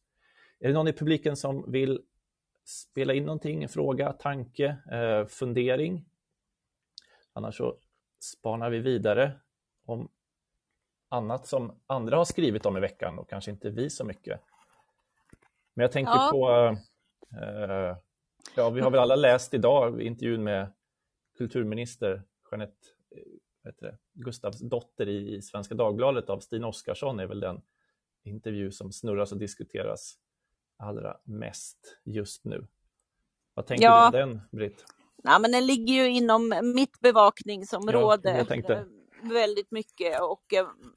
Är 0.59 0.67
det 0.67 0.73
någon 0.73 0.87
i 0.87 0.93
publiken 0.93 1.35
som 1.35 1.71
vill 1.71 2.01
spela 2.65 3.13
in 3.13 3.25
någonting, 3.25 3.69
fråga, 3.69 4.13
tanke, 4.13 4.77
eh, 4.91 5.25
fundering? 5.25 6.05
Annars 7.33 7.57
så 7.57 7.77
spanar 8.19 8.69
vi 8.69 8.79
vidare 8.79 9.31
om 9.85 10.09
annat 11.09 11.47
som 11.47 11.79
andra 11.87 12.17
har 12.17 12.25
skrivit 12.25 12.65
om 12.65 12.77
i 12.77 12.79
veckan 12.79 13.19
och 13.19 13.29
kanske 13.29 13.51
inte 13.51 13.69
vi 13.69 13.89
så 13.89 14.05
mycket. 14.05 14.41
Men 15.73 15.83
jag 15.83 15.91
tänker 15.91 16.13
ja. 16.13 16.29
på 16.31 16.49
eh, 17.37 17.97
Ja, 18.55 18.69
vi 18.69 18.81
har 18.81 18.91
väl 18.91 18.99
alla 18.99 19.15
läst 19.15 19.53
idag 19.53 20.01
intervjun 20.01 20.43
med 20.43 20.73
kulturminister 21.37 22.23
Jeanette 22.51 22.85
det, 23.79 23.97
Gustavs 24.13 24.59
dotter 24.59 25.09
i 25.09 25.41
Svenska 25.41 25.75
Dagbladet 25.75 26.29
av 26.29 26.39
Stina 26.39 26.67
Oskarsson 26.67 27.19
är 27.19 27.27
väl 27.27 27.39
den 27.39 27.61
intervju 28.23 28.71
som 28.71 28.91
snurras 28.91 29.31
och 29.31 29.37
diskuteras 29.37 30.17
allra 30.77 31.17
mest 31.23 31.97
just 32.03 32.45
nu. 32.45 32.67
Vad 33.53 33.65
tänker 33.65 33.85
ja. 33.85 34.09
du 34.13 34.23
om 34.23 34.29
den, 34.29 34.41
Britt? 34.51 34.85
Ja, 35.23 35.39
men 35.39 35.51
den 35.51 35.65
ligger 35.65 35.93
ju 35.93 36.09
inom 36.09 36.53
mitt 36.75 36.99
bevakningsområde 36.99 38.45
ja, 38.67 38.85
väldigt 39.21 39.71
mycket 39.71 40.21
och 40.21 40.53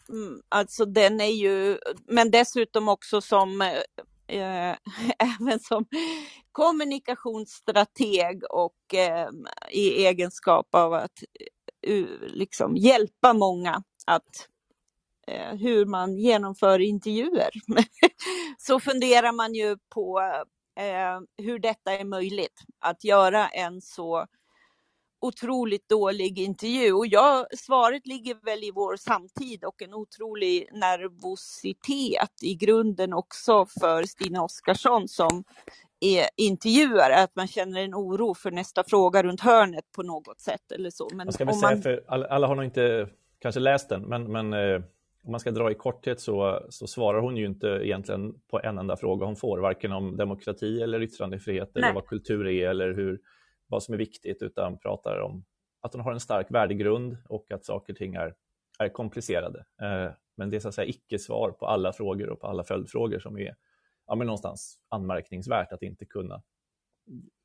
mm, 0.09 0.43
alltså 0.49 0.85
den 0.85 1.21
är 1.21 1.33
ju, 1.33 1.79
men 2.07 2.31
dessutom 2.31 2.89
också 2.89 3.21
som 3.21 3.81
eh, 4.27 4.77
även 5.19 5.61
som 5.61 5.87
kommunikationsstrateg 6.53 8.43
och 8.51 8.95
eh, 8.95 9.29
i 9.71 10.07
egenskap 10.07 10.75
av 10.75 10.93
att 10.95 11.23
uh, 11.89 12.07
liksom 12.21 12.77
hjälpa 12.77 13.33
många 13.33 13.83
att 14.07 14.49
eh, 15.27 15.55
hur 15.55 15.87
man 15.87 16.17
genomför 16.19 16.79
intervjuer. 16.79 17.51
så 18.59 18.81
funderar 18.81 19.33
man 19.33 19.55
ju 19.55 19.77
på 19.95 20.21
eh, 20.81 21.45
hur 21.45 21.59
detta 21.59 21.93
är 21.93 22.05
möjligt, 22.05 22.61
att 22.81 23.05
göra 23.05 23.49
en 23.49 23.81
så 23.81 24.27
otroligt 25.21 25.89
dålig 25.89 26.39
intervju. 26.39 26.93
Och 26.93 27.07
jag, 27.07 27.47
svaret 27.59 28.07
ligger 28.07 28.35
väl 28.45 28.65
i 28.65 28.71
vår 28.75 28.97
samtid 28.97 29.65
och 29.65 29.83
en 29.83 29.95
otrolig 29.95 30.69
nervositet 30.73 32.43
i 32.43 32.55
grunden 32.55 33.13
också 33.13 33.67
för 33.81 34.03
Stina 34.03 34.43
Oskarsson 34.43 35.09
som 35.09 35.45
är 36.01 36.27
intervjuare, 36.37 37.17
att 37.17 37.37
man 37.37 37.49
känner 37.49 37.81
en 37.81 37.95
oro 37.95 38.35
för 38.35 38.51
nästa 38.51 38.85
fråga 38.85 39.23
runt 39.23 39.41
hörnet 39.41 39.85
på 39.97 40.03
något 40.03 40.41
sätt 40.41 40.73
eller 40.73 40.91
så. 40.91 41.09
Men 41.13 41.33
ska 41.33 41.45
vi 41.45 41.53
säga, 41.53 41.71
man... 41.71 41.83
för 41.83 42.05
alla, 42.09 42.27
alla, 42.27 42.47
har 42.47 42.55
nog 42.55 42.65
inte 42.65 43.09
kanske 43.39 43.61
läst 43.61 43.89
den, 43.89 44.03
men, 44.03 44.33
men 44.33 44.53
eh, 44.53 44.83
om 45.25 45.31
man 45.31 45.41
ska 45.41 45.51
dra 45.51 45.71
i 45.71 45.75
korthet 45.75 46.21
så, 46.21 46.67
så 46.71 46.87
svarar 46.87 47.21
hon 47.21 47.37
ju 47.37 47.47
inte 47.47 47.67
egentligen 47.67 48.35
på 48.51 48.61
en 48.63 48.79
enda 48.79 48.97
fråga 48.97 49.27
hon 49.27 49.37
får, 49.37 49.59
varken 49.59 49.93
om 49.93 50.17
demokrati 50.17 50.83
eller 50.83 51.03
yttrandefrihet 51.03 51.71
Nej. 51.75 51.85
eller 51.85 51.95
vad 51.95 52.07
kultur 52.07 52.47
är 52.47 52.71
eller 52.71 52.95
hur, 52.95 53.19
vad 53.67 53.83
som 53.83 53.95
är 53.95 53.99
viktigt, 53.99 54.43
utan 54.43 54.79
pratar 54.79 55.21
om 55.21 55.45
att 55.81 55.93
hon 55.93 56.03
har 56.03 56.13
en 56.13 56.21
stark 56.21 56.51
värdegrund 56.51 57.17
och 57.29 57.51
att 57.51 57.65
saker 57.65 57.93
och 57.93 57.97
ting 57.97 58.15
är, 58.15 58.35
är 58.79 58.89
komplicerade. 58.89 59.65
Eh, 59.83 60.13
men 60.37 60.51
det 60.51 60.57
är 60.57 60.61
så 60.61 60.69
att 60.69 60.75
säga 60.75 60.89
icke-svar 60.89 61.51
på 61.51 61.67
alla 61.67 61.93
frågor 61.93 62.29
och 62.29 62.41
på 62.41 62.47
alla 62.47 62.65
följdfrågor 62.65 63.19
som 63.19 63.39
är 63.39 63.57
ja, 64.07 64.15
men 64.15 64.27
någonstans 64.27 64.79
anmärkningsvärt 64.89 65.73
att 65.73 65.83
inte 65.83 66.05
kunna 66.05 66.43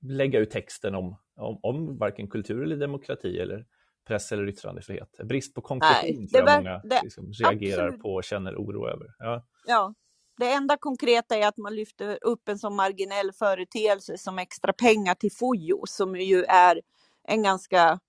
lägga 0.01 0.39
ut 0.39 0.51
texten 0.51 0.95
om, 0.95 1.15
om, 1.35 1.59
om 1.61 1.97
varken 1.97 2.27
kultur 2.27 2.63
eller 2.63 2.77
demokrati 2.77 3.39
eller 3.39 3.65
press 4.07 4.31
eller 4.31 4.47
yttrandefrihet. 4.49 5.17
Brist 5.23 5.55
på 5.55 5.61
konkretion 5.61 6.27
tror 6.27 6.49
jag 6.49 6.57
många 6.57 6.81
det, 6.83 7.01
liksom 7.03 7.31
reagerar 7.31 7.83
absolut. 7.85 8.01
på 8.01 8.13
och 8.13 8.23
känner 8.23 8.55
oro 8.55 8.87
över. 8.87 9.07
Ja. 9.19 9.45
ja, 9.67 9.93
det 10.41 10.51
enda 10.53 10.77
konkreta 10.77 11.35
är 11.35 11.47
att 11.47 11.57
man 11.57 11.75
lyfter 11.75 12.17
upp 12.21 12.49
en 12.49 12.59
sån 12.59 12.75
marginell 12.75 13.31
företeelse 13.31 14.17
som 14.17 14.39
extra 14.39 14.73
pengar 14.73 15.15
till 15.15 15.31
Fojo 15.31 15.85
som 15.85 16.15
ju 16.15 16.43
är 16.43 16.81
en 17.27 17.43
ganska, 17.43 17.99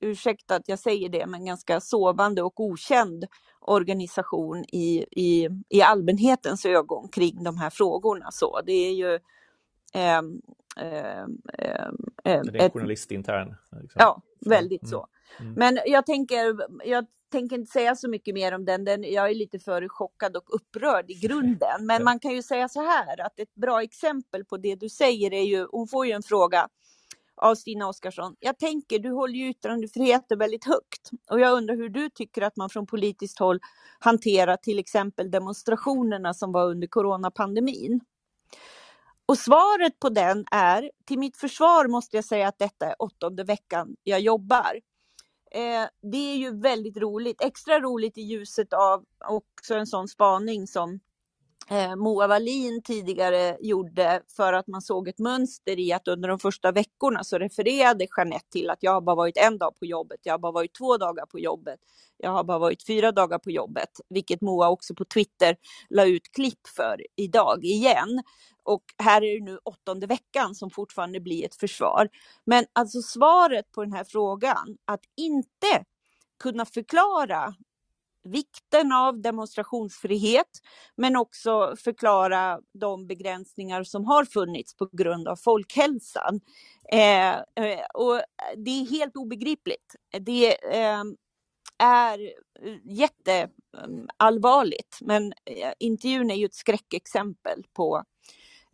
ursäkta 0.00 0.54
att 0.54 0.68
jag 0.68 0.78
säger 0.78 1.08
det, 1.08 1.26
men 1.26 1.44
ganska 1.44 1.80
sovande 1.80 2.42
och 2.42 2.60
okänd 2.60 3.24
organisation 3.60 4.64
i, 4.64 5.06
i, 5.10 5.48
i 5.68 5.82
allmänhetens 5.82 6.66
ögon 6.66 7.08
kring 7.08 7.44
de 7.44 7.58
här 7.58 7.70
frågorna. 7.70 8.30
Så 8.30 8.60
det 8.66 8.72
är 8.72 8.92
ju 8.92 9.14
eh, 9.94 10.22
eh, 10.76 11.20
eh, 12.24 12.42
det 12.42 12.58
är 12.58 12.64
en 12.64 12.70
journalistintern. 12.70 13.54
Liksom. 13.80 13.98
Ja, 13.98 14.22
väldigt 14.40 14.82
mm. 14.82 14.90
så. 14.90 15.06
Mm. 15.40 15.52
Men 15.52 15.78
jag 15.86 16.06
tänker, 16.06 16.56
jag 16.84 17.06
tänker 17.36 17.56
inte 17.56 17.72
säga 17.72 17.96
så 17.96 18.08
mycket 18.08 18.34
mer 18.34 18.54
om 18.54 18.64
den. 18.64 18.84
den. 18.84 19.02
Jag 19.02 19.30
är 19.30 19.34
lite 19.34 19.58
för 19.58 19.88
chockad 19.88 20.36
och 20.36 20.54
upprörd 20.54 21.10
i 21.10 21.14
grunden. 21.26 21.86
Men 21.86 22.04
man 22.04 22.20
kan 22.20 22.32
ju 22.32 22.42
säga 22.42 22.68
så 22.68 22.80
här 22.80 23.20
att 23.20 23.40
ett 23.40 23.54
bra 23.54 23.82
exempel 23.82 24.44
på 24.44 24.56
det 24.56 24.74
du 24.74 24.88
säger 24.88 25.32
är 25.32 25.42
ju, 25.42 25.66
hon 25.70 25.88
får 25.88 26.06
ju 26.06 26.12
en 26.12 26.22
fråga 26.22 26.68
av 27.36 27.54
Stina 27.54 27.88
Oskarsson. 27.88 28.36
Jag 28.40 28.58
tänker, 28.58 28.98
du 28.98 29.10
håller 29.10 29.34
ju 29.34 29.48
yttrandefriheten 29.48 30.38
väldigt 30.38 30.64
högt 30.64 31.10
och 31.30 31.40
jag 31.40 31.52
undrar 31.52 31.76
hur 31.76 31.88
du 31.88 32.10
tycker 32.10 32.42
att 32.42 32.56
man 32.56 32.70
från 32.70 32.86
politiskt 32.86 33.38
håll 33.38 33.60
hanterar 33.98 34.56
till 34.56 34.78
exempel 34.78 35.30
demonstrationerna 35.30 36.34
som 36.34 36.52
var 36.52 36.66
under 36.66 36.86
coronapandemin. 36.86 38.00
Och 39.26 39.38
svaret 39.38 39.98
på 39.98 40.08
den 40.08 40.44
är, 40.50 40.90
till 41.06 41.18
mitt 41.18 41.36
försvar 41.36 41.88
måste 41.88 42.16
jag 42.16 42.24
säga 42.24 42.48
att 42.48 42.58
detta 42.58 42.86
är 42.86 42.94
åttonde 42.98 43.44
veckan 43.44 43.96
jag 44.02 44.20
jobbar. 44.20 44.80
Eh, 45.50 45.88
det 46.12 46.32
är 46.32 46.36
ju 46.36 46.60
väldigt 46.60 46.96
roligt, 46.96 47.42
extra 47.42 47.80
roligt 47.80 48.18
i 48.18 48.22
ljuset 48.22 48.72
av 48.72 49.04
också 49.28 49.74
en 49.74 49.86
sån 49.86 50.08
spaning 50.08 50.66
som 50.66 51.00
Eh, 51.70 51.96
Moa 51.96 52.26
Wallin 52.26 52.82
tidigare 52.82 53.56
gjorde 53.60 54.22
för 54.36 54.52
att 54.52 54.66
man 54.66 54.82
såg 54.82 55.08
ett 55.08 55.18
mönster 55.18 55.78
i 55.78 55.92
att 55.92 56.08
under 56.08 56.28
de 56.28 56.38
första 56.38 56.72
veckorna 56.72 57.24
så 57.24 57.38
refererade 57.38 58.06
Jeanette 58.16 58.50
till 58.50 58.70
att 58.70 58.78
jag 58.82 58.92
har 58.92 59.00
bara 59.00 59.16
varit 59.16 59.36
en 59.36 59.58
dag 59.58 59.78
på 59.78 59.86
jobbet, 59.86 60.20
jag 60.22 60.34
har 60.34 60.38
bara 60.38 60.52
varit 60.52 60.74
två 60.74 60.96
dagar 60.96 61.26
på 61.26 61.38
jobbet, 61.38 61.80
jag 62.16 62.30
har 62.30 62.44
bara 62.44 62.58
varit 62.58 62.86
fyra 62.86 63.12
dagar 63.12 63.38
på 63.38 63.50
jobbet, 63.50 63.88
vilket 64.08 64.40
Moa 64.40 64.68
också 64.68 64.94
på 64.94 65.04
Twitter 65.04 65.56
la 65.90 66.04
ut 66.04 66.32
klipp 66.32 66.68
för 66.76 67.00
idag 67.16 67.64
igen. 67.64 68.22
Och 68.62 68.82
här 68.98 69.24
är 69.24 69.38
det 69.38 69.44
nu 69.44 69.58
åttonde 69.64 70.06
veckan 70.06 70.54
som 70.54 70.70
fortfarande 70.70 71.20
blir 71.20 71.44
ett 71.44 71.54
försvar. 71.54 72.08
Men 72.44 72.64
alltså 72.72 73.02
svaret 73.02 73.72
på 73.72 73.84
den 73.84 73.92
här 73.92 74.04
frågan, 74.04 74.76
att 74.84 75.02
inte 75.16 75.84
kunna 76.42 76.64
förklara 76.66 77.54
vikten 78.26 78.92
av 78.92 79.20
demonstrationsfrihet, 79.20 80.60
men 80.96 81.16
också 81.16 81.76
förklara 81.84 82.60
de 82.72 83.06
begränsningar 83.06 83.84
som 83.84 84.04
har 84.04 84.24
funnits 84.24 84.76
på 84.76 84.88
grund 84.92 85.28
av 85.28 85.36
folkhälsan. 85.36 86.40
Eh, 86.92 87.34
eh 87.34 87.86
och 87.94 88.20
det 88.56 88.70
är 88.70 88.90
helt 88.90 89.16
obegripligt. 89.16 89.94
Det 90.20 90.76
ehm, 90.76 91.08
eh, 91.08 91.14
är 91.86 92.32
jätteallvarligt, 92.84 95.00
mm, 95.00 95.06
men 95.06 95.32
eh, 95.56 95.72
intervjun 95.78 96.30
är 96.30 96.34
ju 96.34 96.46
ett 96.46 96.54
skräckexempel 96.54 97.64
på 97.72 98.04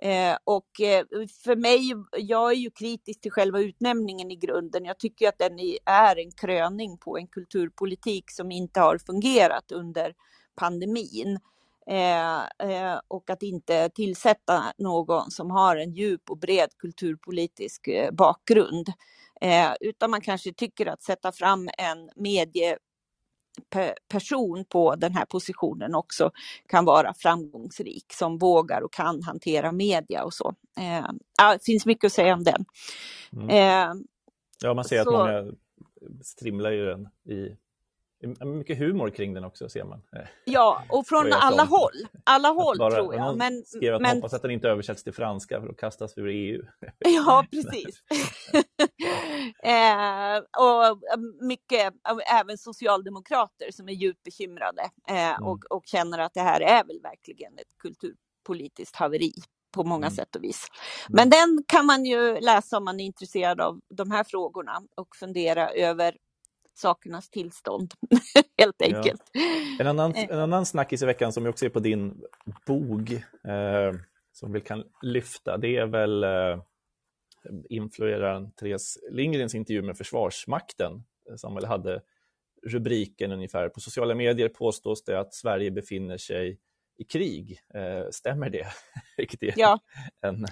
Eh, 0.03 0.37
och 0.45 0.81
eh, 0.81 1.05
för 1.45 1.57
mig, 1.57 1.93
jag 2.19 2.53
är 2.53 2.57
ju 2.57 2.71
kritisk 2.71 3.21
till 3.21 3.33
själva 3.33 3.61
utnämningen 3.61 4.31
i 4.31 4.37
grunden. 4.37 4.85
Jag 4.85 4.99
tycker 4.99 5.29
att 5.29 5.39
den 5.39 5.59
är 5.87 6.19
en 6.19 6.33
kröning 6.33 6.99
på 6.99 7.19
en 7.19 7.27
kulturpolitik 7.27 8.31
som 8.31 8.51
inte 8.51 8.81
har 8.81 8.99
fungerat 8.99 9.73
under 9.73 10.15
pandemin. 10.57 11.39
Eh, 11.87 12.39
eh, 12.43 13.01
och 13.09 13.31
att 13.31 13.43
inte 13.43 13.89
tillsätta 13.89 14.63
någon 14.79 15.31
som 15.31 15.51
har 15.51 15.77
en 15.77 15.93
djup 15.93 16.31
och 16.31 16.39
bred 16.39 16.69
kulturpolitisk 16.79 17.89
eh, 17.89 18.11
bakgrund. 18.11 18.89
Eh, 19.41 19.73
utan 19.81 20.11
man 20.11 20.21
kanske 20.21 20.53
tycker 20.53 20.87
att 20.87 21.03
sätta 21.03 21.33
fram 21.33 21.69
en 21.79 22.11
medie 22.17 22.77
person 24.09 24.65
på 24.69 24.95
den 24.95 25.13
här 25.13 25.25
positionen 25.25 25.95
också 25.95 26.31
kan 26.69 26.85
vara 26.85 27.15
framgångsrik 27.15 28.13
som 28.13 28.39
vågar 28.39 28.83
och 28.83 28.93
kan 28.93 29.23
hantera 29.23 29.73
media 29.73 30.25
och 30.25 30.35
så. 30.35 30.55
Eh, 30.79 31.07
det 31.53 31.65
finns 31.65 31.87
mycket 31.87 32.05
att 32.05 32.13
säga 32.13 32.35
om 32.35 32.45
den. 32.45 32.65
Mm. 33.33 33.49
Eh, 33.49 33.95
ja, 34.63 34.75
man 34.75 34.85
ser 34.85 35.05
så... 35.05 35.17
att 35.17 35.19
många 35.19 35.53
strimlar 36.23 36.71
ju 36.71 36.85
den 36.85 37.09
i 37.25 37.57
mycket 38.45 38.79
humor 38.79 39.11
kring 39.11 39.35
den 39.35 39.45
också 39.45 39.69
ser 39.69 39.85
man. 39.85 40.03
Ja, 40.45 40.83
och 40.89 41.07
från 41.07 41.33
alla 41.33 41.65
håll. 41.65 41.93
Alla 42.25 42.49
håll 42.49 42.79
bara, 42.79 42.95
tror 42.95 43.15
jag. 43.15 43.37
Men, 43.37 43.65
skrev 43.65 43.95
att 43.95 44.03
men... 44.03 44.17
hoppas 44.17 44.35
att 44.35 44.43
den 44.43 44.51
inte 44.51 44.69
översätts 44.69 45.05
till 45.05 45.13
franska 45.13 45.61
för 45.61 45.69
att 45.69 45.77
kastas 45.77 46.19
ur 46.19 46.29
EU. 46.29 46.63
Ja, 46.99 47.45
precis. 47.51 48.03
eh, 49.63 50.37
och 50.59 50.87
eh, 50.87 51.19
mycket, 51.41 51.95
även 52.41 52.59
socialdemokrater 52.59 53.71
som 53.71 53.89
är 53.89 53.93
djupt 53.93 54.23
bekymrade 54.23 54.83
eh, 55.09 55.31
mm. 55.31 55.43
och, 55.43 55.65
och 55.71 55.83
känner 55.87 56.19
att 56.19 56.35
det 56.35 56.41
här 56.41 56.61
är 56.61 56.85
väl 56.85 57.01
verkligen 57.03 57.53
ett 57.59 57.79
kulturpolitiskt 57.79 58.97
haveri 58.97 59.33
på 59.73 59.85
många 59.85 60.07
mm. 60.07 60.17
sätt 60.17 60.37
och 60.37 60.45
vis. 60.45 60.67
Mm. 61.09 61.17
Men 61.17 61.31
den 61.31 61.65
kan 61.67 61.87
man 61.87 62.05
ju 62.05 62.41
läsa 62.41 62.77
om 62.77 62.85
man 62.85 63.01
är 63.01 63.05
intresserad 63.05 63.61
av 63.61 63.81
de 63.89 64.11
här 64.11 64.25
frågorna 64.25 64.83
och 64.97 65.17
fundera 65.17 65.71
över 65.71 66.17
sakernas 66.75 67.31
tillstånd, 67.31 67.95
helt 68.59 68.83
enkelt. 68.83 69.23
Ja. 69.33 69.41
En, 69.81 69.87
annan, 69.87 70.15
eh. 70.15 70.31
en 70.31 70.39
annan 70.39 70.67
snackis 70.67 71.03
i 71.03 71.07
veckan 71.07 71.33
som 71.33 71.47
också 71.47 71.65
är 71.65 71.71
på 71.71 71.81
din 71.81 72.23
bog, 72.67 73.13
eh, 73.45 73.93
som 74.33 74.53
vi 74.53 74.61
kan 74.61 74.85
lyfta, 75.03 75.57
det 75.57 75.77
är 75.77 75.87
väl 75.87 76.25
eh, 76.25 76.63
influeraren 77.69 78.53
Therese 78.53 78.99
Lindgrens 79.11 79.55
intervju 79.55 79.83
med 79.83 79.97
Försvarsmakten, 79.97 80.93
eh, 81.31 81.37
som 81.37 81.55
väl 81.55 81.65
hade 81.65 82.03
rubriken 82.67 83.33
ungefär, 83.33 83.69
på 83.69 83.81
sociala 83.81 84.15
medier 84.15 84.49
påstås 84.49 85.05
det 85.05 85.21
att 85.21 85.35
Sverige 85.35 85.71
befinner 85.71 86.17
sig 86.17 86.59
i 86.99 87.05
krig. 87.05 87.61
Eh, 87.75 88.11
stämmer 88.11 88.51
det? 88.51 88.67
Vilket 89.17 89.43
är 89.43 89.55
ja. 89.57 89.79
en 90.21 90.47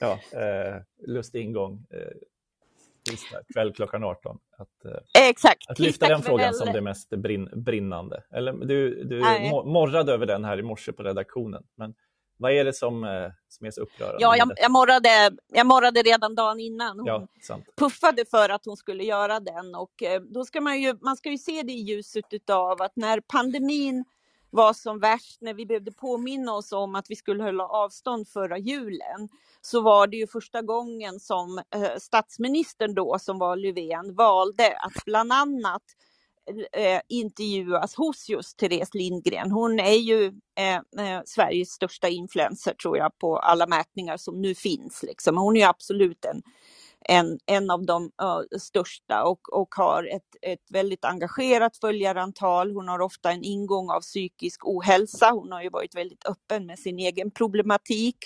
ja, 0.00 0.20
eh, 0.32 0.82
lustig 1.06 1.44
ingång. 1.44 1.86
Eh, 1.90 2.12
tisdag 3.10 3.40
kväll 3.54 3.72
klockan 3.72 4.04
18. 4.04 4.38
Att, 4.58 4.84
eh, 4.84 5.28
Exakt. 5.28 5.70
att 5.70 5.78
lyfta 5.78 6.08
den 6.08 6.22
frågan 6.22 6.54
som 6.54 6.72
det 6.72 6.80
mest 6.80 7.10
brinn, 7.10 7.48
brinnande. 7.64 8.22
Eller, 8.30 8.52
du 8.52 9.04
du 9.04 9.20
morrade 9.50 10.12
över 10.12 10.26
den 10.26 10.44
här 10.44 10.58
i 10.58 10.62
morse 10.62 10.92
på 10.92 11.02
redaktionen. 11.02 11.62
Men 11.76 11.94
vad 12.42 12.52
är 12.52 12.64
det 12.64 12.72
som, 12.72 13.04
eh, 13.04 13.30
som 13.48 13.66
är 13.66 13.70
så 13.70 13.80
upprörande? 13.80 14.18
Ja, 14.20 14.36
jag, 14.36 14.52
jag, 14.56 14.70
morrade, 14.70 15.36
jag 15.48 15.66
morrade 15.66 16.02
redan 16.02 16.34
dagen 16.34 16.60
innan. 16.60 16.98
Hon 16.98 17.06
ja, 17.06 17.26
puffade 17.78 18.24
för 18.30 18.48
att 18.48 18.64
hon 18.64 18.76
skulle 18.76 19.04
göra 19.04 19.40
den. 19.40 19.74
Och 19.74 20.02
eh, 20.02 20.20
då 20.20 20.44
ska 20.44 20.60
man, 20.60 20.80
ju, 20.80 20.94
man 21.00 21.16
ska 21.16 21.30
ju 21.30 21.38
se 21.38 21.62
det 21.62 21.72
i 21.72 21.82
ljuset 21.82 22.50
av 22.50 22.82
att 22.82 22.96
när 22.96 23.20
pandemin 23.20 24.04
var 24.52 24.72
som 24.72 24.98
värst, 24.98 25.40
när 25.40 25.54
vi 25.54 25.66
behövde 25.66 25.92
påminna 25.92 26.54
oss 26.54 26.72
om 26.72 26.94
att 26.94 27.10
vi 27.10 27.16
skulle 27.16 27.42
hålla 27.42 27.64
avstånd 27.64 28.28
förra 28.28 28.58
julen, 28.58 29.28
så 29.60 29.80
var 29.80 30.06
det 30.06 30.16
ju 30.16 30.26
första 30.26 30.62
gången 30.62 31.20
som 31.20 31.58
eh, 31.58 31.96
statsministern 31.98 32.94
då, 32.94 33.18
som 33.18 33.38
var 33.38 33.56
Löfven, 33.56 34.14
valde 34.14 34.76
att 34.78 35.04
bland 35.04 35.32
annat 35.32 35.82
eh, 36.72 36.82
eh 36.82 37.00
intervjuas 37.08 37.94
hos 37.94 38.28
just 38.28 38.58
Therese 38.58 38.94
Lindgren. 38.94 39.50
Hon 39.50 39.80
är 39.80 39.98
ju 39.98 40.26
eh, 40.58 41.06
eh, 41.06 41.22
Sveriges 41.26 41.70
största 41.70 42.08
influencer 42.08 42.74
tror 42.74 42.98
jag 42.98 43.18
på 43.18 43.38
alla 43.38 43.66
mätningar 43.66 44.16
som 44.16 44.40
nu 44.40 44.54
finns. 44.54 45.02
Liksom. 45.02 45.36
Hon 45.36 45.56
är 45.56 45.60
ju 45.60 45.66
absolut 45.66 46.24
en 46.24 46.42
en, 47.04 47.38
en 47.46 47.70
av 47.70 47.86
de 47.86 48.02
uh, 48.04 48.58
största 48.58 49.24
och, 49.24 49.52
och 49.52 49.74
har 49.74 50.04
ett, 50.04 50.36
ett 50.42 50.70
väldigt 50.70 51.04
engagerat 51.04 51.76
följarantal. 51.76 52.70
Hon 52.70 52.88
har 52.88 53.00
ofta 53.00 53.32
en 53.32 53.44
ingång 53.44 53.90
av 53.90 54.00
psykisk 54.00 54.66
ohälsa. 54.66 55.30
Hon 55.30 55.52
har 55.52 55.62
ju 55.62 55.70
varit 55.70 55.96
väldigt 55.96 56.26
öppen 56.26 56.66
med 56.66 56.78
sin 56.78 56.98
egen 56.98 57.30
problematik 57.30 58.16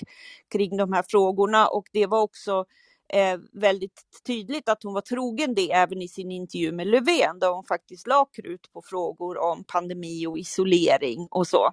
kring 0.52 0.76
de 0.76 0.92
här 0.92 1.04
frågorna 1.08 1.68
och 1.68 1.86
det 1.92 2.06
var 2.06 2.22
också 2.22 2.64
eh, 3.12 3.38
väldigt 3.52 4.02
tydligt 4.26 4.68
att 4.68 4.82
hon 4.82 4.94
var 4.94 5.00
trogen 5.00 5.54
det 5.54 5.72
även 5.72 6.02
i 6.02 6.08
sin 6.08 6.30
intervju 6.30 6.72
med 6.72 6.86
Löfven 6.86 7.38
där 7.38 7.54
hon 7.54 7.64
faktiskt 7.64 8.06
la 8.06 8.26
krut 8.32 8.72
på 8.72 8.82
frågor 8.82 9.38
om 9.38 9.64
pandemi 9.64 10.26
och 10.26 10.38
isolering 10.38 11.28
och 11.30 11.46
så. 11.46 11.70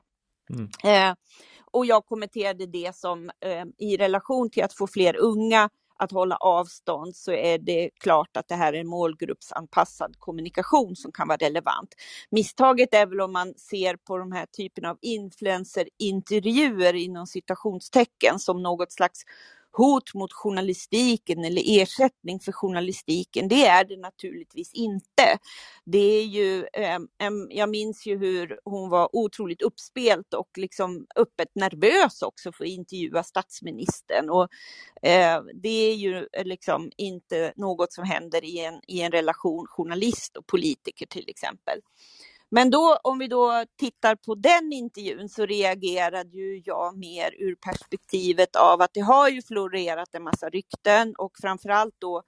Mm. 0.50 0.70
Eh, 0.84 1.16
och 1.72 1.86
jag 1.86 2.06
kommenterade 2.06 2.66
det 2.66 2.96
som 2.96 3.30
eh, 3.46 3.66
i 3.78 3.98
relation 3.98 4.50
till 4.50 4.64
att 4.64 4.74
få 4.74 4.88
fler 4.88 5.16
unga 5.16 5.70
att 6.00 6.12
hålla 6.12 6.36
avstånd 6.36 7.16
så 7.16 7.32
är 7.32 7.58
det 7.58 7.90
klart 8.00 8.38
att 8.38 8.48
det 8.48 8.56
här 8.56 8.74
är 8.74 8.80
en 8.80 8.88
målgruppsanpassad 8.88 10.16
kommunikation 10.20 10.96
som 10.96 11.12
kan 11.12 11.28
vara 11.28 11.38
relevant. 11.38 11.96
Misstaget 12.32 12.94
är 12.94 13.06
väl 13.06 13.22
om 13.22 13.34
man 13.34 13.54
ser 13.58 13.96
på 13.96 14.18
de 14.18 14.32
här 14.32 14.46
typen 14.46 14.86
av 14.86 14.98
influencerintervjuer 15.02 16.94
inom 16.94 17.28
citationstecken 17.28 18.40
som 18.40 18.64
något 18.64 18.92
slags 18.92 19.24
hot 19.74 20.14
mot 20.14 20.34
journalistiken 20.34 21.46
eller 21.46 21.62
ersättning 21.66 22.40
för 22.40 22.52
journalistiken. 22.52 23.48
Det 23.48 23.66
är 23.66 23.86
det 23.86 23.98
naturligtvis 23.98 24.74
inte. 24.74 25.38
Det 25.86 25.98
är 25.98 26.26
ju, 26.26 26.66
eh, 26.74 27.00
jag 27.50 27.70
minns 27.70 28.06
ju 28.06 28.18
hur 28.18 28.60
hon 28.66 28.90
var 28.90 29.16
otroligt 29.16 29.62
uppspelt 29.62 30.34
och 30.34 30.50
liksom 30.58 31.06
öppet 31.16 31.50
nervös 31.56 32.22
också 32.22 32.52
för 32.52 32.64
att 32.64 32.70
intervjua 32.70 33.24
statsministern. 33.24 34.30
Och, 34.30 34.48
eh, 35.10 35.42
det 35.54 35.92
är 35.92 35.96
ju 35.96 36.28
eh, 36.34 36.46
liksom 36.46 36.92
inte 36.98 37.54
något 37.56 37.94
som 37.94 38.04
händer 38.04 38.44
i 38.44 38.60
en, 38.60 38.80
i 38.88 39.02
en 39.02 39.12
relation 39.12 39.68
journalist 39.68 40.38
och 40.38 40.48
politiker 40.48 41.06
till 41.06 41.30
exempel. 41.30 41.80
Men 42.56 42.70
då, 42.70 42.98
om 43.04 43.20
vi 43.20 43.28
då 43.28 43.66
tittar 43.80 44.16
på 44.16 44.36
den 44.36 44.74
intervjun 44.74 45.30
så 45.30 45.46
reagerade 45.46 46.38
ju 46.38 46.62
jag 46.66 46.98
mer 46.98 47.36
ur 47.40 47.56
perspektivet 47.56 48.56
av 48.56 48.82
att 48.82 48.94
det 48.94 49.00
har 49.00 49.30
ju 49.30 49.42
florerat 49.42 50.16
en 50.16 50.24
massa 50.24 50.50
rykten 50.50 51.16
och 51.18 51.32
framförallt 51.42 51.96
då, 51.98 52.24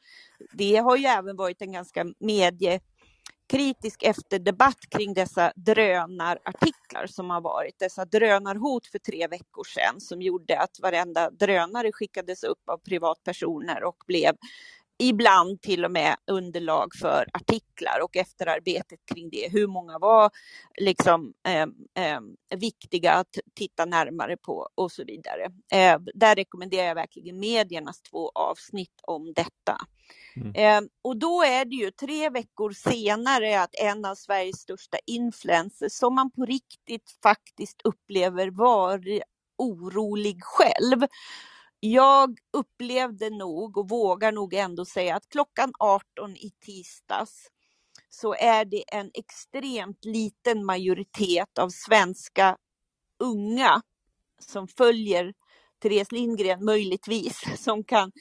det 0.54 0.76
har 0.76 0.98
ju 0.98 1.06
även 1.06 1.36
varit 1.36 1.62
en 1.62 1.72
ganska 1.72 2.06
mediekritisk 2.20 4.04
efterdebatt 4.04 4.90
kring 4.90 5.14
dessa 5.14 5.54
drönarartiklar 5.56 7.08
som 7.08 7.30
har 7.30 7.42
varit, 7.42 7.80
dessa 7.80 8.06
drönarhot 8.06 8.88
för 8.88 9.00
tre 9.00 9.28
veckor 9.28 9.64
sedan 9.64 10.02
som 10.02 10.22
gjorde 10.22 10.60
att 10.60 10.80
varenda 10.82 11.30
drönare 11.30 11.92
skickades 11.92 12.44
upp 12.44 12.70
av 12.70 12.78
privatpersoner 12.78 13.84
och 13.84 14.04
blev 14.08 14.36
ibland 15.00 15.62
till 15.62 15.86
och 15.86 15.92
med 15.92 16.16
underlag 16.28 16.96
för 17.02 17.26
artiklar 17.34 18.00
och 18.04 18.16
efterarbetet 18.16 19.00
kring 19.14 19.30
det. 19.30 19.52
Hur 19.52 19.68
många 19.68 20.00
var 20.00 20.32
liksom 20.82 21.34
eh, 21.48 22.06
eh, 22.06 22.20
viktiga 22.58 23.14
att 23.14 23.38
titta 23.56 23.86
närmare 23.86 24.38
på 24.38 24.70
och 24.76 24.92
så 24.92 25.04
vidare. 25.04 25.46
Eh, 25.72 26.00
där 26.14 26.36
rekommenderar 26.36 26.88
jag 26.88 26.96
verkligen 26.96 27.40
mediernas 27.40 28.02
två 28.02 28.32
avsnitt 28.36 29.00
om 29.02 29.34
detta. 29.34 29.78
Mm. 30.36 30.56
Eh, 30.56 30.90
och 31.02 31.18
då 31.18 31.44
är 31.44 31.66
det 31.66 31.76
ju 31.76 31.92
tre 31.92 32.30
veckor 32.30 32.72
senare 32.72 33.62
att 33.62 33.76
en 33.82 34.06
av 34.06 34.16
Sveriges 34.16 34.60
största 34.60 34.98
influencers 35.06 35.92
som 35.92 36.16
man 36.16 36.32
på 36.32 36.46
riktigt 36.46 37.18
faktiskt 37.24 37.82
upplever 37.84 38.48
var 38.48 39.22
orolig 39.58 40.44
själv. 40.44 41.08
Jag 41.88 42.40
upplevde 42.54 43.30
nog 43.30 43.78
och 43.78 43.90
vågar 43.90 44.32
nog 44.32 44.54
ändå 44.54 44.86
säga 44.86 45.16
att 45.16 45.30
klockan 45.30 45.74
18 45.80 46.36
i 46.36 46.52
tisdags 46.66 47.48
så 48.10 48.34
är 48.34 48.66
det 48.66 48.84
en 48.96 49.12
extremt 49.14 50.06
liten 50.06 50.66
majoritet 50.66 51.58
av 51.60 51.70
svenska 51.70 52.58
unga 53.20 53.82
som 54.40 54.68
följer 54.68 55.34
Therese 55.82 56.12
Lindgren 56.12 56.66
möjligtvis, 56.66 57.42
som, 57.64 57.84
kan, 57.84 58.12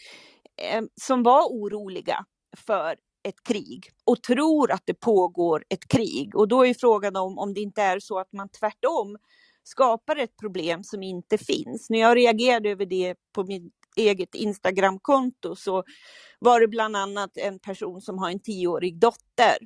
eh, 0.56 0.82
som 1.00 1.22
var 1.22 1.42
oroliga 1.42 2.24
för 2.56 2.96
ett 3.22 3.44
krig 3.44 3.90
och 4.04 4.22
tror 4.22 4.72
att 4.72 4.82
det 4.84 4.94
pågår 4.94 5.64
ett 5.68 5.88
krig. 5.88 6.36
Och 6.36 6.48
då 6.48 6.66
är 6.66 6.74
frågan 6.74 7.16
om, 7.16 7.38
om 7.38 7.54
det 7.54 7.60
inte 7.60 7.82
är 7.82 8.00
så 8.00 8.18
att 8.18 8.32
man 8.32 8.48
tvärtom 8.48 9.18
skapar 9.64 10.16
ett 10.16 10.36
problem 10.36 10.84
som 10.84 11.02
inte 11.02 11.38
finns. 11.38 11.90
När 11.90 11.98
jag 11.98 12.16
reagerade 12.16 12.70
över 12.70 12.86
det 12.86 13.14
på 13.32 13.44
mitt 13.44 13.72
eget 13.96 14.34
Instagramkonto 14.34 15.56
så 15.56 15.84
var 16.38 16.60
det 16.60 16.68
bland 16.68 16.96
annat 16.96 17.36
en 17.36 17.58
person 17.58 18.00
som 18.00 18.18
har 18.18 18.30
en 18.30 18.40
tioårig 18.40 18.98
dotter 18.98 19.56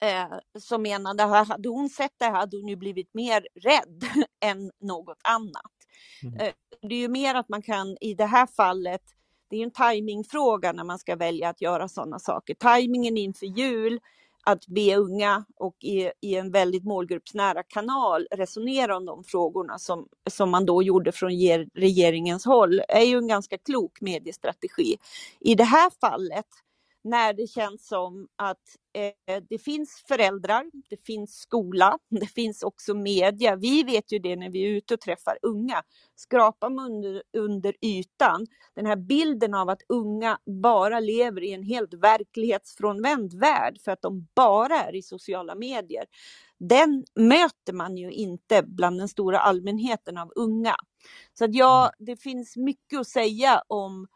eh, 0.00 0.38
som 0.58 0.82
menade 0.82 1.24
att 1.24 1.48
hade 1.48 1.68
hon 1.68 1.88
sett 1.88 2.12
det 2.18 2.26
hade 2.26 2.56
hon 2.56 2.68
ju 2.68 2.76
blivit 2.76 3.14
mer 3.14 3.46
rädd 3.54 4.04
än 4.40 4.70
något 4.80 5.18
annat. 5.24 5.72
Mm. 6.22 6.40
Eh, 6.40 6.52
det 6.82 6.94
är 6.94 7.00
ju 7.00 7.08
mer 7.08 7.34
att 7.34 7.48
man 7.48 7.62
kan 7.62 7.96
i 8.00 8.14
det 8.14 8.26
här 8.26 8.46
fallet, 8.46 9.02
det 9.50 9.56
är 9.56 9.58
ju 9.60 9.64
en 9.64 9.70
timingfråga 9.70 10.72
när 10.72 10.84
man 10.84 10.98
ska 10.98 11.16
välja 11.16 11.48
att 11.48 11.60
göra 11.60 11.88
sådana 11.88 12.18
saker. 12.18 12.54
Timingen 12.54 13.16
inför 13.16 13.46
jul, 13.46 14.00
att 14.48 14.66
be 14.66 14.96
unga 14.96 15.44
och 15.56 15.76
i, 15.84 16.10
i 16.20 16.36
en 16.36 16.50
väldigt 16.50 16.84
målgruppsnära 16.84 17.62
kanal 17.62 18.28
resonera 18.30 18.96
om 18.96 19.04
de 19.06 19.24
frågorna 19.24 19.78
som, 19.78 20.08
som 20.30 20.50
man 20.50 20.66
då 20.66 20.82
gjorde 20.82 21.12
från 21.12 21.30
regeringens 21.74 22.44
håll 22.44 22.82
är 22.88 23.02
ju 23.04 23.18
en 23.18 23.28
ganska 23.28 23.58
klok 23.58 24.00
mediestrategi. 24.00 24.96
I 25.40 25.54
det 25.54 25.64
här 25.64 25.90
fallet 26.00 26.46
när 27.08 27.32
det 27.32 27.46
känns 27.46 27.86
som 27.86 28.28
att 28.36 28.62
eh, 28.94 29.42
det 29.48 29.58
finns 29.58 30.04
föräldrar, 30.08 30.64
det 30.90 31.06
finns 31.06 31.38
skola, 31.38 31.98
det 32.20 32.26
finns 32.26 32.62
också 32.62 32.94
media. 32.94 33.56
Vi 33.56 33.82
vet 33.82 34.12
ju 34.12 34.18
det 34.18 34.36
när 34.36 34.50
vi 34.50 34.64
är 34.64 34.68
ute 34.68 34.94
och 34.94 35.00
träffar 35.00 35.38
unga. 35.42 35.82
Skrapar 36.14 36.70
man 36.70 36.92
under, 36.92 37.22
under 37.36 37.74
ytan, 37.80 38.46
den 38.74 38.86
här 38.86 38.96
bilden 38.96 39.54
av 39.54 39.68
att 39.68 39.82
unga 39.88 40.38
bara 40.62 41.00
lever 41.00 41.42
i 41.42 41.52
en 41.52 41.62
helt 41.62 41.94
verklighetsfrånvänd 41.94 43.34
värld 43.34 43.78
för 43.84 43.92
att 43.92 44.02
de 44.02 44.28
bara 44.34 44.82
är 44.84 44.94
i 44.94 45.02
sociala 45.02 45.54
medier. 45.54 46.04
Den 46.58 47.04
möter 47.14 47.72
man 47.72 47.96
ju 47.96 48.10
inte 48.10 48.62
bland 48.62 48.98
den 48.98 49.08
stora 49.08 49.38
allmänheten 49.38 50.18
av 50.18 50.32
unga. 50.36 50.76
Så 51.34 51.44
att 51.44 51.54
ja, 51.54 51.82
mm. 51.82 52.06
det 52.06 52.22
finns 52.22 52.56
mycket 52.56 53.00
att 53.00 53.08
säga 53.08 53.62
om 53.66 54.06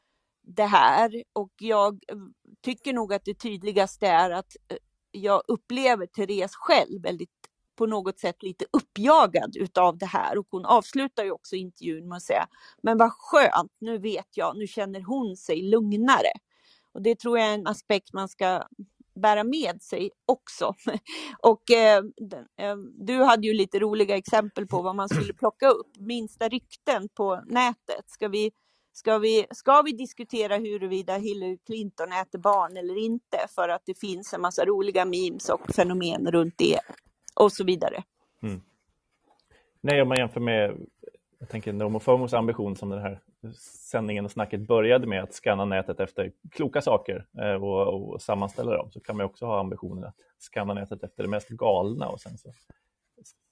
det 0.43 0.64
här 0.64 1.22
och 1.32 1.53
jag 1.59 2.05
eh, 2.09 2.16
tycker 2.64 2.93
nog 2.93 3.14
att 3.14 3.24
det 3.24 3.34
tydligaste 3.34 4.07
är 4.07 4.30
att 4.30 4.57
eh, 4.68 4.76
jag 5.11 5.43
upplever 5.49 6.07
Therese 6.07 6.55
själv 6.55 7.03
väldigt 7.03 7.30
på 7.76 7.86
något 7.86 8.18
sätt 8.18 8.43
lite 8.43 8.64
uppjagad 8.72 9.57
utav 9.57 9.99
det 9.99 10.07
här 10.07 10.38
och 10.38 10.47
hon 10.51 10.64
avslutar 10.64 11.24
ju 11.24 11.30
också 11.30 11.57
intervjun 11.57 12.09
med 12.09 12.16
att 12.16 12.22
säga 12.22 12.47
men 12.82 12.99
vad 12.99 13.12
skönt, 13.12 13.72
nu 13.78 13.99
vet 13.99 14.36
jag, 14.36 14.57
nu 14.59 14.66
känner 14.66 15.01
hon 15.01 15.36
sig 15.36 15.62
lugnare. 15.62 16.32
Och 16.95 17.03
det 17.03 17.18
tror 17.18 17.38
jag 17.38 17.49
är 17.49 17.55
en 17.55 17.66
aspekt 17.66 18.12
man 18.12 18.28
ska 18.28 18.62
bära 19.14 19.45
med 19.45 19.82
sig 19.82 20.11
också. 20.26 20.74
Och 21.38 21.70
eh, 21.70 21.99
eh, 22.59 22.76
du 22.95 23.22
hade 23.22 23.47
ju 23.47 23.55
lite 23.55 23.78
roliga 23.78 24.16
exempel 24.16 24.66
på 24.66 24.82
vad 24.82 24.97
man 24.97 25.09
skulle 25.09 25.34
plocka 25.34 25.68
upp. 25.68 25.97
Minsta 25.99 26.49
rykten 26.49 27.09
på 27.09 27.43
nätet. 27.47 28.05
Ska 28.07 28.28
vi 28.28 28.51
Ska 28.93 29.18
vi, 29.18 29.47
ska 29.51 29.82
vi 29.82 29.93
diskutera 29.93 30.57
huruvida 30.57 31.16
Hillary 31.16 31.59
Clinton 31.66 32.12
äter 32.12 32.38
barn 32.38 32.76
eller 32.76 32.99
inte 32.99 33.38
för 33.49 33.68
att 33.68 33.82
det 33.84 33.99
finns 33.99 34.34
en 34.34 34.40
massa 34.40 34.64
roliga 34.64 35.05
memes 35.05 35.49
och 35.49 35.74
fenomen 35.74 36.30
runt 36.30 36.59
det 36.59 36.80
och 37.40 37.53
så 37.53 37.64
vidare. 37.64 38.03
Mm. 38.43 38.61
Nej, 39.80 40.03
om 40.03 40.09
man 40.09 40.18
jämför 40.18 40.40
med 40.40 40.86
jag 41.43 41.49
tänker 41.49 41.72
Nomofomos 41.72 42.34
ambition 42.34 42.76
som 42.76 42.88
den 42.88 43.03
här 43.03 43.20
sändningen 43.90 44.24
och 44.24 44.30
snacket 44.30 44.61
började 44.61 45.07
med 45.07 45.22
att 45.22 45.34
skanna 45.34 45.64
nätet 45.64 46.01
efter 46.01 46.32
kloka 46.51 46.80
saker 46.80 47.26
eh, 47.38 47.64
och, 47.64 48.12
och 48.12 48.22
sammanställa 48.22 48.76
dem 48.76 48.90
så 48.90 49.01
kan 49.01 49.16
man 49.16 49.26
också 49.26 49.47
ha 49.47 49.61
ambitionen 49.61 50.05
att 50.05 50.16
skanna 50.38 50.74
nätet 50.74 51.03
efter 51.03 51.22
det 51.22 51.28
mest 51.28 51.49
galna 51.49 52.09
och 52.09 52.20
sen 52.20 52.38
så 52.38 52.53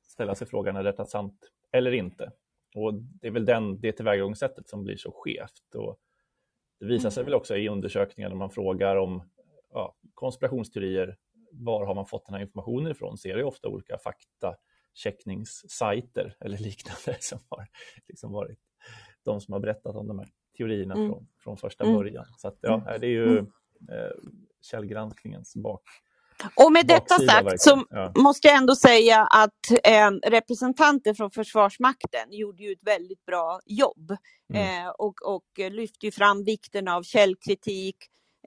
ställa 0.03 0.35
sig 0.35 0.47
frågan 0.47 0.77
är 0.77 0.83
detta 0.83 1.05
sant 1.05 1.51
eller 1.73 1.93
inte. 1.93 2.33
Och 2.75 2.95
det 2.95 3.27
är 3.27 3.31
väl 3.31 3.45
den, 3.45 3.81
det 3.81 3.93
tillvägagångssättet 3.93 4.69
som 4.69 4.85
blir 4.85 4.97
så 4.97 5.13
skevt. 5.13 5.75
Och 5.75 5.99
det 6.81 6.87
visar 6.87 7.11
sig 7.11 7.21
mm. 7.21 7.31
väl 7.31 7.35
också 7.35 7.57
i 7.57 7.69
undersökningar 7.69 8.29
när 8.29 8.37
man 8.37 8.51
frågar 8.51 8.97
om 8.97 9.23
ja, 9.73 9.97
konspirationsteorier, 10.15 11.17
var 11.53 11.87
har 11.87 11.95
man 11.95 12.07
fått 12.07 12.27
den 12.27 12.35
här 12.35 12.43
informationen 12.43 12.93
ifrån? 12.93 13.19
Så 13.19 13.29
är 13.29 13.37
det 13.37 13.45
ofta 13.45 13.69
olika 13.69 13.99
faktacheckningssajter 13.99 16.37
eller 16.41 16.59
liknande 16.59 17.17
som 17.21 17.39
har 17.49 17.67
liksom 18.09 18.33
varit 18.33 18.59
de 19.25 19.41
som 19.41 19.53
har 19.53 19.61
berättat 19.61 19.97
om 19.97 20.09
de 20.09 20.19
här 20.19 20.29
teorierna 20.57 20.95
mm. 20.95 21.09
från, 21.09 21.27
från 21.39 21.57
första 21.57 21.85
mm. 21.85 21.97
början. 21.97 22.27
Så 22.37 22.49
att, 22.49 22.59
ja, 22.61 22.75
mm. 22.75 23.01
det 23.01 23.07
är 23.07 23.11
ju 23.11 23.39
eh, 23.39 23.45
källgranskningens 24.61 25.57
bak, 25.57 25.83
och 26.55 26.73
med 26.73 26.87
detta 26.87 27.19
sagt 27.19 27.61
så 27.61 27.85
ja. 27.91 28.13
måste 28.17 28.49
jag 28.49 28.57
ändå 28.57 28.77
säga 28.77 29.23
att 29.23 29.71
eh, 29.85 30.11
representanter 30.31 31.15
från 31.15 31.31
Försvarsmakten 31.31 32.33
gjorde 32.33 32.63
ju 32.63 32.73
ett 32.73 32.83
väldigt 32.83 33.25
bra 33.25 33.61
jobb 33.67 34.17
mm. 34.55 34.85
eh, 34.85 34.89
och, 34.89 35.15
och 35.23 35.71
lyfte 35.71 36.11
fram 36.11 36.45
vikten 36.45 36.89
av 36.89 37.03
källkritik 37.03 37.97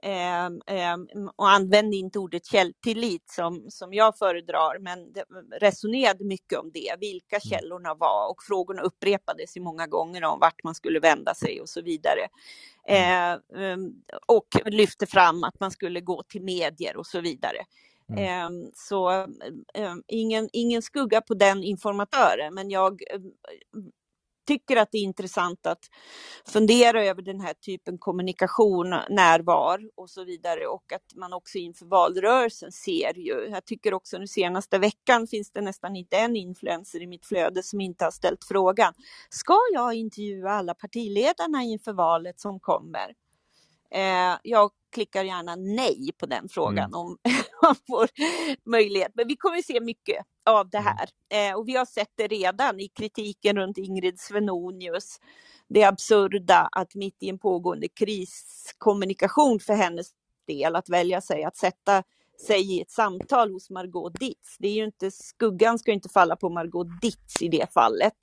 eh, 0.04 0.96
och 1.36 1.50
använde 1.50 1.96
inte 1.96 2.18
ordet 2.18 2.46
källtillit 2.46 3.30
som, 3.30 3.66
som 3.70 3.94
jag 3.94 4.18
föredrar, 4.18 4.78
men 4.78 5.14
resonerade 5.60 6.24
mycket 6.24 6.58
om 6.58 6.70
det, 6.74 6.94
vilka 7.00 7.36
mm. 7.36 7.40
källorna 7.40 7.94
var 7.94 8.30
och 8.30 8.42
frågorna 8.42 8.82
upprepades 8.82 9.56
ju 9.56 9.60
många 9.60 9.86
gånger 9.86 10.24
om 10.24 10.40
vart 10.40 10.64
man 10.64 10.74
skulle 10.74 11.00
vända 11.00 11.34
sig 11.34 11.60
och 11.60 11.68
så 11.68 11.82
vidare. 11.82 12.28
Eh, 12.88 13.38
och 14.26 14.46
lyfte 14.64 15.06
fram 15.06 15.44
att 15.44 15.60
man 15.60 15.70
skulle 15.70 16.00
gå 16.00 16.22
till 16.22 16.42
medier 16.42 16.96
och 16.96 17.06
så 17.06 17.20
vidare. 17.20 17.58
Mm. 18.08 18.24
Ehm, 18.24 18.70
så 18.74 19.08
ehm, 19.74 20.02
ingen, 20.06 20.48
ingen 20.52 20.82
skugga 20.82 21.20
på 21.20 21.34
den 21.34 21.64
informatören, 21.64 22.54
men 22.54 22.70
jag 22.70 23.02
ehm, 23.14 23.32
tycker 24.44 24.76
att 24.76 24.88
det 24.92 24.98
är 24.98 25.02
intressant 25.02 25.66
att 25.66 25.90
fundera 26.46 27.04
över 27.04 27.22
den 27.22 27.40
här 27.40 27.54
typen 27.54 27.98
kommunikation, 27.98 28.94
när, 29.10 29.40
var 29.40 29.80
och 29.94 30.10
så 30.10 30.24
vidare 30.24 30.66
och 30.66 30.92
att 30.92 31.14
man 31.16 31.32
också 31.32 31.58
inför 31.58 31.86
valrörelsen 31.86 32.72
ser 32.72 33.18
ju, 33.18 33.48
jag 33.50 33.64
tycker 33.64 33.94
också 33.94 34.18
den 34.18 34.28
senaste 34.28 34.78
veckan 34.78 35.26
finns 35.26 35.50
det 35.50 35.60
nästan 35.60 35.96
inte 35.96 36.16
en 36.16 36.36
influencer 36.36 37.02
i 37.02 37.06
mitt 37.06 37.26
flöde 37.26 37.62
som 37.62 37.80
inte 37.80 38.04
har 38.04 38.10
ställt 38.12 38.44
frågan, 38.44 38.94
ska 39.30 39.58
jag 39.72 39.94
intervjua 39.94 40.50
alla 40.50 40.74
partiledarna 40.74 41.62
inför 41.62 41.92
valet 41.92 42.40
som 42.40 42.60
kommer? 42.60 43.23
Eh, 43.94 44.38
jag 44.42 44.70
klickar 44.92 45.24
gärna 45.24 45.56
nej 45.56 46.10
på 46.18 46.26
den 46.26 46.48
frågan 46.48 46.84
mm. 46.84 46.94
om 46.94 47.18
man 47.62 47.74
får 47.86 48.08
möjlighet. 48.70 49.12
Men 49.14 49.28
vi 49.28 49.36
kommer 49.36 49.62
se 49.62 49.80
mycket 49.80 50.24
av 50.46 50.70
det 50.70 50.78
mm. 50.78 50.92
här. 50.96 51.08
Eh, 51.50 51.56
och 51.56 51.68
vi 51.68 51.76
har 51.76 51.84
sett 51.84 52.12
det 52.16 52.26
redan 52.26 52.80
i 52.80 52.88
kritiken 52.88 53.56
runt 53.56 53.78
Ingrid 53.78 54.20
Svenonius. 54.20 55.18
Det 55.68 55.84
absurda 55.84 56.68
att 56.72 56.94
mitt 56.94 57.22
i 57.22 57.28
en 57.28 57.38
pågående 57.38 57.88
kriskommunikation 57.88 59.60
för 59.60 59.74
hennes 59.74 60.06
del 60.46 60.76
att 60.76 60.88
välja 60.88 61.20
sig 61.20 61.44
att 61.44 61.56
sätta 61.56 62.02
sig 62.40 62.76
i 62.76 62.80
ett 62.80 62.90
samtal 62.90 63.52
hos 63.52 63.70
Margot 63.70 64.20
Ditz. 64.20 64.56
Det 64.58 64.68
är 64.68 64.72
ju 64.72 64.84
inte, 64.84 65.10
skuggan 65.10 65.78
ska 65.78 65.92
inte 65.92 66.08
falla 66.08 66.36
på 66.36 66.48
Margot 66.48 67.00
Ditz 67.00 67.42
i 67.42 67.48
det 67.48 67.72
fallet, 67.72 68.16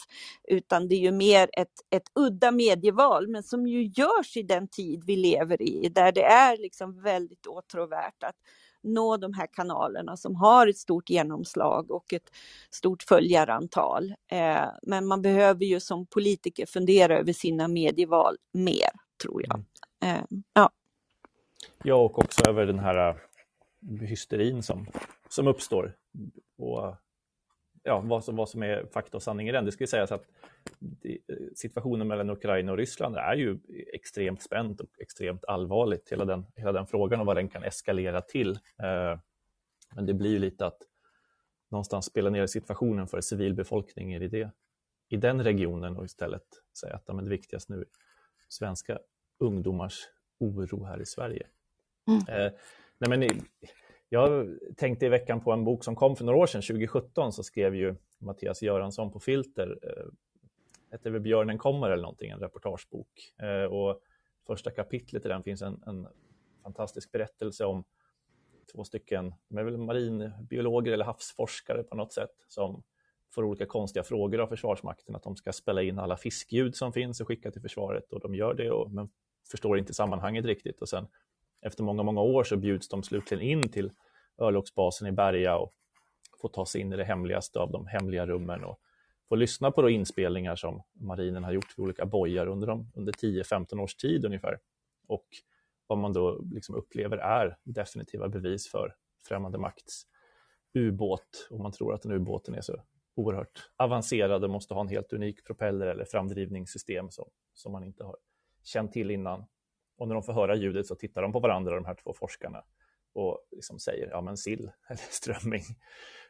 utan 0.48 0.88
det 0.88 0.96
är 0.96 1.00
ju 1.00 1.12
mer 1.12 1.50
ett, 1.54 1.74
ett 1.90 2.12
udda 2.16 2.52
medieval, 2.52 3.28
men 3.28 3.44
som 3.44 3.68
ju 3.68 3.84
görs 3.84 4.38
i 4.38 4.44
den 4.44 4.68
tid 4.68 5.04
vi 5.06 5.16
lever 5.16 5.62
i, 5.62 5.90
där 5.90 6.12
det 6.12 6.24
är 6.24 6.58
liksom 6.58 7.02
väldigt 7.02 7.48
åtråvärt 7.48 8.24
att 8.24 8.36
nå 8.84 9.18
de 9.18 9.34
här 9.34 9.48
kanalerna 9.52 10.18
som 10.18 10.36
har 10.36 10.68
ett 10.68 10.78
stort 10.78 11.10
genomslag 11.10 11.92
och 11.92 12.14
ett 12.14 12.32
stort 12.70 13.04
följarantal. 13.04 14.14
Eh, 14.32 14.66
men 14.84 15.08
man 15.08 15.22
behöver 15.22 15.66
ju 15.66 15.80
som 15.80 16.06
politiker 16.06 16.66
fundera 16.66 17.20
över 17.20 17.34
sina 17.34 17.68
medieval 17.68 18.38
mer, 18.54 18.90
tror 19.24 19.44
jag. 19.48 19.64
Mm. 20.04 20.18
Eh, 20.18 20.26
ja. 20.54 20.70
Ja, 21.84 21.96
och 21.96 22.20
också 22.20 22.50
över 22.50 22.66
den 22.66 22.80
här 22.80 23.22
hysterin 24.02 24.64
som, 24.64 24.88
som 25.30 25.48
uppstår. 25.48 25.96
Och 26.58 26.96
ja, 27.84 28.00
vad, 28.00 28.24
som, 28.24 28.36
vad 28.36 28.50
som 28.50 28.64
är 28.64 28.86
fakta 28.94 29.18
och 29.18 29.24
sanning 29.24 29.50
i 29.50 29.52
den. 29.52 29.66
Det 29.66 29.72
ska 29.72 29.88
sägas 29.88 30.12
att 30.12 30.26
situationen 31.56 32.08
mellan 32.08 32.30
Ukraina 32.30 32.72
och 32.72 32.78
Ryssland 32.78 33.16
är 33.16 33.36
ju 33.36 33.60
extremt 33.94 34.42
spänt 34.42 34.82
och 34.82 34.90
extremt 35.00 35.46
allvarligt, 35.46 36.12
hela 36.12 36.26
den, 36.26 36.46
hela 36.56 36.72
den 36.72 36.88
frågan 36.88 37.20
och 37.20 37.26
vad 37.26 37.38
den 37.38 37.50
kan 37.50 37.64
eskalera 37.64 38.22
till. 38.22 38.52
Eh, 38.84 39.20
men 39.96 40.06
det 40.06 40.14
blir 40.14 40.32
ju 40.32 40.40
lite 40.40 40.66
att 40.66 40.82
någonstans 41.70 42.06
spela 42.06 42.30
ner 42.30 42.48
situationen 42.48 43.08
för 43.08 43.22
civilbefolkningen 43.22 44.22
i 44.22 44.28
det. 44.28 44.52
i 45.10 45.18
den 45.18 45.44
regionen 45.44 45.98
och 45.98 46.06
istället 46.06 46.44
säga 46.80 46.96
att 46.96 47.08
men 47.08 47.24
det 47.26 47.30
viktigaste 47.30 47.74
nu 47.74 47.80
är 47.80 47.86
svenska 48.48 49.00
ungdomars 49.40 50.00
oro 50.40 50.84
här 50.84 51.02
i 51.02 51.06
Sverige. 51.06 51.48
Mm. 52.08 52.52
Nej 53.02 53.18
men, 53.18 53.30
jag 54.10 54.48
tänkte 54.78 55.06
i 55.06 55.10
veckan 55.10 55.42
på 55.42 55.52
en 55.52 55.64
bok 55.64 55.84
som 55.84 55.96
kom 55.96 56.16
för 56.16 56.26
några 56.26 56.38
år 56.38 56.48
sedan, 56.48 56.62
2017, 56.62 57.34
så 57.34 57.44
skrev 57.44 57.76
ju 57.76 57.96
Mattias 58.20 58.62
Göransson 58.62 59.12
på 59.12 59.20
Filter, 59.20 59.80
eh, 59.84 61.12
väl 61.12 61.22
Björnen 61.22 61.58
kommer 61.58 61.90
eller 61.90 62.04
någonting, 62.04 62.32
en 62.32 62.40
reportagebok. 62.40 63.08
Eh, 63.42 63.74
och 63.74 64.02
första 64.48 64.72
kapitlet 64.72 65.26
i 65.26 65.28
den 65.28 65.44
finns 65.44 65.62
en, 65.62 65.84
en 65.88 66.08
fantastisk 66.64 67.12
berättelse 67.12 67.66
om 67.66 67.84
två 68.74 68.84
stycken, 68.84 69.34
de 69.50 69.58
är 69.58 69.64
väl 69.64 69.78
marinbiologer 69.78 70.92
eller 70.92 71.06
havsforskare 71.06 71.84
på 71.84 71.96
något 71.96 72.14
sätt, 72.14 72.46
som 72.48 72.84
får 73.34 73.44
olika 73.44 73.66
konstiga 73.66 74.04
frågor 74.04 74.40
av 74.40 74.48
Försvarsmakten 74.48 75.16
att 75.16 75.24
de 75.24 75.36
ska 75.36 75.52
spela 75.52 75.82
in 75.82 76.00
alla 76.00 76.18
fiskljud 76.18 76.76
som 76.76 76.94
finns 76.94 77.22
och 77.22 77.28
skicka 77.28 77.52
till 77.52 77.62
försvaret 77.62 78.14
och 78.14 78.20
de 78.20 78.36
gör 78.36 78.54
det 78.54 78.72
och, 78.72 78.92
men 78.92 79.10
förstår 79.52 79.80
inte 79.80 79.94
sammanhanget 79.94 80.46
riktigt 80.46 80.82
och 80.82 80.90
sen 80.90 81.08
efter 81.62 81.84
många, 81.84 82.04
många 82.04 82.22
år 82.22 82.44
så 82.44 82.58
bjuds 82.58 82.90
de 82.90 83.04
slutligen 83.04 83.44
in 83.44 83.70
till 83.72 83.92
örlogsbasen 84.38 85.08
i 85.08 85.12
Berga 85.12 85.58
och 85.58 85.74
får 86.42 86.50
ta 86.50 86.66
sig 86.66 86.82
in 86.82 86.94
i 86.94 86.98
det 86.98 87.04
hemligaste 87.04 87.60
av 87.60 87.72
de 87.72 87.88
hemliga 87.88 88.26
rummen 88.28 88.64
och 88.64 88.80
får 89.30 89.38
lyssna 89.38 89.72
på 89.72 89.90
inspelningar 89.90 90.56
som 90.56 90.84
marinen 90.94 91.44
har 91.44 91.52
gjort 91.52 91.78
vid 91.78 91.84
olika 91.84 92.06
bojar 92.06 92.48
under, 92.48 92.86
under 92.96 93.14
10-15 93.14 93.80
års 93.80 93.96
tid 93.96 94.26
ungefär. 94.26 94.60
Och 95.08 95.28
vad 95.88 95.98
man 95.98 96.14
då 96.14 96.42
liksom 96.52 96.76
upplever 96.76 97.18
är 97.18 97.58
definitiva 97.64 98.30
bevis 98.30 98.72
för 98.72 98.96
främmande 99.28 99.58
makts 99.58 100.04
ubåt 100.74 101.48
och 101.52 101.60
man 101.60 101.72
tror 101.72 101.94
att 101.94 102.02
den 102.02 102.12
ubåten 102.12 102.56
är 102.56 102.62
så 102.62 102.82
oerhört 103.16 103.70
avancerad 103.78 104.44
och 104.44 104.50
måste 104.50 104.74
ha 104.74 104.82
en 104.82 104.88
helt 104.88 105.14
unik 105.14 105.46
propeller 105.46 105.88
eller 105.88 106.06
framdrivningssystem 106.06 107.10
som, 107.10 107.30
som 107.54 107.72
man 107.72 107.84
inte 107.84 108.04
har 108.04 108.18
känt 108.64 108.94
till 108.94 109.12
innan. 109.12 109.46
Och 110.02 110.08
när 110.08 110.16
de 110.16 110.24
får 110.24 110.34
höra 110.34 110.56
ljudet 110.56 110.88
så 110.88 110.96
tittar 110.96 111.22
de 111.22 111.32
på 111.32 111.40
varandra, 111.40 111.76
de 111.76 111.86
här 111.86 111.96
två 111.96 112.14
forskarna, 112.14 112.64
och 113.14 113.48
liksom 113.52 113.80
säger 113.80 114.10
ja 114.10 114.22
men 114.22 114.38
sill 114.38 114.72
eller 114.90 114.98
strömming. 114.98 115.64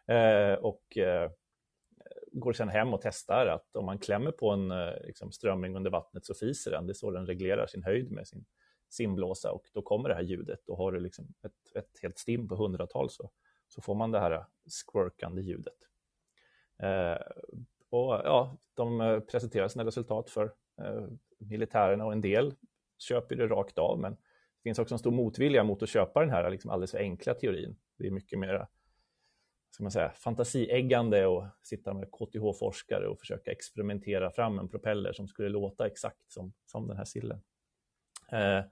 Eh, 0.08 0.54
och 0.54 0.98
eh, 0.98 1.32
går 2.32 2.54
sen 2.54 2.70
hem 2.70 2.94
och 2.94 3.02
testar 3.02 3.46
att 3.46 3.76
om 3.76 3.86
man 3.86 4.00
klämmer 4.00 4.32
på 4.32 4.50
en 4.50 4.72
eh, 4.72 4.94
liksom, 5.04 5.32
strömming 5.32 5.76
under 5.76 5.92
vattnet 5.92 6.26
så 6.26 6.34
fiser 6.34 6.72
den. 6.72 6.88
Det 6.88 6.92
är 6.92 6.94
så 6.94 7.12
den 7.12 7.26
reglerar 7.26 7.68
sin 7.68 7.84
höjd 7.84 8.12
med 8.12 8.28
sin 8.28 8.46
simblåsa 8.90 9.52
och 9.52 9.70
då 9.74 9.82
kommer 9.82 10.10
det 10.10 10.16
här 10.16 10.22
ljudet. 10.22 10.60
Då 10.66 10.76
har 10.76 10.92
du 10.92 11.00
liksom 11.00 11.34
ett, 11.44 11.76
ett 11.76 12.00
helt 12.02 12.18
stim 12.18 12.48
på 12.48 12.56
hundratal 12.56 13.10
så, 13.10 13.32
så 13.68 13.82
får 13.82 13.96
man 13.96 14.12
det 14.12 14.20
här 14.20 14.32
eh, 14.32 14.46
squirkande 14.68 15.42
ljudet. 15.42 15.78
Eh, 16.84 17.22
och 17.90 18.14
ja, 18.14 18.58
De 18.74 19.02
eh, 19.02 19.20
presenterar 19.20 19.68
sina 19.68 19.86
resultat 19.86 20.30
för 20.30 20.54
eh, 20.82 21.08
militärerna 21.38 22.06
och 22.06 22.12
en 22.12 22.22
del 22.22 22.56
köper 23.02 23.36
det 23.36 23.48
rakt 23.48 23.78
av 23.78 24.00
men 24.00 24.12
det 24.12 24.64
finns 24.64 24.80
också 24.80 24.96
en 24.96 25.00
stor 25.00 25.12
motvilja 25.12 25.64
mot 25.64 25.84
att 25.84 25.90
köpa 25.90 26.20
den 26.20 26.30
här 26.30 26.50
liksom 26.50 26.72
alldeles 26.72 26.92
för 26.92 26.98
enkla 26.98 27.34
teorin. 27.34 27.76
Det 27.98 28.08
är 28.08 28.12
mycket 28.12 28.40
mer 28.40 28.68
ska 29.72 29.84
man 29.84 29.92
säga, 29.92 30.12
fantasieggande 30.12 31.26
och 31.26 31.46
sitta 31.62 31.94
med 31.94 32.12
KTH-forskare 32.12 33.08
och 33.08 33.20
försöka 33.20 33.52
experimentera 33.52 34.32
fram 34.32 34.60
en 34.60 34.70
propeller 34.70 35.14
som 35.14 35.28
skulle 35.28 35.50
låta 35.50 35.88
exakt 35.88 36.32
som, 36.32 36.54
som 36.66 36.88
den 36.88 36.98
här 36.98 37.06
sillen. 37.06 37.42
Eh, 38.32 38.64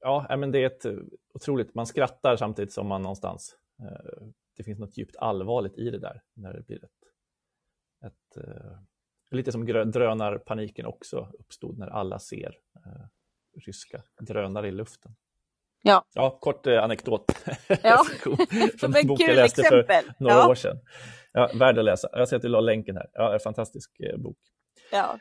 ja, 0.00 0.36
men 0.36 0.52
det 0.52 0.58
är 0.58 0.66
ett 0.66 0.86
otroligt, 1.34 1.74
man 1.74 1.86
skrattar 1.86 2.36
samtidigt 2.36 2.72
som 2.72 2.86
man 2.86 3.02
någonstans, 3.02 3.56
eh, 3.78 4.26
det 4.56 4.62
finns 4.62 4.78
något 4.78 4.96
djupt 4.96 5.16
allvarligt 5.16 5.78
i 5.78 5.90
det 5.90 5.98
där 5.98 6.22
när 6.34 6.52
det 6.52 6.62
blir 6.62 6.84
ett, 6.84 6.90
ett 8.06 8.36
eh, 8.36 8.78
lite 9.30 9.52
som 9.52 9.66
drönarpaniken 9.66 10.86
också 10.86 11.32
uppstod 11.38 11.78
när 11.78 11.88
alla 11.88 12.18
ser 12.18 12.58
ryska 13.66 14.02
drönare 14.20 14.68
i 14.68 14.70
luften. 14.70 15.16
Ja, 15.82 16.04
ja 16.14 16.38
kort 16.40 16.66
eh, 16.66 16.84
anekdot. 16.84 17.24
Ja. 17.82 18.04
Från 18.78 18.96
en 18.96 19.06
bok 19.06 19.20
jag 19.20 19.36
läste 19.36 19.60
exempel. 19.60 20.04
för 20.04 20.14
några 20.18 20.34
ja. 20.34 20.48
år 20.48 20.54
sedan. 20.54 20.76
Ja, 21.32 21.50
värd 21.54 21.78
att 21.78 21.84
läsa. 21.84 22.08
Jag 22.12 22.28
ser 22.28 22.36
att 22.36 22.42
du 22.42 22.48
la 22.48 22.60
länken 22.60 22.96
här. 22.96 23.10
Ja, 23.12 23.34
en 23.34 23.40
fantastisk 23.40 24.00
eh, 24.00 24.18
bok. 24.18 24.38
Ja. 24.92 25.18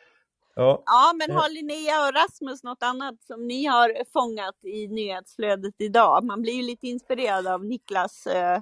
Ja. 0.56 0.84
ja, 0.86 1.14
men 1.16 1.32
har 1.36 1.50
Linnea 1.50 2.08
och 2.08 2.14
Rasmus 2.14 2.64
något 2.64 2.84
annat 2.84 3.24
som 3.24 3.48
ni 3.48 3.66
har 3.66 4.04
fångat 4.14 4.64
i 4.64 4.88
nyhetsflödet 4.88 5.76
idag? 5.78 6.24
Man 6.24 6.42
blir 6.42 6.54
ju 6.54 6.62
lite 6.62 6.88
inspirerad 6.88 7.48
av 7.48 7.66
Niklas 7.66 8.28
eh, 8.28 8.62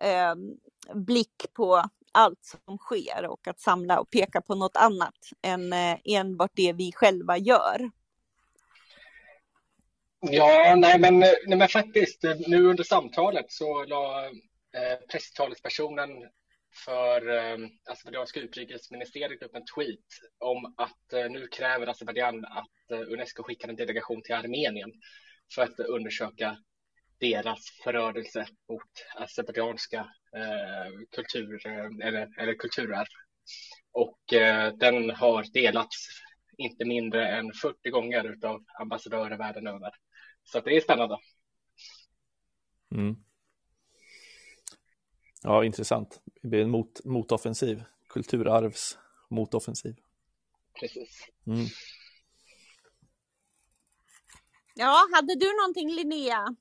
eh, 0.00 0.34
blick 0.94 1.46
på 1.52 1.82
allt 2.12 2.44
som 2.66 2.78
sker 2.78 3.26
och 3.26 3.48
att 3.48 3.60
samla 3.60 4.00
och 4.00 4.10
peka 4.10 4.40
på 4.40 4.54
något 4.54 4.76
annat 4.76 5.14
än 5.42 5.72
eh, 5.72 5.96
enbart 6.04 6.52
det 6.54 6.72
vi 6.72 6.92
själva 6.92 7.38
gör. 7.38 7.90
Ja, 10.30 10.74
nej 10.76 10.98
men, 10.98 11.18
nej 11.18 11.58
men 11.58 11.68
faktiskt 11.68 12.22
nu 12.46 12.66
under 12.66 12.84
samtalet 12.84 13.52
så 13.52 13.84
la 13.84 14.24
eh, 14.26 14.98
presstalespersonen 15.12 16.08
för 16.84 17.36
eh, 17.36 17.56
Azerbajdzjanska 17.90 18.40
utrikesministeriet 18.40 19.42
upp 19.42 19.54
en 19.54 19.64
tweet 19.74 20.06
om 20.38 20.74
att 20.76 21.12
eh, 21.12 21.30
nu 21.30 21.46
kräver 21.46 21.86
Azerbajdzjan 21.86 22.44
att 22.44 22.90
eh, 22.90 23.12
Unesco 23.12 23.42
skickar 23.42 23.68
en 23.68 23.76
delegation 23.76 24.22
till 24.22 24.34
Armenien 24.34 24.92
för 25.54 25.62
att 25.62 25.78
undersöka 25.80 26.56
deras 27.20 27.60
förödelse 27.84 28.46
mot 28.68 28.82
azerbajdzjanska 29.16 29.98
eh, 30.36 30.92
kultur, 31.16 31.66
eh, 31.66 32.08
eller, 32.08 32.40
eller 32.40 32.54
kulturarv. 32.54 33.06
Och 33.92 34.32
eh, 34.32 34.72
den 34.72 35.10
har 35.10 35.44
delats 35.52 36.08
inte 36.58 36.84
mindre 36.84 37.28
än 37.28 37.52
40 37.52 37.90
gånger 37.90 38.36
av 38.42 38.64
ambassadörer 38.80 39.36
världen 39.36 39.66
över. 39.66 39.90
Så 40.46 40.60
det 40.60 40.76
är 40.76 40.80
spännande. 40.80 41.18
Mm. 42.94 43.16
Ja, 45.42 45.64
intressant. 45.64 46.20
Det 46.42 46.48
blir 46.48 46.62
en 46.62 46.70
mot, 46.70 47.04
motoffensiv, 47.04 47.84
kulturarvs 48.08 48.98
motoffensiv. 49.28 49.96
Precis. 50.80 51.28
Mm. 51.46 51.66
Ja, 54.74 55.08
hade 55.14 55.34
du 55.34 55.56
någonting 55.56 55.90
Linnea 55.90 56.56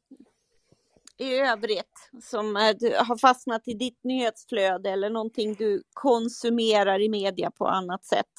i 1.18 1.36
övrigt 1.36 2.10
som 2.24 2.56
har 2.56 3.18
fastnat 3.18 3.68
i 3.68 3.74
ditt 3.74 4.04
nyhetsflöde 4.04 4.90
eller 4.90 5.10
någonting 5.10 5.54
du 5.54 5.84
konsumerar 5.94 7.02
i 7.02 7.10
media 7.10 7.52
på 7.52 7.68
annat 7.68 8.06
sätt? 8.06 8.32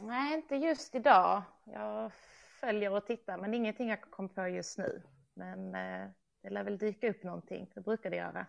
Nej, 0.00 0.34
inte 0.34 0.56
just 0.56 0.94
idag. 0.94 1.42
Jag 1.64 2.12
följer 2.60 2.92
och 2.92 3.06
tittar, 3.06 3.38
men 3.38 3.54
ingenting 3.54 3.88
jag 3.88 4.00
kommer 4.10 4.28
på 4.28 4.48
just 4.48 4.78
nu. 4.78 5.02
Men 5.34 5.74
eh, 5.74 6.08
det 6.42 6.50
lär 6.50 6.64
väl 6.64 6.78
dyka 6.78 7.10
upp 7.10 7.22
någonting, 7.22 7.70
det 7.74 7.80
brukar 7.80 8.10
det 8.10 8.16
göra. 8.16 8.46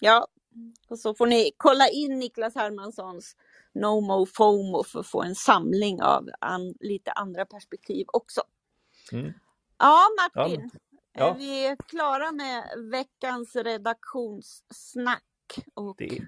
Ja, 0.00 0.26
och 0.88 0.98
så 0.98 1.14
får 1.14 1.26
ni 1.26 1.50
kolla 1.56 1.88
in 1.88 2.18
Niklas 2.18 2.54
Hermanssons 2.54 3.36
No 3.72 4.00
Mo 4.00 4.26
FOMO 4.26 4.84
för 4.84 5.00
att 5.00 5.06
få 5.06 5.22
en 5.22 5.34
samling 5.34 6.02
av 6.02 6.28
an, 6.40 6.74
lite 6.80 7.12
andra 7.12 7.46
perspektiv 7.46 8.06
också. 8.08 8.42
Mm. 9.12 9.32
Ja, 9.78 10.00
Martin. 10.20 10.70
Ja. 11.12 11.28
Är 11.30 11.34
vi 11.34 11.76
klara 11.88 12.32
med 12.32 12.62
veckans 12.90 13.56
redaktionssnack? 13.56 15.22
Och 15.74 15.94
det, 15.98 16.20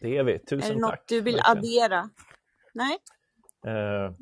det 0.00 0.16
är 0.16 0.24
vi. 0.24 0.38
Tusen 0.38 0.60
tack. 0.60 0.70
Är 0.70 0.74
det 0.74 0.80
något 0.80 0.90
tack, 0.90 1.04
du 1.08 1.20
vill 1.20 1.36
verkligen. 1.36 1.58
addera? 1.58 2.10
Nej? 2.72 2.98
Uh, 3.66 4.12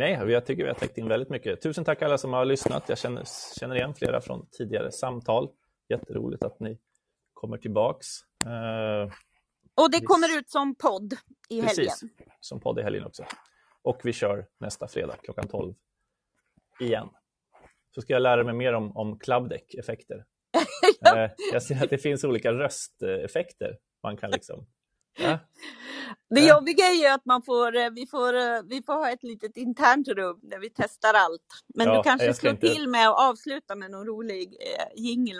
nej, 0.00 0.32
jag 0.32 0.46
tycker 0.46 0.62
vi 0.62 0.68
har 0.68 0.74
täckt 0.74 0.98
in 0.98 1.08
väldigt 1.08 1.30
mycket. 1.30 1.62
Tusen 1.62 1.84
tack 1.84 2.02
alla 2.02 2.18
som 2.18 2.32
har 2.32 2.44
lyssnat. 2.44 2.88
Jag 2.88 2.98
känner, 2.98 3.24
känner 3.58 3.76
igen 3.76 3.94
flera 3.94 4.20
från 4.20 4.46
tidigare 4.50 4.92
samtal. 4.92 5.48
Jätteroligt 5.88 6.44
att 6.44 6.60
ni 6.60 6.78
kommer 7.34 7.58
tillbaks. 7.58 8.06
Uh, 8.46 9.12
och 9.74 9.90
det 9.90 10.00
kommer 10.00 10.38
ut 10.38 10.50
som 10.50 10.74
podd 10.74 11.14
i 11.48 11.62
precis, 11.62 11.78
helgen. 11.78 12.34
som 12.40 12.60
podd 12.60 12.78
i 12.78 12.82
helgen 12.82 13.04
också. 13.04 13.24
Och 13.82 14.00
vi 14.04 14.12
kör 14.12 14.46
nästa 14.60 14.88
fredag 14.88 15.16
klockan 15.22 15.48
12 15.48 15.74
igen 16.80 17.08
så 17.94 18.00
ska 18.00 18.12
jag 18.12 18.22
lära 18.22 18.44
mig 18.44 18.54
mer 18.54 18.72
om, 18.72 18.96
om 18.96 19.18
clubdeck-effekter. 19.18 20.24
ja. 21.00 21.24
Eh, 21.24 21.30
jag 21.52 21.62
ser 21.62 21.84
att 21.84 21.90
det 21.90 21.98
finns 21.98 22.24
olika 22.24 22.52
rösteffekter. 22.52 23.78
Man 24.02 24.16
kan 24.16 24.30
liksom... 24.30 24.66
Ja. 25.18 25.38
Det 26.30 26.40
jobbiga 26.40 26.84
är 26.84 27.02
ju 27.02 27.06
att 27.06 27.24
man 27.24 27.42
får, 27.42 27.76
eh, 27.76 27.90
vi, 27.90 28.06
får, 28.06 28.36
eh, 28.36 28.62
vi 28.64 28.82
får 28.82 28.92
ha 28.92 29.10
ett 29.10 29.22
litet 29.22 29.56
internt 29.56 30.08
rum 30.08 30.40
där 30.42 30.58
vi 30.58 30.70
testar 30.70 31.14
allt. 31.14 31.64
Men 31.74 31.86
ja, 31.86 31.96
du 31.96 32.02
kanske 32.02 32.34
slår 32.34 32.50
inte... 32.50 32.68
till 32.68 32.88
med 32.88 33.08
att 33.08 33.30
avsluta 33.30 33.74
med 33.74 33.90
någon 33.90 34.06
rolig 34.06 34.56
eh, 34.60 35.02
jingel. 35.02 35.36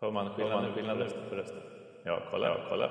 Hör 0.00 0.10
man 0.10 0.34
skillnad, 0.34 0.74
skillnad 0.74 0.98
röst 0.98 1.16
för 1.28 1.36
röst? 1.36 1.54
Ja, 2.04 2.22
kolla, 2.30 2.46
ja, 2.48 2.66
kolla. 2.68 2.90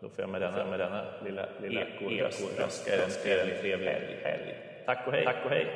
Då 0.00 0.08
får 0.08 0.20
jag 0.20 0.28
med 0.28 0.40
denna, 0.40 0.66
med 0.66 0.80
denna 0.80 1.04
lilla, 1.24 1.48
lilla 1.60 1.80
ekoröst 1.80 2.58
önska 2.58 2.94
er 2.94 3.04
en 3.04 3.60
trevlig 3.60 3.90
helg. 4.24 4.54
Tack 4.86 5.06
och 5.06 5.12
hej. 5.12 5.24
Tack 5.24 5.44
och 5.44 5.50
hej. 5.50 5.66